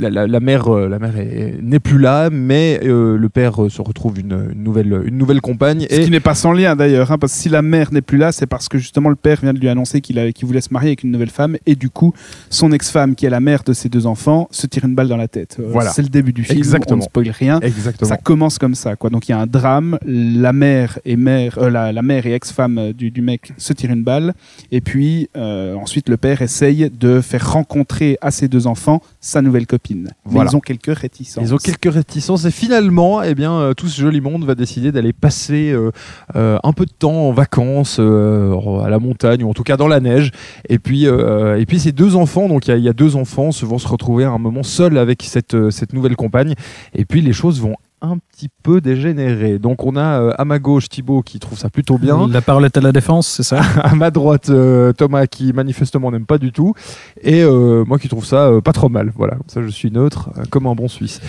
la, 0.00 0.10
la- 0.10 0.26
la 0.26 0.40
mère 0.40 0.68
euh, 0.74 0.88
la 0.88 0.98
mère 0.98 1.16
est- 1.16 1.56
n'est 1.62 1.78
plus 1.78 1.98
là 1.98 2.28
mais 2.30 2.80
euh, 2.82 3.16
le 3.16 3.28
père 3.28 3.62
euh, 3.62 3.68
se 3.68 3.80
retrouve 3.80 4.18
une, 4.18 4.48
une 4.54 4.64
nouvelle 4.64 5.02
une 5.06 5.16
nouvelle 5.16 5.40
compagne 5.40 5.86
Ce 5.88 5.94
et 5.94 6.04
qui 6.04 6.10
n'est 6.10 6.18
pas 6.20 6.34
sans 6.34 6.52
lien 6.52 6.74
d'ailleurs, 6.74 7.12
hein, 7.12 7.18
parce 7.18 7.32
que 7.32 7.38
si 7.38 7.48
la 7.48 7.62
mère 7.62 7.92
n'est 7.92 8.02
plus 8.02 8.18
là, 8.18 8.32
c'est 8.32 8.46
parce 8.46 8.68
que 8.68 8.78
justement 8.78 9.08
le 9.08 9.14
père 9.16 9.38
vient 9.42 9.52
de 9.52 9.60
lui 9.60 9.68
annoncer 9.68 10.00
qu'il 10.00 10.18
a- 10.18 10.32
qu'il 10.32 10.46
voulait 10.46 10.60
se 10.60 10.72
marier 10.72 10.88
avec 10.90 11.04
une 11.04 11.10
nouvelle 11.12 11.30
femme, 11.30 11.56
et 11.66 11.74
du 11.76 11.90
coup, 11.90 12.12
son 12.50 12.72
ex-femme, 12.72 13.14
qui 13.14 13.26
est 13.26 13.30
la 13.30 13.40
mère 13.40 13.62
de 13.64 13.72
ses 13.72 13.88
deux 13.88 14.06
enfants, 14.06 14.48
se 14.50 14.66
tire 14.66 14.84
une 14.84 14.94
balle 14.94 15.08
dans 15.08 15.16
la 15.16 15.28
tête. 15.28 15.56
Euh, 15.60 15.68
Voilà. 15.68 15.90
C'est 15.90 16.02
le 16.02 16.08
début 16.08 16.32
du 16.32 16.42
film, 16.44 16.58
Exactement. 16.58 16.94
on 16.96 16.98
ne 16.98 17.02
spoil 17.02 17.28
rien. 17.30 17.60
exactement 17.60 18.08
Ça 18.08 18.16
commence 18.16 18.58
comme 18.58 18.74
ça, 18.74 18.96
quoi. 18.96 19.10
Donc 19.10 19.28
il 19.28 19.32
y 19.32 19.34
a 19.34 19.38
un 19.40 19.46
drame, 19.46 19.98
la 20.06 20.52
mère 20.52 20.98
et 21.04 21.16
mère, 21.16 21.58
euh, 21.58 21.70
la, 21.70 21.92
la 21.92 22.02
mère 22.02 22.26
et 22.26 22.32
ex-femme 22.34 22.92
du, 22.92 23.10
du 23.10 23.22
mec 23.22 23.52
se 23.58 23.72
tirent 23.72 23.92
une 23.92 24.02
balle, 24.04 24.34
et 24.72 24.80
puis 24.80 25.28
euh, 25.36 25.74
ensuite 25.74 26.08
le 26.08 26.16
père 26.16 26.42
essaye 26.42 26.90
de 26.90 27.20
faire 27.20 27.43
rencontrer 27.44 28.18
à 28.20 28.30
ses 28.30 28.48
deux 28.48 28.66
enfants 28.66 29.00
sa 29.20 29.42
nouvelle 29.42 29.66
copine. 29.66 30.10
Mais 30.26 30.32
Voilà. 30.32 30.50
ils 30.50 30.56
ont 30.56 30.60
quelques 30.60 30.94
réticences. 30.96 31.44
Ils 31.44 31.54
ont 31.54 31.58
quelques 31.58 31.92
réticences 31.92 32.44
et 32.44 32.50
finalement, 32.50 33.22
eh 33.22 33.34
bien, 33.34 33.52
euh, 33.52 33.74
tout 33.74 33.86
ce 33.88 34.00
joli 34.00 34.20
monde 34.20 34.44
va 34.44 34.54
décider 34.54 34.90
d'aller 34.92 35.12
passer 35.12 35.70
euh, 35.72 35.90
euh, 36.36 36.58
un 36.64 36.72
peu 36.72 36.86
de 36.86 36.92
temps 36.92 37.28
en 37.28 37.32
vacances 37.32 37.98
euh, 38.00 38.80
à 38.84 38.88
la 38.88 38.98
montagne 38.98 39.44
ou 39.44 39.50
en 39.50 39.54
tout 39.54 39.62
cas 39.62 39.76
dans 39.76 39.88
la 39.88 40.00
neige. 40.00 40.30
Et 40.68 40.78
puis, 40.78 41.04
et 41.04 41.66
puis 41.66 41.78
ces 41.78 41.92
deux 41.92 42.16
enfants, 42.16 42.48
donc 42.48 42.66
il 42.66 42.70
y 42.70 42.74
a- 42.74 42.76
il 42.76 42.82
y, 42.84 42.88
a 42.88 42.92
deux 42.92 43.16
enfants, 43.16 43.52
se 43.52 43.64
vont 43.64 43.78
se 43.78 43.88
retrouver 43.88 44.24
à 44.24 44.30
un 44.30 44.38
moment 44.38 44.62
seuls 44.62 44.98
avec 44.98 45.22
cette, 45.22 45.70
cette 45.70 45.92
nouvelle 45.92 46.16
compagne. 46.16 46.54
Et 46.94 47.04
puis 47.04 47.20
les 47.22 47.32
choses 47.32 47.60
vont 47.60 47.76
un 48.04 48.18
petit 48.18 48.48
peu 48.62 48.80
dégénérer. 48.80 49.58
Donc 49.58 49.84
on 49.84 49.96
a 49.96 50.20
euh, 50.20 50.32
à 50.38 50.44
ma 50.44 50.58
gauche 50.58 50.88
Thibaut 50.88 51.22
qui 51.22 51.38
trouve 51.38 51.58
ça 51.58 51.70
plutôt 51.70 51.98
bien. 51.98 52.28
La 52.28 52.40
parole 52.40 52.64
est 52.64 52.76
à 52.76 52.80
la 52.80 52.92
défense, 52.92 53.28
c'est 53.28 53.42
ça 53.42 53.60
à 53.82 53.94
ma 53.94 54.10
droite 54.10 54.50
euh, 54.50 54.92
Thomas 54.92 55.26
qui 55.26 55.52
manifestement 55.52 56.10
n'aime 56.10 56.26
pas 56.26 56.38
du 56.38 56.52
tout 56.52 56.74
et 57.20 57.42
euh, 57.42 57.84
moi 57.86 57.98
qui 57.98 58.08
trouve 58.08 58.24
ça 58.24 58.50
pas 58.64 58.72
trop 58.72 58.88
mal 58.88 59.12
voilà 59.16 59.34
comme 59.34 59.48
ça 59.48 59.62
je 59.62 59.68
suis 59.68 59.90
neutre 59.90 60.30
comme 60.50 60.66
un 60.66 60.74
bon 60.74 60.88
suisse 60.88 61.20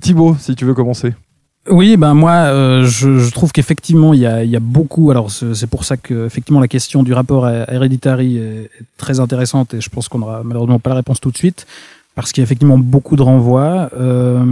Thibaut 0.00 0.36
si 0.38 0.54
tu 0.54 0.64
veux 0.64 0.74
commencer 0.74 1.14
Oui, 1.68 1.96
ben 1.96 2.14
moi, 2.14 2.32
euh, 2.32 2.84
je, 2.84 3.18
je 3.18 3.30
trouve 3.30 3.52
qu'effectivement, 3.52 4.14
il 4.14 4.20
y 4.20 4.26
a, 4.26 4.44
il 4.44 4.50
y 4.50 4.56
a 4.56 4.60
beaucoup. 4.60 5.10
Alors, 5.10 5.30
c'est 5.30 5.66
pour 5.66 5.84
ça 5.84 5.96
que 5.96 6.26
effectivement 6.26 6.60
la 6.60 6.68
question 6.68 7.02
du 7.02 7.12
rapport 7.12 7.44
à 7.44 7.70
Hereditary 7.70 8.38
est, 8.38 8.64
est 8.64 8.86
très 8.96 9.20
intéressante 9.20 9.74
et 9.74 9.80
je 9.80 9.90
pense 9.90 10.08
qu'on 10.08 10.20
n'aura 10.20 10.42
malheureusement 10.42 10.78
pas 10.78 10.90
la 10.90 10.96
réponse 10.96 11.20
tout 11.20 11.30
de 11.30 11.36
suite 11.36 11.66
parce 12.14 12.32
qu'il 12.32 12.42
y 12.42 12.44
a 12.44 12.46
effectivement 12.46 12.78
beaucoup 12.78 13.16
de 13.16 13.22
renvois. 13.22 13.90
Euh, 13.98 14.42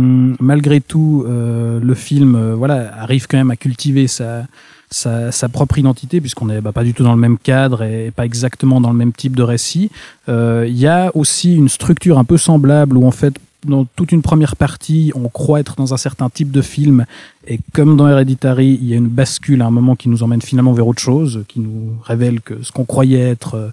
malgré 0.41 0.81
tout, 0.81 1.25
euh, 1.27 1.81
le 1.83 1.95
film, 1.95 2.35
euh, 2.35 2.55
voilà, 2.55 2.95
arrive 2.99 3.27
quand 3.27 3.39
même 3.39 3.51
à 3.51 3.57
cultiver 3.57 4.07
sa 4.07 4.47
sa, 4.91 5.33
sa 5.33 5.49
propre 5.49 5.79
identité 5.79 6.21
puisqu'on 6.21 6.47
n'est 6.47 6.61
bah, 6.61 6.73
pas 6.73 6.85
du 6.85 6.95
tout 6.95 7.03
dans 7.03 7.15
le 7.15 7.21
même 7.21 7.39
cadre 7.39 7.83
et 7.83 8.11
pas 8.11 8.25
exactement 8.25 8.81
dans 8.81 8.91
le 8.91 8.97
même 8.97 9.13
type 9.13 9.37
de 9.37 9.43
récit. 9.43 9.91
Euh, 10.29 10.65
Il 10.69 10.79
y 10.79 10.87
a 10.87 11.11
aussi 11.15 11.55
une 11.55 11.69
structure 11.69 12.19
un 12.19 12.25
peu 12.25 12.39
semblable 12.39 12.97
où 12.97 13.07
en 13.07 13.11
fait 13.11 13.35
dans 13.67 13.85
toute 13.97 14.13
une 14.13 14.23
première 14.23 14.55
partie, 14.55 15.13
on 15.17 15.29
croit 15.29 15.59
être 15.59 15.75
dans 15.75 15.93
un 15.93 15.97
certain 15.97 16.31
type 16.31 16.53
de 16.53 16.63
film, 16.63 17.07
et 17.47 17.61
comme 17.73 17.97
dans 17.97 18.09
Hereditary, 18.09 18.79
il 18.83 18.89
y 18.89 18.93
a 18.93 18.97
une 18.97 19.07
bascule 19.09 19.63
à 19.63 19.67
un 19.67 19.71
moment 19.71 19.97
qui 19.97 20.09
nous 20.09 20.23
emmène 20.23 20.43
finalement 20.43 20.73
vers 20.73 20.87
autre 20.87 21.01
chose, 21.01 21.45
qui 21.49 21.61
nous 21.61 21.93
révèle 22.03 22.41
que 22.41 22.55
ce 22.63 22.73
qu'on 22.73 22.85
croyait 22.85 23.21
être 23.21 23.55
euh, 23.55 23.69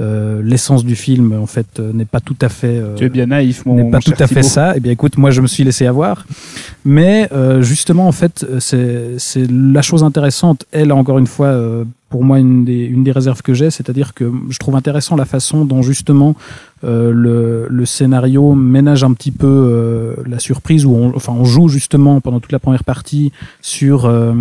euh, 0.00 0.42
l'essence 0.42 0.84
du 0.84 0.96
film, 0.96 1.32
en 1.40 1.46
fait, 1.46 1.78
euh, 1.78 1.92
n'est 1.92 2.04
pas 2.04 2.20
tout 2.20 2.36
à 2.42 2.48
fait. 2.48 2.76
euh, 2.78 2.96
Tu 2.96 3.04
es 3.04 3.08
bien 3.08 3.26
naïf, 3.26 3.64
mon, 3.64 3.76
n'est 3.76 3.82
mon 3.84 3.90
pas 3.90 4.00
tout 4.00 4.12
à 4.18 4.26
fait 4.26 4.42
ça. 4.42 4.74
Eh 4.76 4.80
bien, 4.80 4.90
écoute, 4.92 5.16
moi, 5.16 5.30
je 5.30 5.40
me 5.40 5.46
suis 5.46 5.62
laissé 5.64 5.86
avoir. 5.86 6.26
Mais 6.84 7.28
euh, 7.32 7.62
justement, 7.62 8.08
en 8.08 8.12
fait, 8.12 8.44
c'est 8.58 9.12
c'est 9.18 9.48
la 9.50 9.82
chose 9.82 10.02
intéressante. 10.02 10.66
Elle, 10.72 10.90
encore 10.92 11.18
une 11.18 11.28
fois, 11.28 11.46
euh, 11.46 11.84
pour 12.10 12.24
moi, 12.24 12.38
une 12.40 12.64
des, 12.64 12.84
une 12.84 13.04
des 13.04 13.12
réserves 13.12 13.42
que 13.42 13.54
j'ai, 13.54 13.70
c'est-à-dire 13.70 14.14
que 14.14 14.30
je 14.50 14.58
trouve 14.58 14.76
intéressant 14.76 15.16
la 15.16 15.24
façon 15.24 15.64
dont 15.64 15.82
justement 15.82 16.34
euh, 16.84 17.10
le, 17.12 17.66
le 17.70 17.86
scénario 17.86 18.54
ménage 18.54 19.02
un 19.04 19.12
petit 19.14 19.32
peu 19.32 19.46
euh, 19.48 20.14
la 20.26 20.38
surprise, 20.40 20.84
où 20.86 20.94
on, 20.94 21.12
enfin, 21.16 21.32
on 21.32 21.44
joue 21.44 21.68
justement 21.68 22.20
pendant 22.20 22.40
toute 22.40 22.52
la 22.52 22.58
première 22.58 22.84
partie 22.84 23.03
sur 23.60 24.06
euh, 24.06 24.34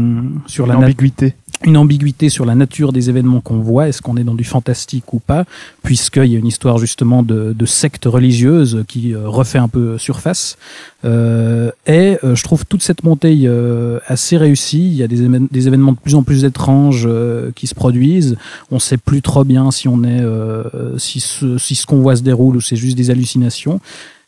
sur 0.47 0.67
la 0.67 0.75
Une 0.75 0.83
ambiguïté. 0.83 1.35
une 1.65 1.77
ambiguïté 1.77 2.29
sur 2.29 2.45
la 2.45 2.55
nature 2.55 2.91
des 2.91 3.09
événements 3.09 3.41
qu'on 3.41 3.59
voit, 3.59 3.87
est-ce 3.87 4.01
qu'on 4.01 4.17
est 4.17 4.23
dans 4.23 4.35
du 4.35 4.43
fantastique 4.43 5.13
ou 5.13 5.19
pas, 5.19 5.45
puisqu'il 5.81 6.25
y 6.25 6.35
a 6.35 6.39
une 6.39 6.47
histoire 6.47 6.77
justement 6.77 7.23
de, 7.23 7.53
de 7.53 7.65
secte 7.65 8.05
religieuse 8.05 8.83
qui 8.87 9.13
euh, 9.13 9.27
refait 9.29 9.59
un 9.59 9.67
peu 9.69 9.97
surface. 9.97 10.57
Euh, 11.05 11.71
et 11.85 12.17
euh, 12.23 12.35
je 12.35 12.43
trouve 12.43 12.65
toute 12.65 12.83
cette 12.83 13.03
montée 13.03 13.43
euh, 13.45 13.99
assez 14.07 14.37
réussie. 14.37 14.87
Il 14.87 14.95
y 14.95 15.03
a 15.03 15.07
des, 15.07 15.27
des 15.29 15.67
événements 15.67 15.93
de 15.93 15.97
plus 15.97 16.15
en 16.15 16.23
plus 16.23 16.43
étranges 16.45 17.07
qui 17.55 17.67
se 17.67 17.75
produisent. 17.75 18.35
On 18.71 18.79
sait 18.79 18.97
plus 18.97 19.21
trop 19.21 19.43
bien 19.43 19.71
si 19.71 19.87
on 19.87 20.03
est, 20.03 20.23
si 20.97 21.19
ce, 21.19 21.57
si 21.57 21.75
ce 21.75 21.85
qu'on 21.85 22.01
voit 22.01 22.15
se 22.15 22.23
déroule 22.23 22.57
ou 22.57 22.61
c'est 22.61 22.75
juste 22.75 22.97
des 22.97 23.09
hallucinations. 23.09 23.79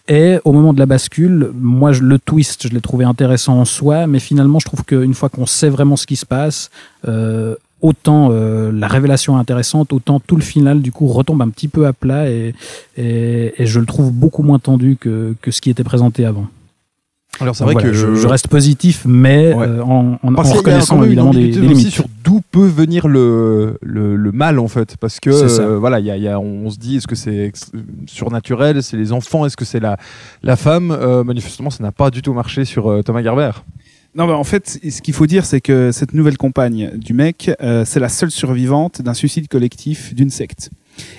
Et 0.08 0.38
au 0.46 0.52
moment 0.52 0.72
de 0.74 0.80
la 0.80 0.86
bascule, 0.86 1.52
moi, 1.60 1.92
je- 1.92 2.04
le 2.04 2.20
twist, 2.20 2.68
je 2.68 2.74
l'ai 2.74 2.82
trouvé 2.82 3.06
intéressant 3.06 3.60
en 3.60 3.66
soi, 3.66 4.06
mais 4.06 4.20
finalement, 4.20 4.60
je 4.60 4.66
trouve 4.66 4.84
qu'une 4.84 5.16
fois 5.16 5.30
qu'on 5.30 5.48
sait 5.48 5.70
vraiment 5.70 5.96
ce 5.96 6.06
qui 6.06 6.16
se 6.16 6.28
passe, 6.28 6.70
euh, 7.08 7.56
autant 7.82 8.30
euh, 8.32 8.72
la 8.72 8.88
révélation 8.88 9.36
est 9.36 9.40
intéressante, 9.40 9.94
autant 9.94 10.20
tout 10.20 10.36
le 10.36 10.44
final, 10.44 10.82
du 10.82 10.92
coup, 10.92 11.08
retombe 11.08 11.42
un 11.42 11.50
petit 11.50 11.68
peu 11.68 11.88
à 11.88 11.94
plat 11.94 12.30
et, 12.30 12.54
et, 12.98 13.54
et 13.62 13.66
je 13.66 13.80
le 13.80 13.88
trouve 13.88 14.12
beaucoup 14.12 14.44
moins 14.44 14.60
tendu 14.60 14.96
que, 15.00 15.36
que 15.42 15.50
ce 15.50 15.60
qui 15.60 15.72
était 15.72 15.84
présenté 15.84 16.24
avant. 16.24 16.46
Alors 17.42 17.56
c'est 17.56 17.64
vrai 17.64 17.74
voilà, 17.74 17.90
que 17.90 17.94
je, 17.94 18.16
je 18.16 18.28
reste 18.28 18.48
positif, 18.48 19.04
mais 19.06 19.54
Ouais. 19.54 19.66
euh, 19.68 19.82
en, 19.84 20.18
en, 20.24 20.34
Parce 20.34 20.54
reconnaissant 20.54 21.04
évidemment 21.04 21.32
des, 21.32 21.50
des 21.50 21.60
aussi 21.60 21.68
limites. 21.68 21.90
sur 21.90 22.06
d'où 22.24 22.42
peut 22.52 22.66
venir 22.68 23.08
le, 23.08 23.78
le, 23.82 24.16
le 24.16 24.32
mal 24.32 24.58
en 24.60 24.68
fait 24.68 24.96
parce 24.98 25.20
que 25.20 25.30
euh, 25.30 25.78
voilà 25.78 26.00
il 26.00 26.06
y 26.06 26.12
a, 26.12 26.18
y 26.18 26.28
a- 26.28 26.40
on 26.40 26.70
se 26.70 26.78
dit 26.78 26.98
est-ce 26.98 27.08
que 27.08 27.16
c'est 27.16 27.52
surnaturel 28.08 28.82
c'est 28.84 28.98
les 28.98 29.12
enfants 29.12 29.46
est-ce 29.46 29.58
que 29.58 29.66
c'est 29.66 29.80
la 29.80 29.98
la 30.44 30.56
femme? 30.56 30.92
Euh, 30.92 31.24
manifestement 31.24 31.70
ça 31.70 31.84
n'a 31.84 31.92
pas 31.92 32.10
du 32.12 32.22
tout 32.22 32.34
marché 32.34 32.66
sur 32.66 32.90
euh, 32.90 33.02
Thomas 33.04 33.22
Gerber 33.24 33.52
Non, 34.16 34.28
bah, 34.28 34.38
en 34.38 34.44
fait, 34.46 34.80
ce 34.90 35.02
qu'il 35.02 35.14
faut 35.14 35.26
dire, 35.28 35.44
c'est 35.46 35.60
que 35.62 35.92
cette 35.92 36.14
nouvelle 36.14 36.38
compagne 36.38 36.92
du 36.96 37.14
mec, 37.14 37.52
euh, 37.62 37.84
c'est 37.86 38.00
la 38.00 38.08
seule 38.10 38.32
survivante 38.32 39.02
d'un 39.02 39.14
suicide 39.14 39.48
collectif 39.50 40.16
d'une 40.16 40.30
secte. 40.30 40.70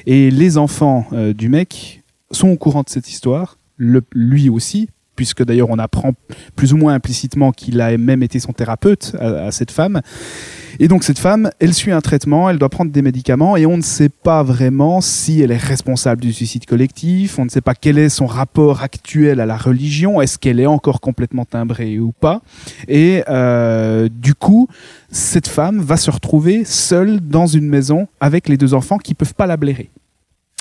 Et 0.06 0.30
les 0.30 0.56
enfants 0.56 1.06
euh, 1.12 1.34
du 1.34 1.50
mec 1.50 2.02
sont 2.30 2.48
au 2.48 2.56
courant 2.56 2.80
de 2.82 2.88
cette 2.88 3.10
histoire, 3.10 3.58
le, 3.76 4.00
lui 4.14 4.48
aussi, 4.48 4.88
puisque 5.16 5.44
d'ailleurs 5.44 5.70
on 5.70 5.78
apprend 5.78 6.12
plus 6.54 6.72
ou 6.72 6.76
moins 6.76 6.94
implicitement 6.94 7.52
qu'il 7.52 7.80
a 7.80 7.96
même 7.96 8.22
été 8.22 8.38
son 8.38 8.52
thérapeute 8.52 9.16
à, 9.18 9.50
cette 9.50 9.70
femme. 9.70 10.00
Et 10.78 10.88
donc 10.88 11.04
cette 11.04 11.18
femme, 11.18 11.50
elle 11.58 11.72
suit 11.72 11.92
un 11.92 12.02
traitement, 12.02 12.50
elle 12.50 12.58
doit 12.58 12.68
prendre 12.68 12.92
des 12.92 13.00
médicaments 13.00 13.56
et 13.56 13.64
on 13.64 13.78
ne 13.78 13.82
sait 13.82 14.10
pas 14.10 14.42
vraiment 14.42 15.00
si 15.00 15.40
elle 15.40 15.50
est 15.50 15.56
responsable 15.56 16.20
du 16.20 16.32
suicide 16.34 16.66
collectif, 16.66 17.38
on 17.38 17.46
ne 17.46 17.50
sait 17.50 17.62
pas 17.62 17.74
quel 17.74 17.98
est 17.98 18.10
son 18.10 18.26
rapport 18.26 18.82
actuel 18.82 19.40
à 19.40 19.46
la 19.46 19.56
religion, 19.56 20.20
est-ce 20.20 20.38
qu'elle 20.38 20.60
est 20.60 20.66
encore 20.66 21.00
complètement 21.00 21.46
timbrée 21.46 21.98
ou 21.98 22.12
pas. 22.12 22.42
Et 22.88 23.22
euh, 23.28 24.10
du 24.10 24.34
coup, 24.34 24.68
cette 25.10 25.48
femme 25.48 25.80
va 25.80 25.96
se 25.96 26.10
retrouver 26.10 26.64
seule 26.64 27.20
dans 27.20 27.46
une 27.46 27.66
maison 27.66 28.06
avec 28.20 28.48
les 28.48 28.58
deux 28.58 28.74
enfants 28.74 28.98
qui 28.98 29.14
peuvent 29.14 29.34
pas 29.34 29.46
la 29.46 29.56
blairer. 29.56 29.90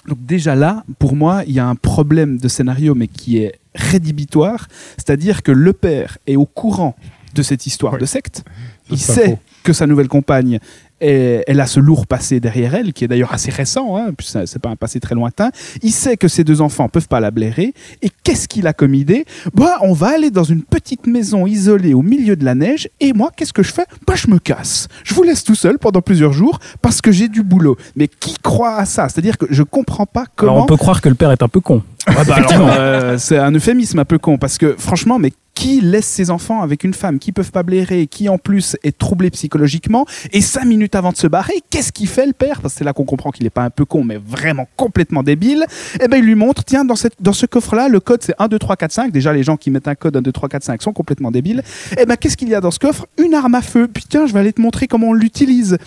Donc 0.07 0.23
déjà 0.25 0.55
là, 0.55 0.83
pour 0.99 1.15
moi, 1.15 1.43
il 1.47 1.53
y 1.53 1.59
a 1.59 1.67
un 1.67 1.75
problème 1.75 2.37
de 2.37 2.47
scénario, 2.47 2.93
mais 2.95 3.07
qui 3.07 3.37
est 3.39 3.59
rédhibitoire, 3.73 4.67
c'est-à-dire 4.97 5.41
que 5.43 5.51
le 5.51 5.73
père 5.73 6.17
est 6.27 6.35
au 6.35 6.45
courant 6.45 6.95
de 7.33 7.41
cette 7.41 7.65
histoire 7.65 7.93
Ouais. 7.93 7.99
de 7.99 8.05
secte, 8.05 8.43
il 8.89 8.97
sait 8.97 9.25
faux. 9.31 9.39
que 9.63 9.73
sa 9.73 9.87
nouvelle 9.87 10.07
compagne, 10.07 10.59
est- 11.05 11.43
elle 11.47 11.59
a 11.59 11.67
ce 11.67 11.79
lourd 11.79 12.07
passé 12.07 12.39
derrière 12.39 12.75
elle, 12.75 12.93
qui 12.93 13.03
est 13.03 13.07
d'ailleurs 13.07 13.33
assez 13.33 13.51
récent, 13.51 13.97
hein, 13.97 14.11
puis 14.17 14.27
c'est 14.45 14.59
pas 14.59 14.69
un 14.69 14.75
passé 14.75 14.99
très 14.99 15.15
lointain. 15.15 15.51
Il 15.81 15.91
sait 15.91 16.17
que 16.17 16.27
ses 16.27 16.43
deux 16.43 16.61
enfants 16.61 16.89
peuvent 16.89 17.07
pas 17.07 17.19
la 17.19 17.31
blairer. 17.31 17.73
Et 18.01 18.09
qu'est-ce 18.23 18.47
qu'il 18.47 18.67
a 18.67 18.73
comme 18.73 18.93
idée? 18.93 19.25
Bah, 19.53 19.77
on 19.81 19.93
va 19.93 20.07
aller 20.15 20.31
dans 20.31 20.43
une 20.43 20.63
petite 20.63 21.07
maison 21.07 21.45
isolée 21.47 21.93
au 21.93 22.01
milieu 22.01 22.35
de 22.35 22.45
la 22.45 22.55
neige. 22.55 22.89
Et 22.99 23.13
moi, 23.13 23.31
qu'est-ce 23.35 23.53
que 23.53 23.63
je 23.63 23.71
fais? 23.73 23.85
Bah, 24.07 24.13
je 24.15 24.27
me 24.29 24.39
casse. 24.39 24.87
Je 25.03 25.13
vous 25.13 25.23
laisse 25.23 25.43
tout 25.43 25.55
seul 25.55 25.77
pendant 25.79 26.01
plusieurs 26.01 26.33
jours 26.33 26.59
parce 26.81 27.01
que 27.01 27.11
j'ai 27.11 27.27
du 27.27 27.43
boulot. 27.43 27.77
Mais 27.95 28.07
qui 28.07 28.35
croit 28.41 28.75
à 28.77 28.85
ça? 28.85 29.07
C'est-à-dire 29.09 29.37
que 29.37 29.45
je 29.49 29.63
comprends 29.63 30.05
pas 30.05 30.25
comment. 30.35 30.51
Alors 30.53 30.63
on 30.63 30.67
peut 30.67 30.77
croire 30.77 31.01
que 31.01 31.09
le 31.09 31.15
père 31.15 31.31
est 31.31 31.43
un 31.43 31.47
peu 31.47 31.59
con. 31.59 31.83
Ouais, 32.07 32.23
bah 32.27 32.37
euh, 32.53 33.17
c'est 33.19 33.37
un 33.37 33.51
euphémisme 33.51 33.99
un 33.99 34.05
peu 34.05 34.19
con 34.19 34.37
parce 34.37 34.57
que 34.57 34.75
franchement, 34.77 35.17
mais 35.17 35.31
qui 35.55 35.79
laisse 35.79 36.05
ses 36.05 36.31
enfants 36.31 36.61
avec 36.61 36.83
une 36.83 36.93
femme 36.93 37.17
qui 37.17 37.31
peuvent 37.31 37.51
pas 37.51 37.63
blairer, 37.63 38.07
qui 38.07 38.27
en 38.27 38.37
plus 38.37 38.75
est 38.83 38.97
troublée 38.97 39.29
psychologiquement, 39.31 40.05
et 40.33 40.41
cinq 40.41 40.65
minutes 40.65 40.94
avant 40.95 41.11
de 41.11 41.17
se 41.17 41.27
barrer, 41.27 41.53
qu'est-ce 41.69 41.91
qu'il 41.91 42.07
fait 42.07 42.25
le 42.25 42.33
père? 42.33 42.61
Parce 42.61 42.73
que 42.73 42.79
c'est 42.79 42.83
là 42.83 42.93
qu'on 42.93 43.05
comprend 43.05 43.31
qu'il 43.31 43.45
est 43.45 43.51
pas 43.51 43.63
un 43.63 43.69
peu 43.69 43.85
con, 43.85 44.03
mais 44.03 44.17
vraiment 44.17 44.67
complètement 44.75 45.23
débile. 45.23 45.65
Eh 46.01 46.07
ben 46.07 46.17
il 46.17 46.25
lui 46.25 46.35
montre, 46.35 46.63
tiens, 46.63 46.85
dans, 46.85 46.95
cette, 46.95 47.15
dans 47.19 47.33
ce 47.33 47.45
coffre-là, 47.45 47.87
le 47.87 47.99
code 47.99 48.23
c'est 48.23 48.35
1, 48.39 48.47
2, 48.47 48.59
3, 48.59 48.75
4, 48.75 48.91
5. 48.91 49.11
Déjà, 49.11 49.33
les 49.33 49.43
gens 49.43 49.57
qui 49.57 49.71
mettent 49.71 49.87
un 49.87 49.95
code 49.95 50.15
1, 50.15 50.21
2, 50.21 50.31
3, 50.31 50.49
4, 50.49 50.63
5 50.63 50.81
sont 50.81 50.93
complètement 50.93 51.31
débiles. 51.31 51.63
Eh 51.99 52.05
ben 52.05 52.15
qu'est-ce 52.15 52.37
qu'il 52.37 52.49
y 52.49 52.55
a 52.55 52.61
dans 52.61 52.71
ce 52.71 52.79
coffre? 52.79 53.07
Une 53.17 53.33
arme 53.33 53.55
à 53.55 53.61
feu. 53.61 53.89
Tiens, 54.09 54.25
je 54.25 54.33
vais 54.33 54.39
aller 54.39 54.53
te 54.53 54.61
montrer 54.61 54.87
comment 54.87 55.07
on 55.07 55.13
l'utilise. 55.13 55.77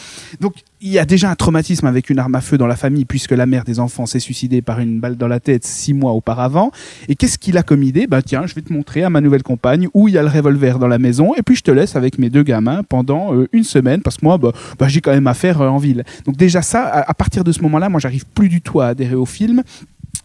Donc 0.41 0.55
il 0.81 0.91
y 0.91 0.99
a 0.99 1.05
déjà 1.05 1.31
un 1.31 1.35
traumatisme 1.35 1.87
avec 1.87 2.09
une 2.11 2.19
arme 2.19 2.35
à 2.35 2.41
feu 2.41 2.57
dans 2.57 2.67
la 2.67 2.77
famille 2.77 3.05
puisque 3.05 3.33
la 3.33 3.47
mère 3.47 3.65
des 3.65 3.81
enfants 3.81 4.07
s'est 4.07 4.21
suicidée 4.21 4.63
par 4.63 4.79
une 4.79 5.01
balle 5.01 5.17
dans 5.17 5.29
la 5.29 5.41
tête 5.41 5.65
six 5.65 5.93
mois 5.93 6.13
auparavant. 6.13 6.71
Et 7.09 7.17
qu'est-ce 7.17 7.39
qu'il 7.39 7.59
a 7.59 7.63
comme 7.63 7.83
idée? 7.83 8.07
Bah 8.07 8.23
tiens, 8.23 8.47
je 8.47 8.55
vais 8.55 8.63
te 8.63 8.73
montrer 8.73 9.03
à 9.03 9.11
ma 9.11 9.21
nouvelle 9.21 9.43
compagne 9.43 9.89
où 9.95 10.09
il 10.09 10.15
y 10.15 10.19
a 10.19 10.23
le 10.23 10.29
revolver 10.29 10.79
dans 10.79 10.89
la 10.89 10.99
maison 10.99 11.35
et 11.35 11.43
puis 11.43 11.57
je 11.57 11.63
te 11.63 11.71
laisse 11.71 11.97
avec 11.97 12.19
mes 12.19 12.31
deux 12.31 12.43
gamins 12.43 12.83
pendant 12.83 13.35
euh, 13.35 13.49
une 13.53 13.65
semaine 13.65 14.03
parce 14.03 14.19
que 14.19 14.25
moi, 14.25 14.39
bah, 14.39 14.53
bah, 14.79 14.89
j'ai 14.89 15.01
quand 15.01 15.13
même 15.13 15.27
affaire 15.27 15.61
euh, 15.61 15.69
en 15.69 15.79
ville. 15.79 16.05
Donc 16.25 16.37
déjà 16.37 16.63
ça, 16.63 16.85
à, 16.85 17.11
à 17.11 17.15
partir 17.15 17.45
de 17.45 17.53
ce 17.53 17.61
moment-là, 17.63 17.89
moi 17.89 18.01
j'arrive 18.01 18.25
plus 18.27 18.49
du 18.49 18.61
tout 18.61 18.81
à 18.81 18.89
adhérer 18.89 19.17
au 19.17 19.27
film. 19.27 19.63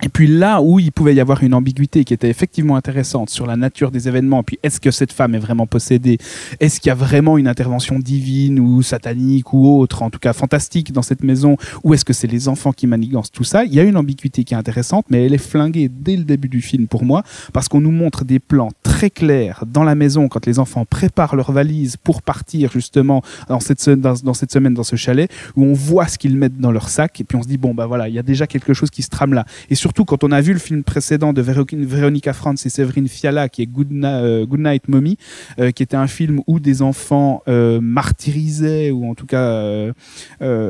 Et 0.02 0.10
puis 0.10 0.28
là 0.28 0.62
où 0.62 0.80
il 0.80 0.92
pouvait 0.92 1.16
y 1.16 1.20
avoir 1.20 1.44
une 1.44 1.54
ambiguïté 1.54 2.04
qui 2.04 2.14
était 2.14 2.30
effectivement 2.30 2.76
intéressante 2.76 3.30
sur 3.30 3.46
la 3.46 3.56
nature 3.56 3.92
des 3.92 4.08
événements, 4.08 4.44
puis 4.44 4.60
est-ce 4.64 4.80
que 4.80 4.92
cette 4.92 5.14
femme 5.14 5.36
est 5.36 5.40
vraiment 5.40 5.68
possédée? 5.68 6.18
Est-ce 6.60 6.80
qu'il 6.80 6.90
y 6.90 6.92
a 6.92 6.96
vraiment 6.96 7.38
une 7.38 7.48
intervention 7.48 8.00
divine 8.00 8.60
ou 8.60 8.82
satanique 8.82 9.54
ou 9.54 9.68
autre, 9.80 10.02
en 10.02 10.10
tout 10.10 10.20
cas 10.20 10.34
fantastique 10.34 10.92
dans 10.92 11.02
cette 11.02 11.24
maison? 11.24 11.58
Ou 11.84 11.94
est-ce 11.94 12.06
que 12.06 12.14
c'est 12.14 12.28
les 12.28 12.48
enfants 12.48 12.74
qui 12.74 12.88
manigancent 12.88 13.32
tout 13.32 13.44
ça? 13.44 13.64
Il 13.66 13.74
y 13.74 13.80
a 13.80 13.84
une 13.84 13.98
ambiguïté 13.98 14.44
qui 14.44 14.54
est 14.54 14.58
intéressante, 14.58 15.06
mais 15.10 15.26
elle 15.26 15.34
est 15.34 15.38
flinguée 15.38 15.90
dès 15.90 16.18
le 16.18 16.24
début 16.24 16.50
du 16.50 16.62
film 16.62 16.88
pour 16.88 17.06
moi, 17.06 17.24
parce 17.54 17.70
qu'on 17.70 17.82
nous 17.82 17.92
montre 17.92 18.26
des 18.26 18.40
plans 18.40 18.72
très 18.82 19.10
clairs 19.10 19.64
dans 19.68 19.84
la 19.84 19.96
maison 19.96 20.28
quand 20.28 20.46
les 20.46 20.60
enfants 20.60 20.86
préparent 20.86 21.36
leurs 21.36 21.52
valises 21.52 21.98
pour 21.98 22.22
partir 22.22 22.72
justement 22.72 23.22
dans 23.48 23.60
cette, 23.60 23.80
semaine 23.80 24.74
dans 24.74 24.84
ce 24.84 24.96
chalet, 24.96 25.32
où 25.56 25.64
on 25.64 25.74
voit 25.74 26.08
ce 26.08 26.18
qu'ils 26.18 26.36
mettent 26.36 26.60
dans 26.60 26.72
leur 26.72 26.90
sac, 26.90 27.22
et 27.22 27.24
puis 27.24 27.38
on 27.38 27.44
se 27.44 27.48
dit, 27.48 27.58
bon, 27.58 27.74
bah 27.74 27.86
voilà, 27.86 28.10
il 28.10 28.16
y 28.16 28.20
a 28.20 28.24
déjà 28.24 28.48
quelque 28.48 28.74
chose 28.74 28.90
qui 28.90 29.02
se 29.02 29.10
trame 29.10 29.34
là. 29.34 29.46
Surtout, 29.84 30.06
quand 30.06 30.24
on 30.24 30.32
a 30.32 30.40
vu 30.40 30.54
le 30.54 30.60
film 30.60 30.82
précédent 30.82 31.34
de 31.34 31.42
Véronica 31.42 32.32
Franz 32.32 32.66
et 32.66 32.70
Séverine 32.70 33.10
Fiala, 33.10 33.50
qui 33.50 33.64
est 33.64 33.66
Good, 33.66 33.92
euh, 33.92 34.46
Night 34.50 34.88
Mommy, 34.88 35.18
euh, 35.60 35.72
qui 35.72 35.84
était 35.84 35.98
un 35.98 36.08
film 36.08 36.40
où 36.48 36.62
des 36.62 36.82
enfants 36.82 37.44
euh, 37.50 37.82
martyrisaient, 37.82 38.92
ou 38.92 39.10
en 39.10 39.14
tout 39.14 39.26
cas 39.26 39.44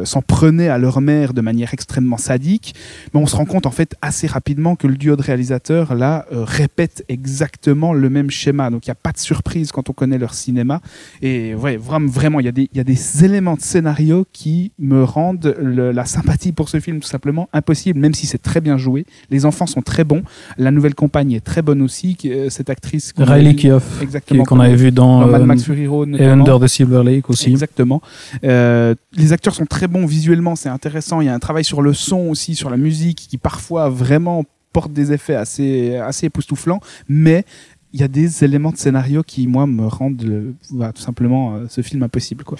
s'en 0.04 0.22
prenaient 0.24 0.70
à 0.70 0.80
leur 0.80 1.00
mère 1.00 1.34
de 1.36 1.42
manière 1.42 1.76
extrêmement 1.76 2.18
sadique, 2.18 2.74
on 3.14 3.28
se 3.28 3.36
rend 3.36 3.46
compte 3.46 3.68
en 3.68 3.72
fait 3.72 3.96
assez 4.02 4.26
rapidement 4.26 4.76
que 4.76 4.88
le 4.88 4.96
duo 4.96 5.16
de 5.16 5.22
réalisateurs 5.22 5.94
là 5.94 6.26
répète 6.32 7.06
exactement 7.08 7.94
le 7.94 8.10
même 8.10 8.32
schéma. 8.32 8.72
Donc 8.72 8.88
il 8.88 8.90
n'y 8.90 8.94
a 8.94 8.96
pas 8.96 9.12
de 9.12 9.20
surprise 9.20 9.72
quand 9.72 9.90
on 9.92 9.94
connaît 9.94 10.18
leur 10.18 10.34
cinéma. 10.34 10.82
Et 11.22 11.54
ouais, 11.54 11.78
vraiment, 11.78 12.40
il 12.40 12.46
y, 12.46 12.80
a 12.80 12.84
des- 12.84 13.24
éléments 13.24 13.56
de 13.56 13.62
scénario 13.62 14.26
qui 14.34 14.72
me 14.80 15.04
rendent 15.04 15.56
la 15.60 16.06
sympathie 16.06 16.52
pour 16.52 16.70
ce 16.70 16.80
film 16.80 17.00
tout 17.00 17.08
simplement 17.08 17.48
impossible, 17.54 18.00
même 18.00 18.16
si 18.16 18.26
c'est 18.26 18.42
très 18.42 18.60
bien 18.60 18.78
joué. 18.78 19.03
Les 19.30 19.46
enfants 19.46 19.66
sont 19.68 19.82
très 19.82 20.04
bons. 20.04 20.24
La 20.58 20.72
nouvelle 20.72 20.96
compagne 20.96 21.32
est 21.34 21.44
très 21.44 21.62
bonne 21.62 21.82
aussi. 21.82 22.18
euh, 22.26 22.50
cette 22.50 22.70
actrice 22.70 23.14
Riley 23.18 23.56
Keough, 23.56 23.82
exactement 24.02 24.44
qu'on 24.44 24.60
avait 24.60 24.76
vu 24.76 24.92
dans, 24.92 25.22
dans 25.22 25.28
Mad 25.28 25.42
euh, 25.42 25.46
Max 25.46 25.64
Fury 25.64 25.88
Road 25.88 26.16
et. 26.20 26.26
Under 26.26 26.60
the 26.60 26.68
Silver 26.68 27.04
Lake 27.04 27.30
aussi. 27.30 27.50
Exactement. 27.52 28.02
Euh, 28.44 28.96
les 29.16 29.34
acteurs 29.34 29.54
sont 29.56 29.66
très 29.66 29.88
bons 29.88 30.06
visuellement, 30.06 30.56
c'est 30.56 30.70
intéressant. 30.70 31.22
Il 31.22 31.26
y 31.26 31.30
a 31.30 31.34
un 31.34 31.40
travail 31.40 31.64
sur 31.64 31.82
le 31.82 31.94
son 31.94 32.30
aussi, 32.30 32.56
sur 32.56 32.70
la 32.70 32.78
musique, 32.78 33.28
qui 33.30 33.38
parfois 33.38 33.90
vraiment 33.90 34.44
porte 34.72 34.92
des 34.92 35.12
effets 35.12 35.36
assez, 35.36 35.98
assez 35.98 36.26
époustouflants, 36.28 36.80
mais 37.08 37.46
il 37.94 38.00
y 38.00 38.04
a 38.04 38.08
des 38.08 38.44
éléments 38.44 38.72
de 38.72 38.78
scénario 38.78 39.22
qui, 39.22 39.46
moi, 39.48 39.68
me 39.68 39.86
rendent 39.86 40.24
le- 40.24 40.56
bah, 40.72 40.92
tout 40.96 41.02
simplement 41.04 41.54
euh, 41.56 41.66
ce 41.70 41.82
film 41.82 42.02
impossible. 42.02 42.44
Quoi. 42.44 42.58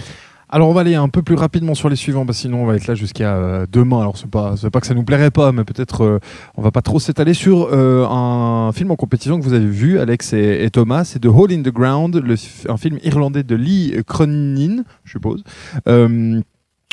Alors 0.54 0.70
on 0.70 0.74
va 0.74 0.82
aller 0.82 0.94
un 0.94 1.10
peu 1.10 1.24
plus 1.24 1.34
rapidement 1.34 1.74
sur 1.74 1.90
les 1.90 1.96
suivants, 1.96 2.28
parce 2.28 2.38
sinon 2.38 2.62
on 2.62 2.68
va 2.68 2.76
être 2.76 2.86
là 2.86 2.94
jusqu'à 2.94 3.38
euh, 3.38 3.66
demain. 3.72 4.02
Alors 4.02 4.20
c'est 4.20 4.30
pas, 4.30 4.54
pas 4.72 4.82
que 4.82 4.86
ça 4.86 4.94
nous 4.94 5.04
plairait 5.04 5.32
pas, 5.32 5.52
mais 5.52 5.64
peut-être 5.64 6.04
euh, 6.04 6.20
on 6.58 6.62
va 6.62 6.70
pas 6.70 6.84
trop 6.84 7.00
s'étaler 7.00 7.34
sur 7.34 7.70
euh, 7.72 8.06
un 8.06 8.72
film 8.72 8.92
en 8.92 8.96
compétition 8.96 9.40
que 9.40 9.44
vous 9.44 9.54
avez 9.54 9.66
vu, 9.66 9.98
Alex 9.98 10.32
et, 10.34 10.70
Thomas. 10.72 11.06
C'est 11.06 11.18
The 11.18 11.26
Hole 11.26 11.54
in 11.54 11.64
the 11.64 11.74
Ground, 11.74 12.22
le 12.24 12.36
un 12.70 12.78
film 12.78 13.00
irlandais 13.02 13.42
de 13.42 13.56
Lee 13.56 13.96
Cronin, 14.06 14.84
je 15.06 15.14
suppose. 15.14 15.44
Euh, 15.88 16.40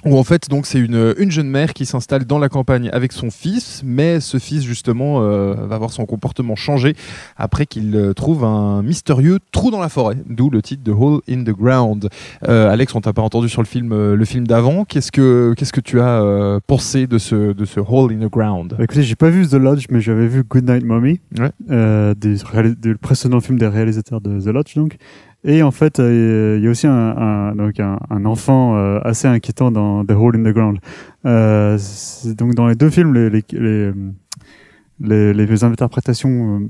où 0.06 0.16
en 0.16 0.24
fait 0.24 0.48
donc 0.48 0.66
c'est 0.66 0.78
une, 0.78 1.14
une 1.18 1.30
jeune 1.30 1.48
mère 1.48 1.74
qui 1.74 1.84
s'installe 1.86 2.24
dans 2.24 2.38
la 2.38 2.48
campagne 2.48 2.88
avec 2.92 3.12
son 3.12 3.30
fils, 3.30 3.82
mais 3.84 4.20
ce 4.20 4.38
fils 4.38 4.62
justement 4.64 5.22
euh, 5.22 5.54
va 5.54 5.76
voir 5.78 5.92
son 5.92 6.06
comportement 6.06 6.56
changer 6.56 6.94
après 7.36 7.66
qu'il 7.66 7.94
euh, 7.94 8.12
trouve 8.14 8.44
un 8.44 8.82
mystérieux 8.82 9.38
trou 9.52 9.70
dans 9.70 9.80
la 9.80 9.88
forêt, 9.88 10.16
d'où 10.28 10.48
le 10.50 10.62
titre 10.62 10.82
de 10.82 10.92
Hole 10.92 11.20
in 11.28 11.42
the 11.44 11.50
Ground. 11.50 12.08
Euh, 12.48 12.70
Alex, 12.70 12.94
on 12.94 13.00
t'a 13.00 13.12
pas 13.12 13.22
entendu 13.22 13.48
sur 13.48 13.60
le 13.62 13.66
film, 13.66 13.92
euh, 13.92 14.16
le 14.16 14.24
film 14.24 14.46
d'avant. 14.46 14.84
Qu'est-ce 14.84 15.12
que 15.12 15.54
qu'est-ce 15.56 15.72
que 15.72 15.80
tu 15.80 16.00
as 16.00 16.22
euh, 16.22 16.60
pensé 16.66 17.06
de 17.06 17.18
ce 17.18 17.52
de 17.52 17.64
ce 17.64 17.80
Hole 17.80 18.12
in 18.12 18.26
the 18.26 18.30
Ground? 18.30 18.74
Bah, 18.78 18.84
écoutez, 18.84 19.02
j'ai 19.02 19.16
pas 19.16 19.30
vu 19.30 19.46
The 19.46 19.54
Lodge, 19.54 19.86
mais 19.90 20.00
j'avais 20.00 20.26
vu 20.26 20.42
Good 20.44 20.68
Night 20.68 20.84
Mommy, 20.84 21.20
Ouais. 21.38 21.50
euh, 21.70 22.14
réalis- 22.20 22.80
du 22.80 22.96
précédent 22.96 23.40
film 23.40 23.58
des 23.58 23.66
réalisateurs 23.68 24.20
de 24.20 24.40
The 24.40 24.46
Lodge, 24.46 24.74
donc. 24.76 24.96
Et 25.44 25.62
en 25.62 25.70
fait, 25.70 26.00
euh, 26.00 26.56
il 26.58 26.64
y 26.64 26.66
a 26.66 26.70
aussi 26.70 26.86
un, 26.86 26.92
un- 26.92 27.54
donc 27.54 27.80
un, 27.80 27.98
un 28.10 28.24
enfant 28.26 28.76
euh, 28.76 29.00
assez 29.04 29.26
inquiétant 29.26 29.70
dans 29.70 30.04
The 30.04 30.12
Hole 30.12 30.36
in 30.36 30.42
the 30.42 30.54
Ground. 30.54 30.78
Euh, 31.26 31.78
donc 32.36 32.54
dans 32.54 32.66
les 32.68 32.74
deux 32.74 32.90
films, 32.90 33.14
les, 33.14 33.30
les, 33.30 33.92
les, 35.00 35.32
les, 35.32 35.64
interprétations 35.64 36.68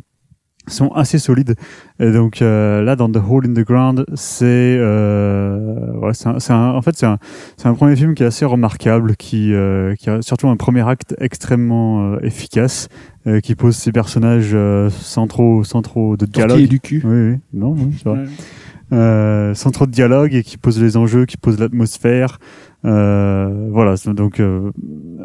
sont 0.68 0.88
assez 0.90 1.18
solides. 1.18 1.56
Et 1.98 2.12
donc 2.12 2.42
euh, 2.42 2.82
là, 2.82 2.94
dans 2.94 3.10
The 3.10 3.16
Hole 3.28 3.46
in 3.46 3.54
the 3.54 3.66
Ground, 3.66 4.06
c'est 4.14 4.46
euh, 4.78 5.92
ouais, 5.98 6.12
c'est 6.14 6.28
en 6.52 6.82
fait 6.82 6.96
c'est 6.96 7.06
un, 7.06 7.18
un 7.64 7.74
premier 7.74 7.96
film 7.96 8.14
qui 8.14 8.22
est 8.22 8.26
assez 8.26 8.44
remarquable, 8.44 9.16
qui, 9.16 9.52
euh, 9.52 9.96
qui 9.96 10.10
a 10.10 10.22
surtout 10.22 10.48
un 10.48 10.56
premier 10.56 10.88
acte 10.88 11.16
extrêmement 11.18 12.18
efficace, 12.20 12.88
euh, 13.26 13.40
qui 13.40 13.54
pose 13.54 13.76
ses 13.76 13.92
personnages 13.92 14.50
euh, 14.54 14.90
sans 14.90 15.26
trop 15.26 15.64
sans 15.64 15.82
trop 15.82 16.16
de 16.16 16.26
dialogue. 16.26 16.66
du 16.66 16.80
cul. 16.80 17.02
Oui, 17.04 17.32
oui, 17.32 17.38
non, 17.52 17.72
oui, 17.72 17.94
c'est 17.96 18.08
vrai. 18.08 18.20
Ouais. 18.20 18.26
Euh, 18.92 19.54
sans 19.54 19.70
trop 19.70 19.86
de 19.86 19.92
dialogue 19.92 20.34
et 20.34 20.42
qui 20.42 20.56
pose 20.56 20.82
les 20.82 20.96
enjeux, 20.96 21.24
qui 21.24 21.36
pose 21.36 21.60
l'atmosphère. 21.60 22.38
Euh, 22.84 23.68
voilà, 23.70 23.94
donc 24.06 24.40
euh, 24.40 24.72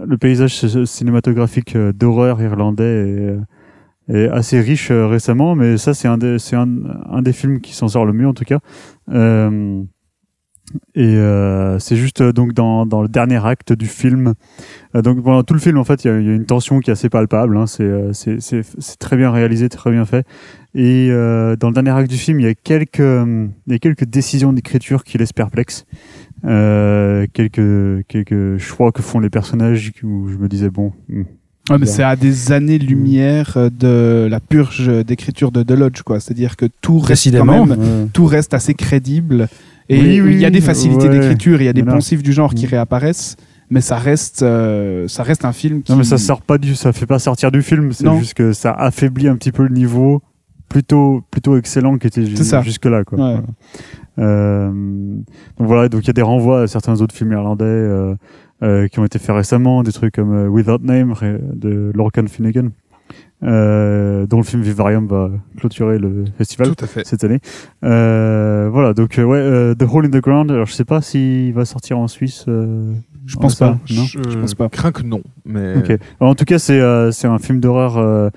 le 0.05 0.17
paysage 0.17 0.85
cinématographique 0.85 1.75
euh, 1.75 1.91
d'horreur 1.93 2.41
irlandais 2.41 3.37
est, 4.09 4.13
est 4.13 4.27
assez 4.27 4.59
riche 4.59 4.91
euh, 4.91 5.07
récemment, 5.07 5.55
mais 5.55 5.77
ça 5.77 5.93
c'est 5.95 6.07
un 6.07 6.17
des 6.17 6.37
c'est 6.37 6.55
un, 6.57 6.67
un 7.09 7.21
des 7.23 7.33
films 7.33 7.59
qui 7.59 7.73
s'en 7.73 7.87
sort 7.87 8.05
le 8.05 8.13
mieux 8.13 8.27
en 8.27 8.33
tout 8.33 8.43
cas. 8.43 8.59
Euh, 9.09 9.81
et 10.95 11.15
euh, 11.15 11.77
c'est 11.79 11.95
juste 11.95 12.21
euh, 12.21 12.33
donc 12.33 12.53
dans, 12.53 12.85
dans 12.85 13.01
le 13.01 13.07
dernier 13.07 13.45
acte 13.45 13.73
du 13.73 13.85
film. 13.85 14.33
Euh, 14.95 15.01
donc 15.01 15.23
pendant 15.23 15.43
tout 15.43 15.53
le 15.53 15.59
film 15.59 15.77
en 15.77 15.83
fait 15.83 16.03
il 16.03 16.07
y 16.07 16.11
a, 16.11 16.19
il 16.19 16.25
y 16.25 16.29
a 16.29 16.33
une 16.33 16.45
tension 16.45 16.79
qui 16.79 16.89
est 16.89 16.93
assez 16.93 17.09
palpable. 17.09 17.55
Hein, 17.57 17.67
c'est 17.67 17.83
euh, 17.83 18.13
c'est 18.13 18.41
c'est 18.41 18.61
c'est 18.79 18.97
très 18.97 19.15
bien 19.17 19.31
réalisé, 19.31 19.69
très 19.69 19.91
bien 19.91 20.05
fait. 20.05 20.25
Et 20.73 21.07
euh, 21.09 21.55
dans 21.55 21.69
le 21.69 21.73
dernier 21.73 21.91
acte 21.91 22.09
du 22.09 22.17
film, 22.17 22.39
il 22.41 22.45
y 22.45 22.49
a 22.49 22.53
quelques, 22.53 22.99
euh, 22.99 23.47
il 23.65 23.71
y 23.73 23.75
a 23.75 23.79
quelques 23.79 24.03
décisions 24.03 24.51
d'écriture 24.51 25.05
qui 25.05 25.17
laissent 25.17 25.31
perplexe. 25.31 25.85
Euh, 26.43 27.27
quelques, 27.31 28.05
quelques 28.07 28.57
choix 28.57 28.91
que 28.91 29.01
font 29.01 29.21
les 29.21 29.29
personnages 29.29 29.93
où 30.03 30.27
je 30.27 30.37
me 30.37 30.49
disais, 30.49 30.69
bon, 30.69 30.91
hmm. 31.07 31.23
Ouais, 31.69 31.79
mais 31.79 31.87
c'est 31.87 32.03
à 32.03 32.15
des 32.15 32.51
années-lumière 32.51 33.53
euh, 33.57 33.69
de 33.71 34.27
la 34.29 34.39
purge 34.39 34.87
d'écriture 35.05 35.51
de 35.51 35.63
Deloge, 35.63 36.03
quoi. 36.03 36.19
C'est-à-dire 36.19 36.57
que 36.57 36.65
tout 36.81 36.99
reste 36.99 37.07
quand 37.31 37.45
Décidément. 37.45 37.65
même, 37.65 38.09
tout 38.13 38.25
reste 38.25 38.53
assez 38.53 38.73
crédible. 38.73 39.47
Et 39.89 39.99
Oui, 40.01 40.21
oui, 40.21 40.33
il 40.33 40.39
y 40.39 40.45
a 40.45 40.49
des 40.49 40.61
facilités 40.61 41.07
ouais. 41.07 41.19
d'écriture, 41.19 41.61
il 41.61 41.65
y 41.65 41.67
a 41.67 41.73
des 41.73 41.81
Voilà. 41.81 41.97
poncifs 41.97 42.23
du 42.23 42.33
genre 42.33 42.53
qui 42.53 42.65
Mm. 42.65 42.69
réapparaissent, 42.69 43.35
mais 43.69 43.81
ça 43.81 43.97
reste, 43.97 44.41
euh, 44.41 45.07
ça 45.07 45.21
reste 45.23 45.45
un 45.45 45.51
film 45.53 45.83
qui. 45.83 45.91
Non, 45.91 45.97
mais 45.99 46.03
ça 46.03 46.17
sort 46.17 46.41
pas 46.41 46.57
du, 46.57 46.73
ça 46.75 46.91
fait 46.91 47.05
pas 47.05 47.19
sortir 47.19 47.51
du 47.51 47.61
film. 47.61 47.91
C'est 47.93 48.09
juste 48.17 48.33
que 48.33 48.51
ça 48.53 48.71
affaiblit 48.71 49.27
un 49.27 49.35
petit 49.35 49.51
peu 49.51 49.63
le 49.63 49.73
niveau 49.73 50.21
plutôt, 50.69 51.21
plutôt 51.29 51.55
excellent 51.57 51.97
qui 51.99 52.07
était 52.07 52.25
ju- 52.25 52.35
C'est 52.35 52.43
ça. 52.43 52.61
jusque 52.63 52.85
là, 52.85 53.03
quoi. 53.03 53.17
Ouais. 53.19 53.23
Voilà. 53.35 53.43
Euh, 54.17 54.71
donc 54.71 55.67
voilà, 55.67 55.89
donc 55.89 56.03
il 56.03 56.07
y 56.07 56.09
a 56.09 56.13
des 56.13 56.21
renvois 56.21 56.63
à 56.63 56.67
certains 56.67 56.99
autres 57.01 57.13
films 57.13 57.33
irlandais 57.33 57.65
euh, 57.65 58.15
euh, 58.63 58.87
qui 58.87 58.99
ont 58.99 59.05
été 59.05 59.19
faits 59.19 59.35
récemment, 59.35 59.83
des 59.83 59.91
trucs 59.91 60.15
comme 60.15 60.33
euh, 60.33 60.47
Without 60.47 60.79
Name 60.81 61.13
de 61.53 61.91
Lorcan 61.93 62.25
Finnegan. 62.27 62.69
Euh, 63.43 64.25
dont 64.25 64.37
le 64.37 64.43
film 64.43 64.61
Vivarium 64.61 65.07
va 65.07 65.29
clôturer 65.57 65.97
le 65.99 66.25
festival 66.37 66.75
Tout 66.75 66.83
à 66.83 66.87
fait. 66.87 67.05
cette 67.05 67.23
année. 67.23 67.39
Euh, 67.83 68.69
voilà, 68.71 68.93
donc 68.93 69.19
euh, 69.19 69.23
ouais, 69.23 69.37
euh, 69.37 69.75
The 69.75 69.83
Hole 69.91 70.05
in 70.05 70.09
the 70.09 70.21
Ground. 70.21 70.51
Alors 70.51 70.65
je 70.65 70.73
sais 70.73 70.85
pas 70.85 71.01
s'il 71.01 71.53
va 71.53 71.65
sortir 71.65 71.97
en 71.99 72.07
Suisse. 72.07 72.45
euh, 72.47 72.93
Je 73.25 73.35
pense 73.35 73.61
en 73.61 73.73
pas. 73.73 73.79
non 73.93 74.03
je, 74.05 74.39
pense 74.39 74.55
pas. 74.55 74.69
crains 74.69 74.91
que 74.91 75.03
non. 75.03 75.21
Mais. 75.45 75.73
Alors, 76.19 76.31
en 76.31 76.35
tout 76.35 76.45
cas, 76.45 76.59
c'est 76.59 76.79
euh, 76.79 77.11
c'est 77.11 77.27
un 77.27 77.39
film 77.39 77.59
d'horreur, 77.59 77.97
euh, 77.97 78.29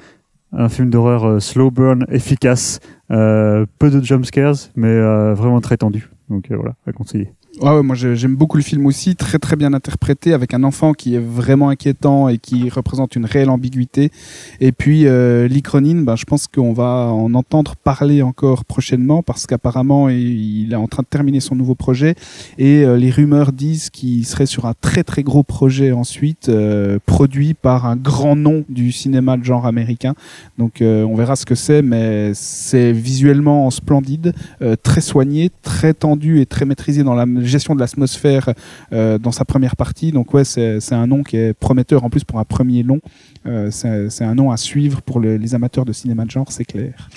un 0.53 0.69
film 0.69 0.91
d'horreur 0.91 1.25
euh, 1.27 1.41
slow 1.41 1.71
burn, 1.71 2.05
efficace, 2.11 2.81
euh, 3.11 3.67
peu 3.79 3.91
de 3.91 4.03
jump 4.03 4.25
scares, 4.27 4.57
mais 4.77 4.89
euh, 4.89 5.35
vraiment 5.35 5.61
très 5.61 5.77
tendu. 5.77 6.09
Donc 6.29 6.51
euh, 6.51 6.57
voilà, 6.57 6.75
à 6.87 6.93
conseiller. 6.93 7.33
Ouais, 7.61 7.71
ouais, 7.71 7.83
moi 7.83 7.97
j'aime 7.97 8.37
beaucoup 8.37 8.57
le 8.57 8.63
film 8.63 8.87
aussi, 8.87 9.17
très 9.17 9.41
très 9.41 9.57
bien 9.57 9.73
interprété, 9.73 10.33
avec 10.33 10.55
un 10.55 10.63
enfant 10.63 10.93
qui 10.93 11.17
est 11.17 11.19
vraiment 11.19 11.71
inquiétant 11.71 12.29
et 12.29 12.39
qui 12.39 12.71
représente 12.71 13.17
une 13.17 13.25
réelle 13.25 13.51
ambiguïté. 13.51 14.13
Et 14.61 14.71
puis 14.71 15.07
euh, 15.07 15.49
Lee 15.49 15.63
Cronin, 15.63 16.03
ben, 16.03 16.15
je 16.15 16.25
pense 16.25 16.47
qu'on 16.47 16.73
va 16.73 17.11
en 17.11 17.35
entendre 17.35 17.75
parler 17.75 18.23
encore 18.23 18.65
prochainement 18.65 19.25
parce 19.25 19.47
qu'apparemment 19.47 20.09
il, 20.09 20.67
il 20.67 20.73
est 20.73 20.77
en 20.77 20.87
train 20.87 21.03
de 21.03 21.09
terminer 21.09 21.41
son 21.41 21.57
nouveau 21.57 21.75
projet 21.75 22.15
et 22.59 22.85
euh, 22.85 22.97
les 22.97 23.11
rumeurs 23.11 23.51
disent 23.51 23.91
qu'il 23.91 24.25
serait 24.25 24.47
sur 24.47 24.67
un 24.67 24.75
très 24.81 25.03
très 25.03 25.25
gros 25.25 25.43
projet 25.43 25.91
ensuite, 25.91 26.49
euh, 26.51 27.01
produit 27.07 27.55
par 27.55 27.87
un 27.87 27.97
grand 27.97 28.37
nom 28.37 28.65
du 28.69 28.93
cinéma 28.93 29.37
de 29.37 29.43
genre 29.43 29.67
américain. 29.67 30.15
Donc 30.59 30.81
euh, 30.81 31.03
on 31.03 31.17
verra 31.17 31.35
ce 31.35 31.45
que 31.45 31.57
c'est, 31.57 31.83
mais 31.83 32.31
c'est 32.35 32.93
visuellement 32.93 33.69
splendide, 33.71 34.33
euh, 34.63 34.77
très 34.81 35.01
soigné, 35.01 35.51
très 35.63 35.93
tendu 35.93 36.41
et 36.41 36.47
très 36.47 36.65
maîtrisé 36.65 37.03
dans 37.03 37.15
la 37.15 37.27
gestion 37.49 37.75
de 37.75 37.81
l'atmosphère 37.81 38.51
euh, 38.93 39.19
dans 39.19 39.33
sa 39.33 39.45
première 39.45 39.77
partie. 39.77 40.13
Donc 40.13 40.33
ouais, 40.35 40.45
c'est 40.45 40.79
un 40.93 41.07
nom 41.07 41.23
qui 41.23 41.37
est 41.37 41.55
prometteur 41.55 42.05
en 42.05 42.11
plus 42.11 42.25
pour 42.25 42.39
un 42.39 42.45
premier 42.45 42.83
long. 42.83 43.01
Euh, 43.47 43.71
c'est 43.71 44.25
un 44.25 44.35
nom 44.35 44.51
à 44.51 44.57
suivre 44.57 45.03
pour 45.03 45.21
le- 45.21 45.37
les 45.37 45.55
amateurs 45.55 45.85
de 45.85 45.93
cinéma 45.93 46.25
de 46.25 46.31
genre, 46.31 46.51
c'est 46.53 46.65
clair. 46.65 47.09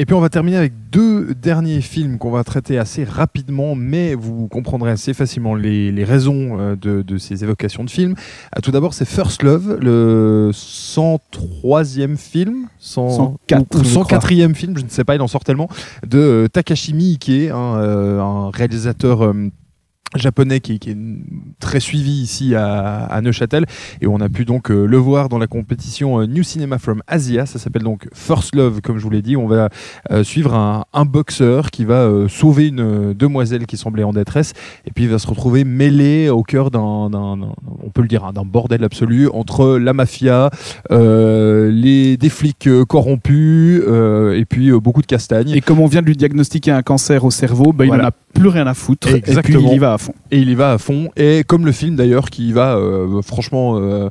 Et 0.00 0.06
puis 0.06 0.14
on 0.14 0.20
va 0.20 0.28
terminer 0.28 0.56
avec 0.56 0.74
deux 0.92 1.34
derniers 1.34 1.80
films 1.80 2.18
qu'on 2.18 2.30
va 2.30 2.44
traiter 2.44 2.78
assez 2.78 3.02
rapidement, 3.02 3.74
mais 3.74 4.14
vous 4.14 4.46
comprendrez 4.46 4.92
assez 4.92 5.12
facilement 5.12 5.56
les, 5.56 5.90
les 5.90 6.04
raisons 6.04 6.56
euh, 6.60 6.76
de, 6.76 7.02
de 7.02 7.18
ces 7.18 7.42
évocations 7.42 7.82
de 7.82 7.90
films. 7.90 8.14
Ah, 8.52 8.60
tout 8.60 8.70
d'abord, 8.70 8.94
c'est 8.94 9.04
First 9.08 9.42
Love, 9.42 9.76
le 9.82 10.52
103e 10.52 12.16
film, 12.16 12.66
100 12.78 13.10
104, 13.10 13.74
ou, 13.74 13.78
ou 13.80 13.84
je 13.84 13.98
crois. 13.98 14.18
104e 14.18 14.54
film, 14.54 14.78
je 14.78 14.84
ne 14.84 14.88
sais 14.88 15.02
pas, 15.04 15.14
il 15.16 15.20
en 15.20 15.26
sort 15.26 15.42
tellement, 15.44 15.68
de 16.06 16.48
Takashi 16.52 16.94
Miike, 16.94 17.50
hein, 17.52 17.56
un 17.56 18.50
réalisateur 18.50 19.34
japonais 20.16 20.60
qui, 20.60 20.78
qui 20.78 20.90
est 20.90 20.96
très 21.60 21.80
suivi 21.80 22.10
ici 22.12 22.54
à, 22.54 23.04
à 23.04 23.20
Neuchâtel 23.20 23.66
et 24.00 24.06
on 24.06 24.20
a 24.20 24.28
pu 24.28 24.44
donc 24.44 24.70
euh, 24.70 24.86
le 24.86 24.96
voir 24.96 25.28
dans 25.28 25.38
la 25.38 25.46
compétition 25.46 26.20
euh, 26.20 26.26
New 26.26 26.42
Cinema 26.42 26.78
from 26.78 27.02
Asia 27.06 27.44
ça 27.44 27.58
s'appelle 27.58 27.82
donc 27.82 28.08
First 28.14 28.54
Love 28.54 28.80
comme 28.80 28.96
je 28.98 29.02
vous 29.02 29.10
l'ai 29.10 29.20
dit 29.22 29.36
on 29.36 29.46
va 29.46 29.68
euh, 30.10 30.24
suivre 30.24 30.54
un, 30.54 30.84
un 30.94 31.04
boxeur 31.04 31.70
qui 31.70 31.84
va 31.84 32.08
sauver 32.28 32.68
une 32.68 33.12
demoiselle 33.12 33.66
qui 33.66 33.76
semblait 33.76 34.02
en 34.04 34.12
détresse 34.12 34.54
et 34.86 34.90
puis 34.92 35.04
il 35.04 35.10
va 35.10 35.18
se 35.18 35.26
retrouver 35.26 35.64
mêlé 35.64 36.30
au 36.30 36.42
cœur 36.42 36.70
d'un, 36.70 36.80
on 36.80 37.90
peut 37.92 38.02
le 38.02 38.08
dire, 38.08 38.24
hein, 38.24 38.32
d'un 38.32 38.44
bordel 38.44 38.84
absolu 38.84 39.28
entre 39.28 39.76
la 39.78 39.92
mafia, 39.92 40.50
les, 40.90 42.16
des 42.16 42.28
flics 42.28 42.68
corrompus 42.88 43.82
et 44.34 44.44
puis 44.48 44.70
beaucoup 44.72 45.02
de 45.02 45.06
castagnes. 45.06 45.50
Et 45.50 45.60
comme 45.60 45.80
on 45.80 45.86
vient 45.86 46.00
de 46.02 46.06
lui 46.06 46.16
diagnostiquer 46.16 46.70
un 46.70 46.82
cancer 46.82 47.24
au 47.24 47.30
cerveau, 47.30 47.72
Voilà. 47.76 47.94
il 47.94 47.98
n'en 47.98 48.08
a 48.08 48.10
plus 48.10 48.48
rien 48.48 48.66
à 48.66 48.74
foutre. 48.74 49.08
Et 49.08 49.16
Exactement. 49.16 49.58
puis 49.58 49.68
il 49.68 49.74
y 49.74 49.78
va 49.78 49.97
et 50.30 50.38
il 50.38 50.48
y 50.50 50.54
va 50.54 50.72
à 50.72 50.78
fond. 50.78 51.10
Et 51.16 51.44
comme 51.44 51.66
le 51.66 51.72
film 51.72 51.96
d'ailleurs 51.96 52.30
qui 52.30 52.48
y 52.48 52.52
va 52.52 52.76
euh, 52.76 53.22
franchement 53.22 53.78
euh, 53.78 54.08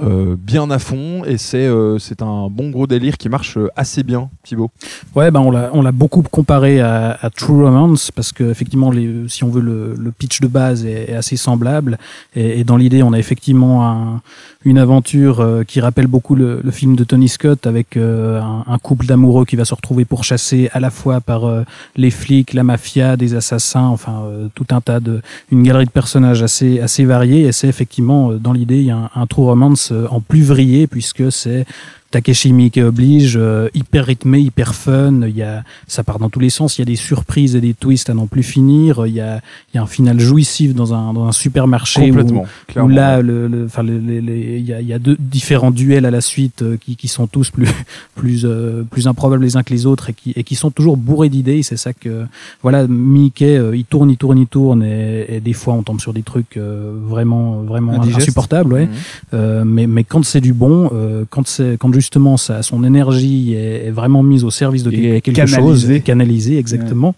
euh, 0.00 0.36
bien 0.38 0.70
à 0.70 0.78
fond. 0.78 1.24
Et 1.24 1.38
c'est 1.38 1.66
euh, 1.66 1.98
c'est 1.98 2.22
un 2.22 2.48
bon 2.50 2.70
gros 2.70 2.86
délire 2.86 3.16
qui 3.16 3.28
marche 3.28 3.56
euh, 3.56 3.68
assez 3.76 4.02
bien 4.02 4.30
Thibaut. 4.42 4.70
Ouais, 5.14 5.30
ben 5.30 5.40
on 5.40 5.50
l'a 5.50 5.70
on 5.72 5.82
l'a 5.82 5.92
beaucoup 5.92 6.22
comparé 6.22 6.80
à, 6.80 7.18
à 7.20 7.30
True 7.30 7.64
Romance 7.64 8.10
parce 8.10 8.32
que 8.32 8.44
effectivement, 8.44 8.90
les, 8.90 9.28
si 9.28 9.44
on 9.44 9.48
veut 9.48 9.62
le, 9.62 9.94
le 9.94 10.12
pitch 10.12 10.40
de 10.40 10.46
base 10.46 10.84
est, 10.84 11.14
assez 11.14 11.36
semblable. 11.36 11.98
Et 12.34 12.64
dans 12.64 12.76
l'idée, 12.76 13.02
on 13.02 13.12
a 13.12 13.18
effectivement 13.18 13.88
un, 13.88 14.20
une 14.64 14.78
aventure 14.78 15.40
euh, 15.40 15.62
qui 15.62 15.80
rappelle 15.80 16.08
beaucoup 16.08 16.34
le, 16.34 16.62
film 16.72 16.96
de 16.96 17.04
Tony 17.04 17.28
Scott 17.28 17.66
avec 17.66 17.96
euh, 17.96 18.40
un, 18.40 18.78
couple 18.78 19.06
d'amoureux 19.06 19.44
qui 19.44 19.56
va 19.56 19.64
se 19.64 19.74
retrouver 19.74 20.04
pourchassé 20.04 20.68
à 20.72 20.80
la 20.80 20.90
fois 20.90 21.20
par 21.20 21.44
euh, 21.44 21.62
les 21.96 22.10
flics, 22.10 22.54
la 22.54 22.64
mafia, 22.64 23.16
des 23.16 23.34
assassins, 23.34 23.86
enfin 23.86 24.24
tout 24.54 24.66
un 24.70 24.80
tas 24.80 25.00
de 25.00 25.22
une 25.52 25.62
galerie 25.62 25.86
de 25.86 25.90
personnages 25.90 26.42
assez 26.42 26.80
assez 26.80 27.04
variés. 27.04 27.42
Et 27.42 27.52
c'est 27.52 27.68
effectivement 27.68 28.32
dans 28.32 28.52
l'idée 28.52 28.78
il 28.78 28.86
y 28.86 28.90
a 28.90 28.96
un, 28.96 29.10
un 29.14 29.26
True 29.26 29.44
Romance 29.44 29.92
en 30.10 30.20
plus 30.20 30.42
vrillé 30.42 30.86
puisque 30.86 31.30
c'est 31.30 31.64
Takeshi 32.10 32.52
Miike 32.54 32.78
oblige, 32.78 33.34
euh, 33.36 33.68
hyper 33.74 34.06
rythmé, 34.06 34.40
hyper 34.40 34.74
fun. 34.74 35.20
Il 35.28 35.36
y 35.36 35.42
a, 35.42 35.62
ça 35.86 36.02
part 36.02 36.18
dans 36.18 36.30
tous 36.30 36.40
les 36.40 36.48
sens. 36.48 36.78
Il 36.78 36.80
y 36.80 36.82
a 36.82 36.86
des 36.86 36.96
surprises 36.96 37.54
et 37.54 37.60
des 37.60 37.74
twists 37.74 38.08
à 38.08 38.14
n'en 38.14 38.26
plus 38.26 38.42
finir. 38.42 39.06
Il 39.06 39.12
y 39.12 39.20
a, 39.20 39.42
il 39.72 39.76
y 39.76 39.78
a 39.78 39.82
un 39.82 39.86
final 39.86 40.18
jouissif 40.18 40.74
dans 40.74 40.94
un, 40.94 41.12
dans 41.12 41.26
un 41.26 41.32
supermarché 41.32 42.10
où, 42.10 42.44
là, 42.88 43.20
le, 43.20 43.46
le- 43.48 43.66
enfin, 43.66 43.82
les- 43.82 43.98
les- 44.00 44.20
les- 44.22 44.58
il 44.58 44.64
y 44.64 44.72
a, 44.72 44.80
il 44.80 44.86
y 44.86 44.92
a 44.94 44.98
deux 44.98 45.16
différents 45.20 45.70
duels 45.70 46.06
à 46.06 46.10
la 46.10 46.22
suite 46.22 46.62
euh, 46.62 46.78
qui, 46.82 46.96
qui 46.96 47.08
sont 47.08 47.26
tous 47.26 47.50
plus, 47.50 47.68
plus, 48.14 48.44
euh, 48.46 48.84
plus 48.90 49.06
improbables 49.06 49.42
les 49.44 49.56
uns 49.58 49.62
que 49.62 49.74
les 49.74 49.84
autres 49.84 50.08
et 50.08 50.14
qui, 50.14 50.32
et 50.34 50.44
qui 50.44 50.54
sont 50.54 50.70
toujours 50.70 50.96
bourrés 50.96 51.28
d'idées. 51.28 51.62
C'est 51.62 51.76
ça 51.76 51.92
que, 51.92 52.24
voilà, 52.62 52.86
Mickey, 52.88 53.58
euh, 53.58 53.76
il 53.76 53.84
tourne, 53.84 54.10
il 54.10 54.16
tourne, 54.16 54.38
il 54.38 54.46
tourne 54.46 54.82
et, 54.82 55.26
et 55.36 55.40
des 55.40 55.52
fois 55.52 55.74
on 55.74 55.82
tombe 55.82 56.00
sur 56.00 56.14
des 56.14 56.22
trucs 56.22 56.56
euh, 56.56 56.92
vraiment, 57.06 57.60
vraiment 57.62 57.92
insupportables. 58.16 58.72
Ouais. 58.72 58.86
Mhm. 58.86 58.92
Euh, 59.34 59.64
mais, 59.66 59.86
mais 59.86 60.04
quand 60.04 60.24
c'est 60.24 60.40
du 60.40 60.54
bon, 60.54 60.90
euh, 60.94 61.24
quand, 61.28 61.46
c'est, 61.46 61.76
quand 61.78 61.92
justement 62.00 62.36
ça, 62.36 62.62
son 62.62 62.84
énergie 62.84 63.54
est, 63.54 63.86
est 63.86 63.90
vraiment 63.90 64.22
mise 64.22 64.44
au 64.44 64.50
service 64.50 64.82
de 64.82 64.90
Et 64.92 65.20
quelque 65.20 65.36
canalisée. 65.36 65.56
chose, 65.56 66.02
canalisée 66.04 66.58
exactement, 66.58 67.14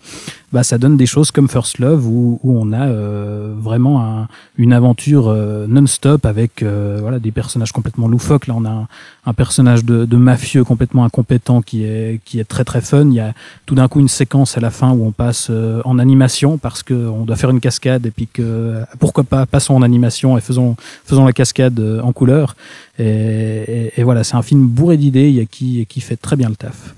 bah, 0.53 0.63
ça 0.63 0.79
donne 0.79 0.97
des 0.97 1.07
choses 1.07 1.31
comme 1.31 1.49
First 1.49 1.79
Love 1.79 2.07
où, 2.07 2.41
où 2.43 2.59
on 2.59 2.73
a 2.73 2.89
euh, 2.89 3.55
vraiment 3.57 4.03
un- 4.05 4.29
une 4.57 4.73
aventure 4.73 5.29
euh, 5.29 5.67
non-stop 5.69 6.27
avec 6.27 6.63
euh, 6.63 6.99
voilà, 7.01 7.19
des 7.19 7.31
personnages 7.31 7.73
complètement 7.73 8.09
loufoques. 8.09 8.47
Là, 8.47 8.55
on 8.57 8.65
a 8.65 8.71
un, 8.71 8.89
un 9.27 9.33
personnage 9.33 9.85
de, 9.85 10.05
de 10.05 10.17
mafieux 10.17 10.65
complètement 10.65 11.05
incompétent 11.05 11.63
qui 11.63 11.85
est, 11.85 12.21
qui 12.25 12.41
est 12.41 12.45
très 12.45 12.65
très 12.65 12.81
fun. 12.81 13.05
Il 13.07 13.15
y 13.15 13.21
a 13.21 13.33
tout 13.67 13.75
d'un 13.75 13.87
coup 13.89 14.01
une 14.01 14.09
séquence 14.09 14.57
à 14.59 14.61
la 14.61 14.71
fin 14.71 14.91
où 14.93 15.05
on 15.07 15.13
passe 15.13 15.49
euh, 15.51 15.81
en 15.85 15.99
animation 15.99 16.59
parce 16.59 16.83
qu'on 16.83 17.25
doit 17.25 17.37
faire 17.37 17.51
une 17.51 17.61
cascade 17.61 18.07
et 18.07 18.11
puis 18.11 18.27
que 18.27 18.43
euh, 18.43 18.85
pourquoi 18.99 19.25
pas 19.25 19.47
passons 19.47 19.75
en 19.75 19.83
animation 19.83 20.37
et 20.37 20.41
faisons, 20.41 20.77
faisons 21.05 21.25
la 21.27 21.33
cascade 21.33 21.79
euh, 21.81 22.01
en 22.03 22.13
couleur. 22.13 22.57
Et, 22.99 23.93
et- 23.97 24.03
voilà, 24.03 24.25
c'est 24.25 24.35
un 24.37 24.43
film 24.43 24.67
bourré 24.67 24.97
d'idées 24.97 25.47
qui, 25.51 25.87
qui 25.87 26.01
fait 26.01 26.17
très 26.17 26.37
bien 26.37 26.49
le 26.49 26.57
taf. 26.57 26.95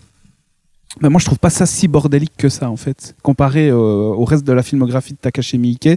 Mais 1.01 1.09
moi, 1.09 1.19
je 1.21 1.25
trouve 1.25 1.39
pas 1.39 1.51
ça 1.51 1.67
si 1.67 1.89
bordélique 1.89 2.37
que 2.37 2.49
ça, 2.49 2.71
en 2.71 2.77
fait. 2.77 3.15
Comparé 3.23 3.69
euh, 3.71 3.77
au 3.77 4.25
reste 4.25 4.47
de 4.47 4.53
la 4.53 4.63
filmographie 4.63 5.15
de 5.15 5.19
Takashi 5.19 5.59
Miike, 5.59 5.89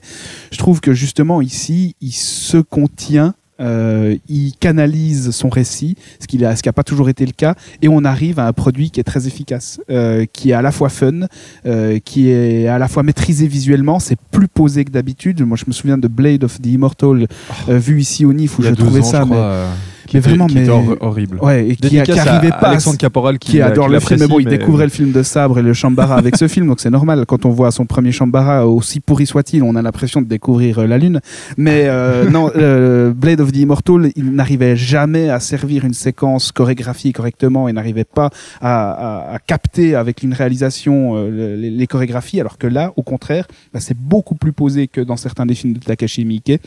je 0.51 0.57
trouve 0.57 0.79
que 0.79 0.93
justement 0.93 1.41
ici, 1.41 1.95
il 2.01 2.13
se 2.13 2.57
contient. 2.57 3.33
euh, 3.59 4.17
il 4.27 4.53
canalise 4.59 5.31
son 5.31 5.49
récit, 5.49 5.95
ce 6.19 6.27
qui 6.27 6.37
n'a 6.37 6.73
pas 6.73 6.83
toujours 6.83 7.09
été 7.09 7.25
le 7.25 7.31
cas, 7.31 7.55
et 7.81 7.87
on 7.87 8.03
arrive 8.03 8.39
à 8.39 8.47
un 8.47 8.53
produit 8.53 8.91
qui 8.91 8.99
est 8.99 9.03
très 9.03 9.27
efficace, 9.27 9.79
euh, 9.89 10.25
qui 10.31 10.49
est 10.49 10.53
à 10.53 10.61
la 10.61 10.71
fois 10.71 10.89
fun, 10.89 11.27
euh, 11.65 11.99
qui 12.03 12.29
est 12.29 12.67
à 12.67 12.77
la 12.77 12.87
fois 12.87 13.03
maîtrisé 13.03 13.47
visuellement, 13.47 13.99
c'est 13.99 14.17
plus 14.31 14.47
posé 14.47 14.85
que 14.85 14.91
d'habitude. 14.91 15.41
Moi, 15.41 15.57
je 15.57 15.65
me 15.67 15.71
souviens 15.71 15.97
de 15.97 16.07
Blade 16.07 16.43
of 16.43 16.61
the 16.61 16.67
Immortal, 16.67 17.27
euh, 17.69 17.77
vu 17.77 18.01
ici 18.01 18.25
au 18.25 18.33
NIF, 18.33 18.59
où 18.59 18.63
trouvais 18.63 18.99
ans, 19.01 19.03
ça, 19.03 19.19
je 19.19 19.23
mais, 19.25 19.35
crois, 19.35 19.43
euh, 19.45 19.73
qui 20.07 20.15
mais 20.15 20.19
était- 20.19 20.29
vraiment, 20.29 20.47
qui 20.47 20.57
était 20.57 20.67
mais- 20.67 20.69
hor- 20.69 20.97
horrible 21.01 21.37
ouais, 21.41 21.65
et 21.67 21.75
qui, 21.75 21.75
qui 21.75 21.81
Dédicace 21.95 22.19
arrivait 22.27 22.51
à 22.53 22.57
pas 22.57 22.67
à 22.67 22.69
Alexandre 22.71 22.97
Caporal 22.97 23.39
qui, 23.39 23.51
qui 23.51 23.61
adore 23.61 23.87
le 23.89 23.99
film, 23.99 24.19
mais 24.19 24.27
bon, 24.27 24.39
il 24.39 24.45
découvrait 24.47 24.85
le 24.85 24.89
film 24.91 25.11
de 25.11 25.23
Sabre 25.23 25.59
et 25.59 25.61
le 25.61 25.73
Shambhala 25.73 26.15
avec 26.15 26.35
ce 26.37 26.47
film, 26.47 26.67
donc 26.67 26.79
c'est 26.79 26.89
normal. 26.89 27.25
Quand 27.27 27.45
on 27.45 27.49
voit 27.49 27.71
son 27.71 27.85
premier 27.85 28.11
Shambhala, 28.11 28.67
aussi 28.67 28.99
pourri 28.99 29.25
soit-il, 29.25 29.63
on 29.63 29.75
a 29.75 29.81
l'impression 29.81 30.21
de 30.21 30.27
découvrir 30.27 30.79
euh, 30.79 30.87
la 30.87 30.97
Lune. 30.97 31.19
Mais 31.57 31.83
euh, 31.87 32.29
non, 32.29 32.51
euh, 32.55 33.11
Blade 33.13 33.41
of 33.41 33.51
the 33.51 33.57
Immortal, 33.57 34.11
il 34.15 34.31
n'arrivait 34.31 34.75
jamais 34.75 35.29
à 35.29 35.39
servir 35.39 35.85
une 35.85 35.93
séquence 35.93 36.51
chorégraphiée 36.51 37.11
correctement, 37.13 37.67
il 37.69 37.75
n'arrivait 37.75 38.03
pas 38.03 38.29
à, 38.61 38.91
à- 38.91 39.33
à 39.35 39.39
capter 39.39 39.95
avec 39.95 40.23
une 40.23 40.33
réalisation 40.33 41.15
euh, 41.17 41.29
le- 41.29 41.55
les, 41.55 41.69
les 41.69 41.87
chorégraphies, 41.87 42.39
alors 42.39 42.57
que 42.57 42.67
là, 42.67 42.93
au 42.95 43.01
contraire, 43.03 43.47
bah, 43.73 43.79
c'est 43.79 43.97
beaucoup 43.97 44.35
plus 44.35 44.53
posé 44.53 44.87
que 44.87 45.01
dans 45.01 45.17
certains 45.17 45.45
des 45.45 45.55
films 45.55 45.73
de 45.73 45.79
Takashi 45.79 46.25
Miike. 46.25 46.59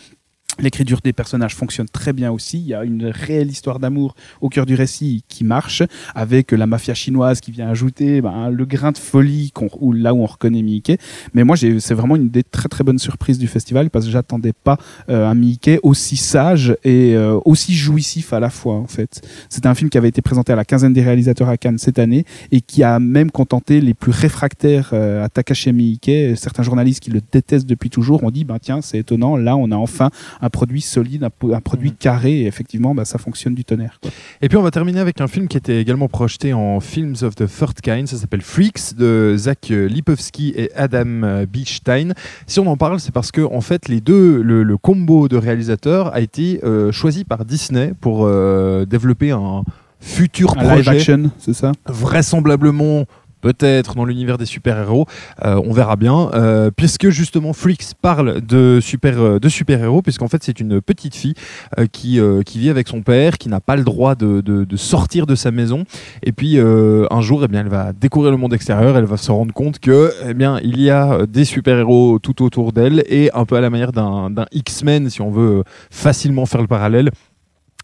L'écriture 0.60 1.00
des 1.02 1.12
personnages 1.12 1.54
fonctionne 1.54 1.88
très 1.88 2.12
bien 2.12 2.32
aussi. 2.32 2.58
Il 2.58 2.66
y 2.66 2.74
a 2.74 2.82
une 2.82 3.06
réelle 3.06 3.48
histoire 3.48 3.78
d'amour 3.78 4.16
au 4.40 4.48
cœur 4.48 4.66
du 4.66 4.74
récit 4.74 5.22
qui 5.28 5.44
marche, 5.44 5.84
avec 6.16 6.50
la 6.50 6.66
mafia 6.66 6.94
chinoise 6.94 7.40
qui 7.40 7.52
vient 7.52 7.68
ajouter 7.68 8.20
ben, 8.20 8.50
le 8.50 8.66
grain 8.66 8.90
de 8.90 8.98
folie 8.98 9.52
où, 9.80 9.92
là 9.92 10.14
où 10.14 10.22
on 10.22 10.26
reconnaît 10.26 10.62
Mickey. 10.62 10.98
Mais 11.32 11.44
moi, 11.44 11.56
c'est 11.56 11.94
vraiment 11.94 12.16
une 12.16 12.28
des 12.28 12.42
très 12.42 12.68
très 12.68 12.82
bonnes 12.82 12.98
surprises 12.98 13.38
du 13.38 13.46
festival 13.46 13.90
parce 13.90 14.06
que 14.06 14.10
j'attendais 14.10 14.52
pas 14.52 14.78
euh, 15.08 15.28
un 15.28 15.34
Mickey 15.34 15.78
aussi 15.84 16.16
sage 16.16 16.76
et 16.82 17.14
euh, 17.14 17.38
aussi 17.44 17.74
jouissif 17.74 18.32
à 18.32 18.40
la 18.40 18.50
fois. 18.50 18.74
En 18.74 18.86
fait, 18.86 19.22
c'est 19.48 19.66
un 19.66 19.74
film 19.74 19.90
qui 19.90 19.98
avait 19.98 20.08
été 20.08 20.22
présenté 20.22 20.52
à 20.52 20.56
la 20.56 20.64
quinzaine 20.64 20.92
des 20.92 21.02
réalisateurs 21.02 21.48
à 21.48 21.56
Cannes 21.56 21.78
cette 21.78 22.00
année 22.00 22.24
et 22.50 22.60
qui 22.60 22.82
a 22.82 22.98
même 22.98 23.30
contenté 23.30 23.80
les 23.80 23.94
plus 23.94 24.12
réfractaires 24.12 24.90
euh, 24.92 25.24
à 25.24 25.28
Takashi 25.28 25.72
Miike. 25.72 26.10
Certains 26.36 26.64
journalistes 26.64 27.00
qui 27.00 27.10
le 27.10 27.20
détestent 27.32 27.66
depuis 27.66 27.90
toujours 27.90 28.24
ont 28.24 28.30
dit, 28.30 28.44
ben 28.44 28.58
tiens, 28.60 28.80
c'est 28.80 28.98
étonnant. 28.98 29.36
Là, 29.36 29.56
on 29.56 29.70
a 29.70 29.76
enfin 29.76 30.10
un 30.40 30.47
un 30.48 30.50
produit 30.50 30.80
solide, 30.80 31.24
un, 31.24 31.60
produit 31.60 31.92
carré, 31.92 32.40
et 32.40 32.46
effectivement, 32.46 32.94
bah, 32.94 33.04
ça 33.04 33.18
fonctionne 33.18 33.54
du 33.54 33.64
tonnerre. 33.64 33.98
quoi. 34.00 34.10
Et 34.42 34.48
puis 34.48 34.56
on 34.56 34.62
va 34.62 34.70
terminer 34.70 35.00
avec 35.00 35.20
un 35.20 35.28
film 35.28 35.46
qui 35.48 35.56
était 35.56 35.80
également 35.80 36.08
projeté 36.08 36.52
en 36.52 36.80
Films 36.80 37.16
of 37.22 37.34
the 37.36 37.46
Third 37.46 37.80
Kind, 37.80 38.08
ça 38.08 38.16
s'appelle 38.16 38.42
Freaks 38.42 38.94
de 38.96 39.34
Zach 39.36 39.68
Lipowski 39.68 40.52
et 40.56 40.70
Adam 40.74 41.44
Beechstein. 41.50 42.14
Si 42.46 42.60
on 42.60 42.66
en 42.66 42.76
parle, 42.76 42.98
c'est 43.00 43.12
parce 43.12 43.30
que 43.30 43.42
en 43.42 43.60
fait 43.60 43.88
les 43.88 44.00
deux, 44.00 44.42
le, 44.42 44.62
le 44.62 44.76
combo 44.76 45.28
de 45.28 45.36
réalisateurs 45.36 46.14
a 46.14 46.20
été 46.20 46.60
euh, 46.64 46.92
choisi 46.92 47.24
par 47.24 47.44
Disney 47.44 47.92
pour 48.00 48.24
euh, 48.24 48.84
développer 48.86 49.30
un 49.30 49.62
futur 50.00 50.56
Un 50.56 50.62
live 50.62 50.72
projet 50.84 50.90
action, 50.90 51.30
c'est 51.38 51.54
ça? 51.54 51.72
vraisemblablement 51.86 53.04
peut-être 53.40 53.94
dans 53.94 54.04
l'univers 54.04 54.38
des 54.38 54.46
super-héros, 54.46 55.06
Euh, 55.44 55.60
on 55.64 55.72
verra 55.72 55.96
bien, 55.96 56.30
euh, 56.34 56.70
puisque 56.74 57.10
justement 57.10 57.52
Freaks 57.52 57.94
parle 58.00 58.40
de 58.40 58.80
super 58.82 59.20
euh, 59.20 59.38
de 59.38 59.48
super-héros, 59.48 60.02
puisqu'en 60.02 60.28
fait 60.28 60.42
c'est 60.42 60.60
une 60.60 60.80
petite 60.80 61.14
fille 61.14 61.34
euh, 61.78 61.86
qui, 61.86 62.20
qui 62.44 62.58
vit 62.58 62.70
avec 62.70 62.88
son 62.88 63.02
père, 63.02 63.38
qui 63.38 63.48
n'a 63.48 63.60
pas 63.60 63.76
le 63.76 63.84
droit 63.84 64.14
de, 64.14 64.66
sortir 64.76 65.26
de 65.26 65.34
sa 65.34 65.50
maison, 65.50 65.84
et 66.22 66.32
puis 66.32 66.58
un 66.58 67.20
jour 67.20 67.42
eh 67.44 67.48
bien, 67.48 67.60
elle 67.60 67.68
va 67.68 67.92
découvrir 67.92 68.30
le 68.30 68.36
monde 68.36 68.54
extérieur, 68.54 68.96
elle 68.96 69.04
va 69.04 69.16
se 69.16 69.30
rendre 69.30 69.52
compte 69.52 69.78
que 69.78 70.12
eh 70.28 70.34
bien, 70.34 70.58
il 70.62 70.80
y 70.80 70.90
a 70.90 71.26
des 71.26 71.44
super-héros 71.44 72.18
tout 72.18 72.42
autour 72.42 72.72
d'elle, 72.72 73.04
et 73.08 73.30
un 73.34 73.44
peu 73.44 73.56
à 73.56 73.60
la 73.60 73.70
manière 73.70 73.92
d'un 73.92 74.46
X-Men, 74.52 75.10
si 75.10 75.20
on 75.20 75.30
veut 75.30 75.64
facilement 75.90 76.46
faire 76.46 76.60
le 76.60 76.66
parallèle, 76.66 77.10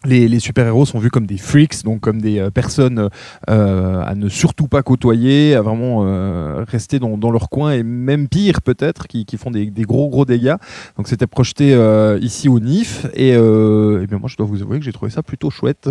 les, 0.04 0.38
super-héros 0.38 0.86
sont 0.86 0.98
vus 0.98 1.10
comme 1.10 1.26
des 1.26 1.38
freaks, 1.38 1.82
donc 1.84 2.00
comme 2.00 2.20
des 2.20 2.38
euh, 2.38 2.50
personnes 2.50 3.08
euh, 3.50 4.02
à 4.02 4.14
ne 4.14 4.28
surtout 4.28 4.68
pas 4.68 4.82
côtoyer, 4.82 5.54
à 5.54 5.62
vraiment 5.62 6.02
euh, 6.04 6.64
rester 6.68 6.98
dans, 6.98 7.30
leur 7.30 7.48
coin 7.48 7.72
et 7.72 7.82
même 7.82 8.28
pire 8.28 8.60
peut-être, 8.62 9.06
qui, 9.06 9.24
qui 9.24 9.36
font 9.36 9.50
des, 9.50 9.70
gros 9.82 10.08
gros 10.08 10.24
dégâts. 10.24 10.56
Donc 10.96 11.08
c'était 11.08 11.26
projeté 11.26 11.74
ici 12.20 12.48
au 12.48 12.60
NIF 12.60 13.06
et, 13.14 13.32
bien 13.32 14.18
moi 14.18 14.28
je 14.28 14.36
dois 14.36 14.46
vous 14.46 14.62
avouer 14.62 14.78
que 14.78 14.84
j'ai 14.84 14.92
trouvé 14.92 15.10
ça 15.10 15.22
plutôt 15.22 15.50
chouette. 15.50 15.88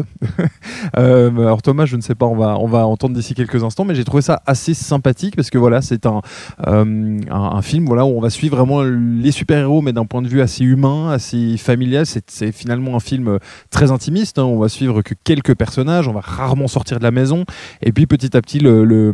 Alors 0.94 1.62
Thomas, 1.62 1.86
je 1.86 1.96
ne 1.96 2.02
sais 2.02 2.16
pas, 2.16 2.26
on 2.26 2.36
va 2.36 2.58
on 2.60 2.68
va 2.68 2.86
entendre 2.86 3.16
d'ici 3.16 3.34
quelques 3.34 3.64
instants, 3.64 3.86
mais 3.86 3.96
j'ai 3.96 4.04
trouvé 4.04 4.22
ça 4.22 4.42
assez 4.46 4.74
sympathique 4.74 5.36
parce 5.36 5.50
que 5.50 5.58
voilà 5.58 5.82
c'est 5.82 6.06
un, 6.06 6.22
un 6.66 7.62
film 7.62 7.86
voilà 7.86 8.06
où 8.06 8.10
on 8.10 8.22
va 8.22 8.30
suivre 8.30 8.56
vraiment 8.58 8.84
les 8.84 9.32
super-héros 9.32 9.82
mais 9.82 9.94
d'un 9.94 10.06
point 10.06 10.22
de 10.22 10.28
vue 10.28 10.42
assez 10.42 10.64
humain, 10.64 11.12
assez 11.12 11.58
familial. 11.58 12.06
C'est 12.06 12.52
finalement 12.52 12.96
un 12.96 13.00
film 13.00 13.40
très 13.70 13.92
intimiste. 14.04 14.38
hein. 14.40 14.44
On 14.44 14.60
va 14.60 14.68
suivre 14.70 15.02
que 15.02 15.14
quelques 15.24 15.56
personnages, 15.56 16.08
on 16.08 16.14
va 16.14 16.20
rarement 16.22 16.68
sortir 16.68 16.98
de 17.00 17.04
la 17.04 17.12
maison. 17.12 17.46
Et 17.82 17.92
puis 17.92 18.06
petit 18.06 18.36
à 18.36 18.42
petit, 18.42 18.60
le, 18.60 18.84
le, 18.84 19.14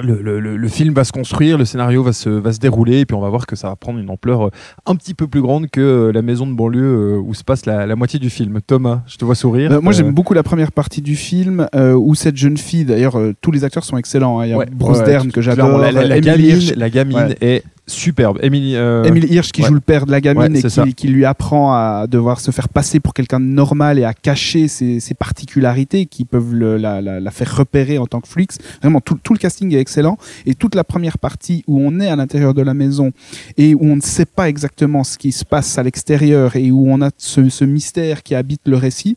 le, 0.00 0.20
le- 0.20 0.38
le- 0.40 0.56
le 0.58 0.68
film 0.68 0.92
va 0.92 1.04
se 1.04 1.12
construire, 1.12 1.56
le 1.56 1.64
scénario 1.64 2.02
va 2.02 2.12
se, 2.12 2.28
va 2.28 2.52
se 2.52 2.58
dérouler, 2.58 3.00
et 3.00 3.06
puis 3.06 3.16
on 3.16 3.20
va 3.20 3.30
voir 3.30 3.46
que 3.46 3.56
ça 3.56 3.68
va 3.70 3.76
prendre 3.76 3.98
une 3.98 4.10
ampleur 4.10 4.46
euh, 4.48 4.50
un 4.84 4.94
petit 4.94 5.14
peu 5.14 5.26
plus 5.26 5.40
grande 5.40 5.68
que 5.70 5.80
euh, 5.80 6.12
la 6.12 6.20
maison 6.20 6.46
de 6.46 6.52
banlieue 6.52 7.14
euh, 7.16 7.18
où 7.18 7.32
se 7.32 7.42
passe 7.42 7.64
la, 7.64 7.86
la 7.86 7.96
moitié 7.96 8.18
du 8.18 8.28
film. 8.28 8.60
Thomas, 8.60 9.00
je 9.06 9.16
te 9.16 9.24
vois 9.24 9.34
sourire. 9.34 9.70
Moi, 9.82 9.92
Euh, 9.92 9.96
j'aime 9.96 10.12
beaucoup 10.12 10.34
la 10.34 10.42
première 10.42 10.72
partie 10.72 11.00
du 11.00 11.16
film 11.16 11.66
euh, 11.74 11.94
où 11.94 12.14
cette 12.14 12.36
jeune 12.36 12.58
fille, 12.58 12.84
d'ailleurs, 12.84 13.18
euh, 13.18 13.32
tous 13.40 13.50
les 13.50 13.64
acteurs 13.64 13.84
sont 13.84 13.96
excellents. 13.96 14.40
hein. 14.40 14.46
Il 14.46 14.50
y 14.50 14.52
a 14.52 14.58
ouais, 14.58 14.66
Bruce 14.70 14.98
ouais, 14.98 15.06
Dern 15.06 15.32
que 15.32 15.40
j'adore, 15.40 15.78
La, 15.78 15.90
la- 15.90 16.20
gamine, 16.20 16.44
Hirsch, 16.46 16.74
la 16.76 16.90
gamine 16.90 17.16
Ouais. 17.16 17.36
est 17.40 17.64
superbe. 17.88 18.38
Emily, 18.42 18.76
euh, 18.76 19.02
Hirsch 19.28 19.50
qui 19.52 19.62
ouais. 19.62 19.68
joue 19.68 19.74
le 19.74 19.80
père 19.80 20.06
de 20.06 20.10
la 20.12 20.20
gamine 20.20 20.52
Ouais, 20.52 20.58
et 20.60 20.62
qui, 20.62 20.94
qui 20.94 21.08
lui 21.08 21.24
apprend 21.24 21.72
à 21.72 22.06
devoir 22.06 22.38
se 22.40 22.50
faire 22.50 22.68
passer 22.68 23.00
pour 23.00 23.14
quelqu'un 23.14 23.40
de 23.40 23.46
normal 23.46 23.98
et 23.98 24.04
à 24.04 24.14
cacher 24.14 24.68
ses, 24.68 25.00
ses 25.00 25.14
particularités 25.14 26.06
qui 26.06 26.24
peuvent 26.24 26.54
le- 26.54 26.76
la, 26.76 27.00
la- 27.00 27.18
la 27.20 27.30
faire 27.30 27.56
repérer 27.56 27.98
en 27.98 28.06
tant 28.06 28.20
que 28.20 28.28
flics. 28.28 28.52
Vraiment, 28.82 29.00
tout, 29.00 29.18
tout 29.22 29.32
le 29.32 29.38
casting 29.38 29.74
est 29.74 29.80
excellent 29.80 30.18
et 30.46 30.54
toute 30.54 30.74
la 30.74 30.84
première 30.84 31.18
partie 31.18 31.64
où 31.66 31.80
on 31.80 31.98
est 32.00 32.08
à 32.08 32.16
l'intérieur 32.16 32.54
de 32.54 32.62
la 32.62 32.74
maison 32.74 33.12
et 33.56 33.74
où 33.74 33.80
on 33.82 33.96
ne 33.96 34.00
sait 34.02 34.26
pas 34.26 34.48
exactement 34.48 35.02
ce 35.04 35.18
qui 35.18 35.32
se 35.32 35.44
passe 35.44 35.78
à 35.78 35.82
l'extérieur 35.82 36.56
et 36.56 36.70
où 36.70 36.86
on 36.90 37.00
a 37.02 37.10
ce, 37.16 37.48
ce 37.48 37.64
mystère 37.64 38.22
qui 38.22 38.34
habite 38.34 38.60
le 38.66 38.76
récit. 38.76 39.16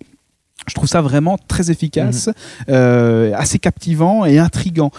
Je 0.67 0.75
trouve 0.75 0.87
ça 0.87 1.01
vraiment 1.01 1.39
très 1.47 1.71
efficace, 1.71 2.29
euh, 2.69 3.33
assez 3.35 3.57
captivant 3.57 4.25
et 4.25 4.37
intrigant 4.37 4.91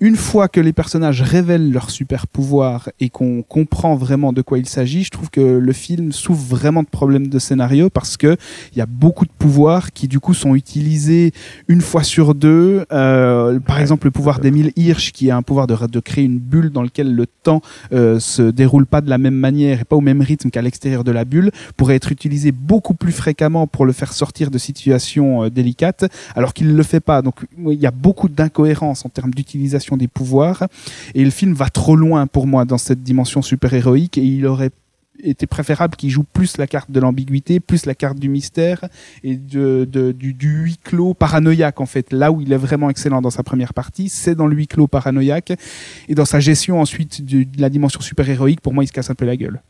une 0.00 0.16
fois 0.16 0.48
que 0.48 0.60
les 0.60 0.72
personnages 0.72 1.20
révèlent 1.20 1.70
leurs 1.70 1.90
super 1.90 2.26
pouvoirs 2.26 2.88
et 3.00 3.10
qu'on 3.10 3.42
comprend 3.42 3.96
vraiment 3.96 4.32
de 4.32 4.40
quoi 4.40 4.58
il 4.58 4.66
s'agit, 4.66 5.04
je 5.04 5.10
trouve 5.10 5.28
que 5.28 5.40
le 5.40 5.72
film 5.74 6.10
souffre 6.12 6.42
vraiment 6.42 6.82
de 6.82 6.88
problèmes 6.88 7.28
de 7.28 7.38
scénario 7.38 7.90
parce 7.90 8.16
que 8.16 8.38
il 8.72 8.78
y 8.78 8.80
a 8.80 8.86
beaucoup 8.86 9.26
de 9.26 9.30
pouvoirs 9.38 9.92
qui 9.92 10.08
du 10.08 10.18
coup 10.18 10.32
sont 10.32 10.54
utilisés 10.54 11.32
une 11.68 11.82
fois 11.82 12.02
sur 12.02 12.34
deux. 12.34 12.86
Euh, 12.92 13.60
par 13.60 13.78
exemple, 13.78 14.06
le 14.06 14.10
pouvoir 14.10 14.40
d'Emile 14.40 14.72
Hirsch 14.74 15.12
qui 15.12 15.30
a 15.30 15.36
un 15.36 15.42
pouvoir 15.42 15.66
de, 15.66 15.76
de 15.86 16.00
créer 16.00 16.24
une 16.24 16.38
bulle 16.38 16.70
dans 16.70 16.82
lequel 16.82 17.14
le 17.14 17.26
temps 17.26 17.60
euh, 17.92 18.18
se 18.18 18.42
déroule 18.42 18.86
pas 18.86 19.02
de 19.02 19.10
la 19.10 19.18
même 19.18 19.34
manière 19.34 19.82
et 19.82 19.84
pas 19.84 19.96
au 19.96 20.00
même 20.00 20.22
rythme 20.22 20.50
qu'à 20.50 20.62
l'extérieur 20.62 21.04
de 21.04 21.12
la 21.12 21.26
bulle 21.26 21.50
pourrait 21.76 21.96
être 21.96 22.10
utilisé 22.10 22.52
beaucoup 22.52 22.94
plus 22.94 23.12
fréquemment 23.12 23.66
pour 23.66 23.84
le 23.84 23.92
faire 23.92 24.14
sortir 24.14 24.50
de 24.50 24.56
situations 24.56 25.44
euh, 25.44 25.50
délicates 25.50 26.10
alors 26.34 26.54
qu'il 26.54 26.68
ne 26.68 26.74
le 26.74 26.82
fait 26.82 27.00
pas. 27.00 27.20
Donc 27.20 27.34
il 27.58 27.78
y 27.78 27.86
a 27.86 27.90
beaucoup 27.90 28.30
d'incohérences 28.30 29.04
en 29.04 29.10
termes 29.10 29.32
d'utilisation 29.32 29.89
des 29.96 30.08
pouvoirs 30.08 30.66
et 31.14 31.24
le 31.24 31.30
film 31.30 31.52
va 31.54 31.68
trop 31.70 31.96
loin 31.96 32.26
pour 32.26 32.46
moi 32.46 32.64
dans 32.64 32.78
cette 32.78 33.02
dimension 33.02 33.42
super-héroïque 33.42 34.18
et 34.18 34.22
il 34.24 34.46
aurait 34.46 34.70
été 35.22 35.46
préférable 35.46 35.96
qu'il 35.96 36.08
joue 36.08 36.22
plus 36.24 36.56
la 36.56 36.66
carte 36.66 36.90
de 36.90 36.98
l'ambiguïté, 36.98 37.60
plus 37.60 37.84
la 37.84 37.94
carte 37.94 38.18
du 38.18 38.30
mystère 38.30 38.86
et 39.22 39.36
de, 39.36 39.86
de- 39.90 40.12
du, 40.12 40.34
huis 40.40 40.78
clos 40.82 41.12
paranoïaque 41.12 41.80
en 41.82 41.86
fait. 41.86 42.10
Là 42.12 42.32
où 42.32 42.40
il 42.40 42.50
est 42.52 42.56
vraiment 42.56 42.88
excellent 42.88 43.20
dans 43.20 43.28
sa 43.30 43.42
première 43.42 43.74
partie, 43.74 44.08
c'est 44.08 44.34
dans 44.34 44.46
le 44.46 44.56
huis 44.56 44.66
clos 44.66 44.86
paranoïaque 44.86 45.52
et 46.08 46.14
dans 46.14 46.24
sa 46.24 46.40
gestion 46.40 46.80
ensuite 46.80 47.22
du- 47.22 47.44
de 47.44 47.60
la 47.60 47.68
dimension 47.68 48.00
super-héroïque. 48.00 48.62
Pour 48.62 48.72
moi, 48.72 48.82
il 48.82 48.86
se 48.86 48.92
casse 48.92 49.10
un 49.10 49.14
peu 49.14 49.26
la 49.26 49.36
gueule. 49.36 49.60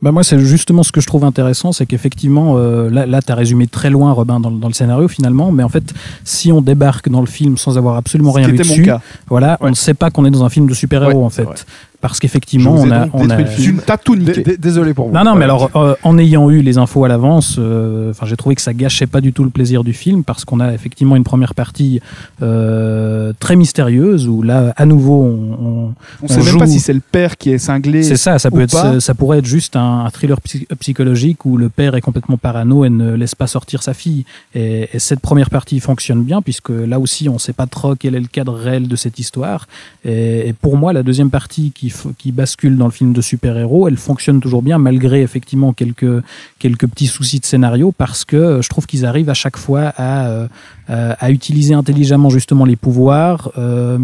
Bah 0.00 0.12
moi, 0.12 0.22
c'est 0.22 0.38
justement 0.38 0.84
ce 0.84 0.92
que 0.92 1.00
je 1.00 1.08
trouve 1.08 1.24
intéressant, 1.24 1.72
c'est 1.72 1.84
qu'effectivement, 1.84 2.54
euh, 2.56 2.88
là, 2.88 3.04
là 3.04 3.20
tu 3.20 3.32
as 3.32 3.34
résumé 3.34 3.66
très 3.66 3.90
loin, 3.90 4.12
Robin, 4.12 4.38
dans, 4.38 4.50
le- 4.50 4.58
dans 4.58 4.68
le 4.68 4.72
scénario 4.74 5.08
finalement, 5.08 5.50
mais 5.50 5.64
en 5.64 5.68
fait, 5.68 5.92
si 6.22 6.52
on 6.52 6.60
débarque 6.60 7.08
dans 7.08 7.20
le 7.20 7.26
film 7.26 7.56
sans 7.56 7.76
avoir 7.78 7.96
absolument 7.96 8.30
Ce 8.32 8.36
rien 8.36 8.46
vu 8.48 8.58
dessus, 8.58 8.82
cas. 8.84 9.00
voilà, 9.28 9.58
on 9.60 9.70
ne 9.70 9.74
sait 9.74 9.94
pas 9.94 10.10
qu'on 10.10 10.24
est 10.24 10.30
dans 10.30 10.44
un 10.44 10.50
film 10.50 10.68
de 10.68 10.74
super-héros 10.74 11.18
Ouais, 11.18 11.24
en 11.24 11.30
fait. 11.30 11.66
Parce 12.00 12.20
qu'effectivement, 12.20 12.74
on 12.74 12.90
a, 12.92 13.08
on 13.12 13.28
a... 13.30 13.36
d- 14.42 14.56
Désolé 14.58 14.94
pour 14.94 15.08
vous. 15.08 15.14
Non, 15.14 15.24
non, 15.24 15.34
mais 15.34 15.44
alors, 15.44 15.70
euh, 15.76 15.94
en 16.04 16.16
ayant 16.16 16.48
eu 16.48 16.62
les 16.62 16.78
infos 16.78 17.04
à 17.04 17.08
l'avance, 17.08 17.56
euh, 17.58 18.10
enfin, 18.10 18.24
j'ai 18.24 18.36
trouvé 18.36 18.54
que 18.54 18.62
ça 18.62 18.72
gâchait 18.72 19.08
pas 19.08 19.20
du 19.20 19.32
tout 19.32 19.42
le 19.42 19.50
plaisir 19.50 19.82
du 19.82 19.92
film 19.92 20.22
parce 20.22 20.44
qu'on 20.44 20.60
a 20.60 20.72
effectivement 20.72 21.16
une 21.16 21.24
première 21.24 21.54
partie 21.56 22.00
euh, 22.42 23.32
très 23.40 23.56
mystérieuse 23.56 24.28
où 24.28 24.42
là, 24.42 24.72
à 24.76 24.86
nouveau, 24.86 25.22
on, 25.24 25.94
On 26.22 26.28
sait 26.28 26.42
même 26.42 26.58
pas 26.58 26.66
si 26.66 26.78
c'est 26.80 26.92
le 26.92 27.00
père 27.00 27.36
qui 27.36 27.50
est 27.50 27.58
cinglé. 27.58 28.02
c'est 28.04 28.16
ça, 28.16 28.38
ça 28.38 28.48
ou 28.48 28.52
peut 28.56 28.62
être, 28.62 28.72
pas. 28.72 29.00
ça 29.00 29.14
pourrait 29.14 29.38
être 29.38 29.46
juste 29.46 29.76
un, 29.76 30.04
un 30.04 30.10
thriller 30.10 30.40
psy- 30.40 30.66
psychologique 30.80 31.44
où 31.44 31.56
le 31.56 31.68
père 31.68 31.94
est 31.96 32.00
complètement 32.00 32.36
parano 32.36 32.84
et 32.84 32.90
ne 32.90 33.14
laisse 33.14 33.34
pas 33.34 33.46
sortir 33.48 33.82
sa 33.82 33.94
fille. 33.94 34.24
Et, 34.54 34.88
et 34.92 34.98
cette 34.98 35.20
première 35.20 35.50
partie 35.50 35.80
fonctionne 35.80 36.22
bien 36.22 36.42
puisque 36.42 36.70
là 36.70 36.98
aussi, 37.00 37.28
on 37.28 37.34
ne 37.34 37.38
sait 37.38 37.52
pas 37.52 37.66
trop 37.66 37.94
quel 37.96 38.14
est 38.14 38.20
le 38.20 38.26
cadre 38.28 38.54
réel 38.54 38.88
de 38.88 38.96
cette 38.96 39.18
histoire. 39.18 39.66
Et, 40.04 40.48
et 40.48 40.52
pour 40.52 40.76
moi, 40.76 40.92
la 40.92 41.02
deuxième 41.02 41.30
partie 41.30 41.72
qui, 41.74 41.87
f- 41.88 42.12
qui 42.18 42.32
bascule 42.32 42.76
dans 42.76 42.86
le 42.86 42.90
film 42.92 43.12
de 43.12 43.20
super-héros, 43.20 43.88
elle 43.88 43.96
fonctionne 43.96 44.40
toujours 44.40 44.62
bien 44.62 44.78
malgré 44.78 45.22
effectivement 45.22 45.72
quelques 45.72 46.22
quelques 46.58 46.86
petits 46.86 47.06
soucis 47.06 47.40
de 47.40 47.44
scénario 47.46 47.92
parce 47.92 48.24
que 48.24 48.36
euh, 48.36 48.62
je 48.62 48.68
trouve 48.68 48.86
qu'ils 48.86 49.04
arrivent 49.06 49.30
à 49.30 49.34
chaque 49.34 49.56
fois 49.56 49.92
à 49.96 50.28
euh, 50.28 50.48
utiliser 51.28 51.74
intelligemment 51.74 52.30
justement 52.30 52.64
les 52.64 52.76
pouvoirs. 52.76 53.50
Euh, 53.58 53.98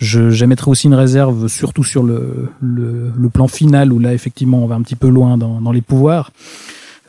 j'émettrai 0.00 0.70
aussi 0.70 0.86
une 0.86 0.94
réserve 0.94 1.48
surtout 1.48 1.84
sur 1.84 2.02
le, 2.02 2.48
le, 2.60 3.12
le 3.16 3.28
plan 3.28 3.48
final 3.48 3.92
où 3.92 3.98
là 3.98 4.14
effectivement 4.14 4.58
on 4.62 4.66
va 4.66 4.74
un 4.76 4.82
petit 4.82 4.96
peu 4.96 5.08
loin 5.08 5.36
dans, 5.38 5.60
dans 5.60 5.72
les 5.72 5.82
pouvoirs. 5.82 6.30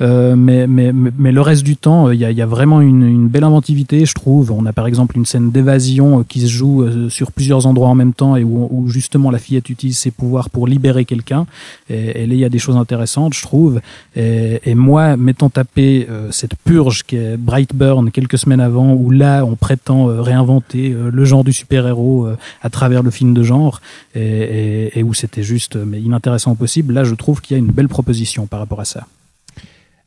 Euh, 0.01 0.35
mais, 0.35 0.65
mais, 0.65 0.91
mais, 0.91 1.31
le 1.31 1.41
reste 1.41 1.63
du 1.63 1.77
temps, 1.77 2.09
il 2.09 2.19
y, 2.19 2.25
a, 2.25 2.31
y 2.31 2.41
a 2.41 2.45
vraiment 2.45 2.81
une, 2.81 3.03
une 3.03 3.27
belle 3.27 3.43
inventivité, 3.43 4.05
je 4.05 4.13
trouve. 4.13 4.51
On 4.51 4.65
a 4.65 4.73
par 4.73 4.87
exemple 4.87 5.17
une 5.17 5.25
scène 5.25 5.51
d'évasion 5.51 6.19
euh, 6.19 6.23
qui 6.27 6.41
se 6.41 6.47
joue 6.47 6.81
euh, 6.81 7.09
sur 7.09 7.31
plusieurs 7.31 7.67
endroits 7.67 7.89
en 7.89 7.95
même 7.95 8.13
temps 8.13 8.35
et 8.35 8.43
où, 8.43 8.67
où 8.71 8.89
justement 8.89 9.29
la 9.29 9.37
fillette 9.37 9.69
utilise 9.69 9.97
ses 9.97 10.09
pouvoirs 10.09 10.49
pour 10.49 10.67
libérer 10.67 11.05
quelqu'un. 11.05 11.45
Et, 11.89 12.23
et 12.23 12.27
là, 12.27 12.33
il 12.33 12.39
y 12.39 12.45
a 12.45 12.49
des 12.49 12.59
choses 12.59 12.75
intéressantes, 12.75 13.35
je 13.35 13.43
trouve. 13.43 13.81
Et, 14.15 14.61
et 14.65 14.73
moi, 14.73 15.15
m'étant 15.15 15.49
tapé 15.49 16.07
euh, 16.09 16.31
cette 16.31 16.55
purge 16.65 17.03
qui 17.03 17.17
est 17.17 17.37
Brightburn 17.37 18.09
quelques 18.09 18.39
semaines 18.39 18.61
avant, 18.61 18.93
où 18.93 19.11
là, 19.11 19.45
on 19.45 19.55
prétend 19.55 20.07
réinventer 20.07 20.95
le 21.11 21.25
genre 21.25 21.43
du 21.43 21.53
super-héros 21.53 22.27
à 22.61 22.69
travers 22.69 23.03
le 23.03 23.11
film 23.11 23.33
de 23.33 23.43
genre, 23.43 23.81
et, 24.15 24.97
et, 24.97 25.03
où 25.03 25.13
c'était 25.13 25.43
juste 25.43 25.75
mais 25.75 26.01
inintéressant 26.01 26.55
possible, 26.55 26.93
là, 26.93 27.03
je 27.03 27.13
trouve 27.15 27.41
qu'il 27.41 27.55
y 27.55 27.59
a 27.59 27.63
une 27.63 27.71
belle 27.71 27.89
proposition 27.89 28.47
par 28.47 28.59
rapport 28.59 28.79
à 28.79 28.85
ça. 28.85 29.05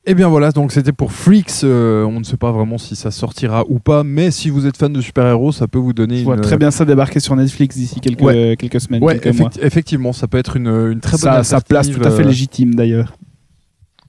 Et 0.09 0.15
bien 0.15 0.29
voilà, 0.29 0.53
donc 0.53 0.71
c'était 0.71 0.93
pour 0.93 1.11
Freaks. 1.11 1.65
euh, 1.65 2.05
on 2.05 2.21
ne 2.21 2.25
sait 2.25 2.37
pas 2.37 2.53
vraiment 2.53 2.79
si 2.79 2.95
ça 2.95 3.11
sortira 3.11 3.65
ou 3.69 3.81
pas, 3.81 4.05
mais 4.05 4.31
si 4.31 4.51
vous 4.51 4.65
êtes 4.67 4.77
fan 4.77 4.93
de 4.93 5.01
super-héros, 5.01 5.51
ça 5.51 5.67
peut 5.67 5.81
vous 5.81 5.93
donner 5.93 6.19
Je 6.19 6.25
vois 6.25 6.37
une. 6.37 6.43
très 6.43 6.57
bien 6.57 6.71
ça 6.71 6.85
débarquer 6.85 7.19
sur 7.19 7.35
Netflix 7.35 7.77
d'ici 7.77 7.99
quelques, 8.01 8.21
Ouais. 8.23 8.55
quelques 8.57 8.81
semaines, 8.81 9.03
Ouais, 9.03 9.19
quelques 9.19 9.37
mois. 9.37 9.49
effecti- 9.51 9.65
effectivement, 9.67 10.13
ça 10.13 10.29
peut 10.29 10.39
être 10.39 10.57
une, 10.57 10.69
une 10.69 11.01
très 11.01 11.13
bonne 11.13 11.21
Ça, 11.21 11.43
sa 11.43 11.61
place 11.61 11.91
tout 11.91 12.01
à 12.05 12.11
fait 12.13 12.23
euh, 12.23 12.27
légitime 12.29 12.77
d'ailleurs. 12.77 13.15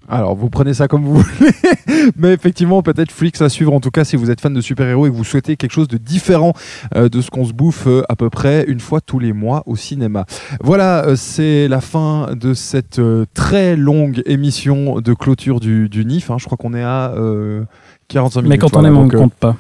Alors, 0.09 0.35
vous 0.35 0.49
prenez 0.49 0.73
ça 0.73 0.87
comme 0.87 1.03
vous 1.03 1.15
voulez, 1.21 1.51
mais 2.15 2.33
effectivement, 2.33 2.81
peut-être 2.81 3.11
Freaks 3.11 3.41
à 3.41 3.49
suivre. 3.49 3.73
En 3.73 3.79
tout 3.79 3.91
cas, 3.91 4.03
si 4.05 4.15
vous 4.15 4.31
êtes 4.31 4.39
fan 4.39 4.53
de 4.53 4.61
super-héros 4.61 5.05
et 5.07 5.09
que 5.09 5.15
vous 5.15 5.23
souhaitez 5.23 5.57
quelque 5.57 5.71
chose 5.73 5.87
de 5.89 5.97
différent 5.97 6.53
euh, 6.95 7.09
de 7.09 7.19
ce 7.21 7.29
qu'on 7.29 7.45
se 7.45 7.53
bouffe 7.53 7.87
euh, 7.87 8.03
à 8.07 8.15
peu 8.15 8.29
près 8.29 8.63
une 8.67 8.79
fois 8.79 9.01
tous 9.01 9.19
les 9.19 9.33
mois 9.33 9.63
au 9.65 9.75
cinéma. 9.75 10.25
Voilà, 10.61 11.05
euh, 11.05 11.15
c'est 11.17 11.67
la 11.67 11.81
fin 11.81 12.29
de 12.39 12.53
cette 12.53 12.99
euh, 12.99 13.25
très 13.33 13.75
longue 13.75 14.21
émission 14.25 15.01
de 15.01 15.13
clôture 15.13 15.59
du, 15.59 15.89
du 15.89 16.05
NIF. 16.05 16.31
hein. 16.31 16.37
Je 16.39 16.45
crois 16.45 16.57
qu'on 16.57 16.73
est 16.73 16.83
à 16.83 17.11
euh, 17.15 17.63
45 18.07 18.41
minutes. 18.41 18.49
Mais 18.49 18.57
quand 18.57 18.77
on 18.77 18.85
aime, 18.85 18.97
on 18.97 19.05
ne 19.05 19.13
euh, 19.13 19.17
compte 19.17 19.33
pas. 19.33 19.55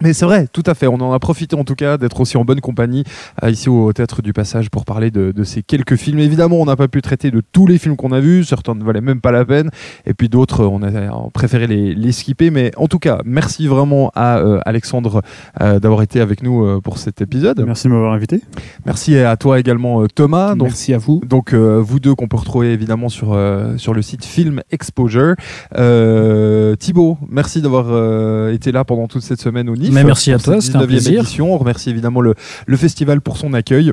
Mais 0.00 0.12
c'est 0.12 0.24
vrai, 0.24 0.46
tout 0.52 0.62
à 0.66 0.74
fait. 0.74 0.86
On 0.86 0.94
en 1.00 1.12
a 1.12 1.18
profité 1.18 1.56
en 1.56 1.64
tout 1.64 1.74
cas 1.74 1.96
d'être 1.98 2.20
aussi 2.20 2.36
en 2.36 2.44
bonne 2.44 2.60
compagnie 2.60 3.04
euh, 3.42 3.50
ici 3.50 3.68
au 3.68 3.92
Théâtre 3.92 4.22
du 4.22 4.32
Passage 4.32 4.70
pour 4.70 4.84
parler 4.84 5.10
de, 5.10 5.32
de 5.32 5.44
ces 5.44 5.62
quelques 5.62 5.96
films. 5.96 6.18
Évidemment, 6.18 6.56
on 6.56 6.66
n'a 6.66 6.76
pas 6.76 6.88
pu 6.88 7.02
traiter 7.02 7.30
de 7.30 7.42
tous 7.52 7.66
les 7.66 7.78
films 7.78 7.96
qu'on 7.96 8.12
a 8.12 8.20
vus, 8.20 8.44
certains 8.44 8.74
ne 8.74 8.84
valaient 8.84 9.00
même 9.00 9.20
pas 9.20 9.32
la 9.32 9.44
peine, 9.44 9.70
et 10.06 10.14
puis 10.14 10.28
d'autres, 10.28 10.64
on 10.64 10.82
a 10.82 10.90
euh, 10.90 11.08
préféré 11.32 11.66
les, 11.66 11.94
les 11.94 12.12
skipper. 12.12 12.50
Mais 12.50 12.70
en 12.76 12.88
tout 12.88 12.98
cas, 12.98 13.18
merci 13.24 13.66
vraiment 13.66 14.10
à 14.14 14.38
euh, 14.38 14.60
Alexandre 14.66 15.22
euh, 15.60 15.80
d'avoir 15.80 16.02
été 16.02 16.20
avec 16.20 16.42
nous 16.42 16.64
euh, 16.64 16.80
pour 16.80 16.98
cet 16.98 17.20
épisode. 17.20 17.62
Merci 17.66 17.88
de 17.88 17.92
m'avoir 17.92 18.12
invité. 18.12 18.40
Merci 18.84 19.16
à 19.18 19.36
toi 19.36 19.58
également 19.58 20.02
euh, 20.02 20.06
Thomas. 20.14 20.54
Donc, 20.54 20.68
Merci 20.68 20.94
à 20.94 20.98
vous. 20.98 21.20
donc 21.26 21.52
euh, 21.52 21.80
vous 21.80 22.00
deux 22.00 22.14
qu'on 22.14 22.28
peut 22.28 22.36
retrouver 22.36 22.72
évidemment 22.72 23.08
sur, 23.08 23.32
euh, 23.32 23.76
sur 23.76 23.94
le 23.94 24.02
site 24.02 24.24
Film 24.24 24.62
Exposure. 24.70 25.34
Euh, 25.76 26.74
Thibaut, 26.76 27.18
merci 27.28 27.62
d'avoir 27.62 27.86
euh, 27.88 28.52
été 28.52 28.72
là 28.72 28.84
pendant 28.84 29.06
toute 29.08 29.22
cette 29.22 29.40
semaine 29.40 29.68
au 29.68 29.74
NIF. 29.86 29.94
Mais 29.94 30.04
merci 30.04 30.32
à 30.32 30.38
toi, 30.38 30.60
c'était 30.60 30.76
un 30.76 30.82
19e 30.82 30.86
plaisir. 30.86 31.20
édition. 31.20 31.54
On 31.54 31.58
remercie 31.58 31.90
évidemment 31.90 32.20
le, 32.20 32.34
le 32.66 32.76
festival 32.76 33.20
pour 33.20 33.36
son 33.36 33.52
accueil. 33.54 33.92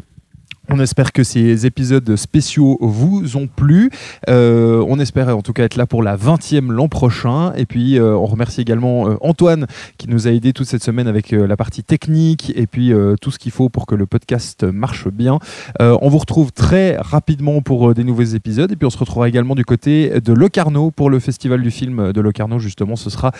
On 0.69 0.79
espère 0.79 1.11
que 1.11 1.23
ces 1.23 1.65
épisodes 1.65 2.15
spéciaux 2.15 2.77
vous 2.79 3.35
ont 3.35 3.47
plu. 3.47 3.91
Euh, 4.29 4.83
on 4.87 4.97
espère 4.97 5.35
en 5.37 5.41
tout 5.41 5.51
cas 5.51 5.65
être 5.65 5.75
là 5.75 5.85
pour 5.85 6.01
la 6.01 6.15
20e 6.15 6.71
l'an 6.71 6.87
prochain. 6.87 7.51
Et 7.57 7.65
puis 7.65 7.99
euh, 7.99 8.15
on 8.15 8.25
remercie 8.25 8.61
également 8.61 9.09
euh, 9.09 9.15
Antoine 9.19 9.67
qui 9.97 10.07
nous 10.09 10.25
a 10.25 10.31
aidé 10.31 10.53
toute 10.53 10.67
cette 10.67 10.81
semaine 10.81 11.07
avec 11.07 11.31
la 11.31 11.57
partie 11.57 11.83
technique 11.83 12.53
et 12.55 12.65
puis 12.65 12.93
tout 13.21 13.31
ce 13.31 13.39
qu'il 13.39 13.51
faut 13.51 13.67
pour 13.67 13.85
que 13.85 13.95
le 13.95 14.05
podcast 14.05 14.63
marche 14.63 15.07
bien. 15.09 15.39
On 15.79 16.09
vous 16.09 16.17
retrouve 16.17 16.51
très 16.51 16.97
rapidement 16.97 17.61
pour 17.61 17.93
des 17.93 18.03
nouveaux 18.03 18.23
épisodes. 18.23 18.71
Et 18.71 18.75
puis 18.75 18.85
on 18.85 18.89
se 18.89 18.97
retrouvera 18.97 19.27
également 19.27 19.55
du 19.55 19.65
côté 19.65 20.21
de 20.21 20.33
Locarno 20.33 20.91
pour 20.91 21.09
le 21.09 21.19
festival 21.19 21.61
du 21.61 21.71
film 21.71 22.13
de 22.13 22.21
Locarno. 22.21 22.59
Justement, 22.59 22.95
ce 22.95 23.09
sera 23.09 23.31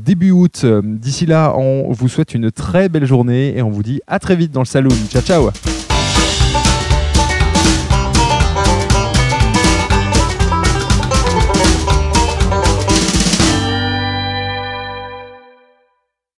début 0.00 0.30
août. 0.30 0.64
D'ici 0.82 1.26
là, 1.26 1.54
on 1.56 1.92
vous 1.92 2.08
souhaite 2.08 2.34
une 2.34 2.50
très 2.50 2.88
belle 2.88 3.06
journée 3.06 3.56
et 3.56 3.62
on 3.62 3.70
vous 3.70 3.82
dit 3.82 4.00
à 4.06 4.18
très 4.18 4.36
vite 4.36 4.52
dans 4.52 4.62
le 4.62 4.66
saloon. 4.66 4.94
Ciao, 5.10 5.22
ciao 5.22 5.81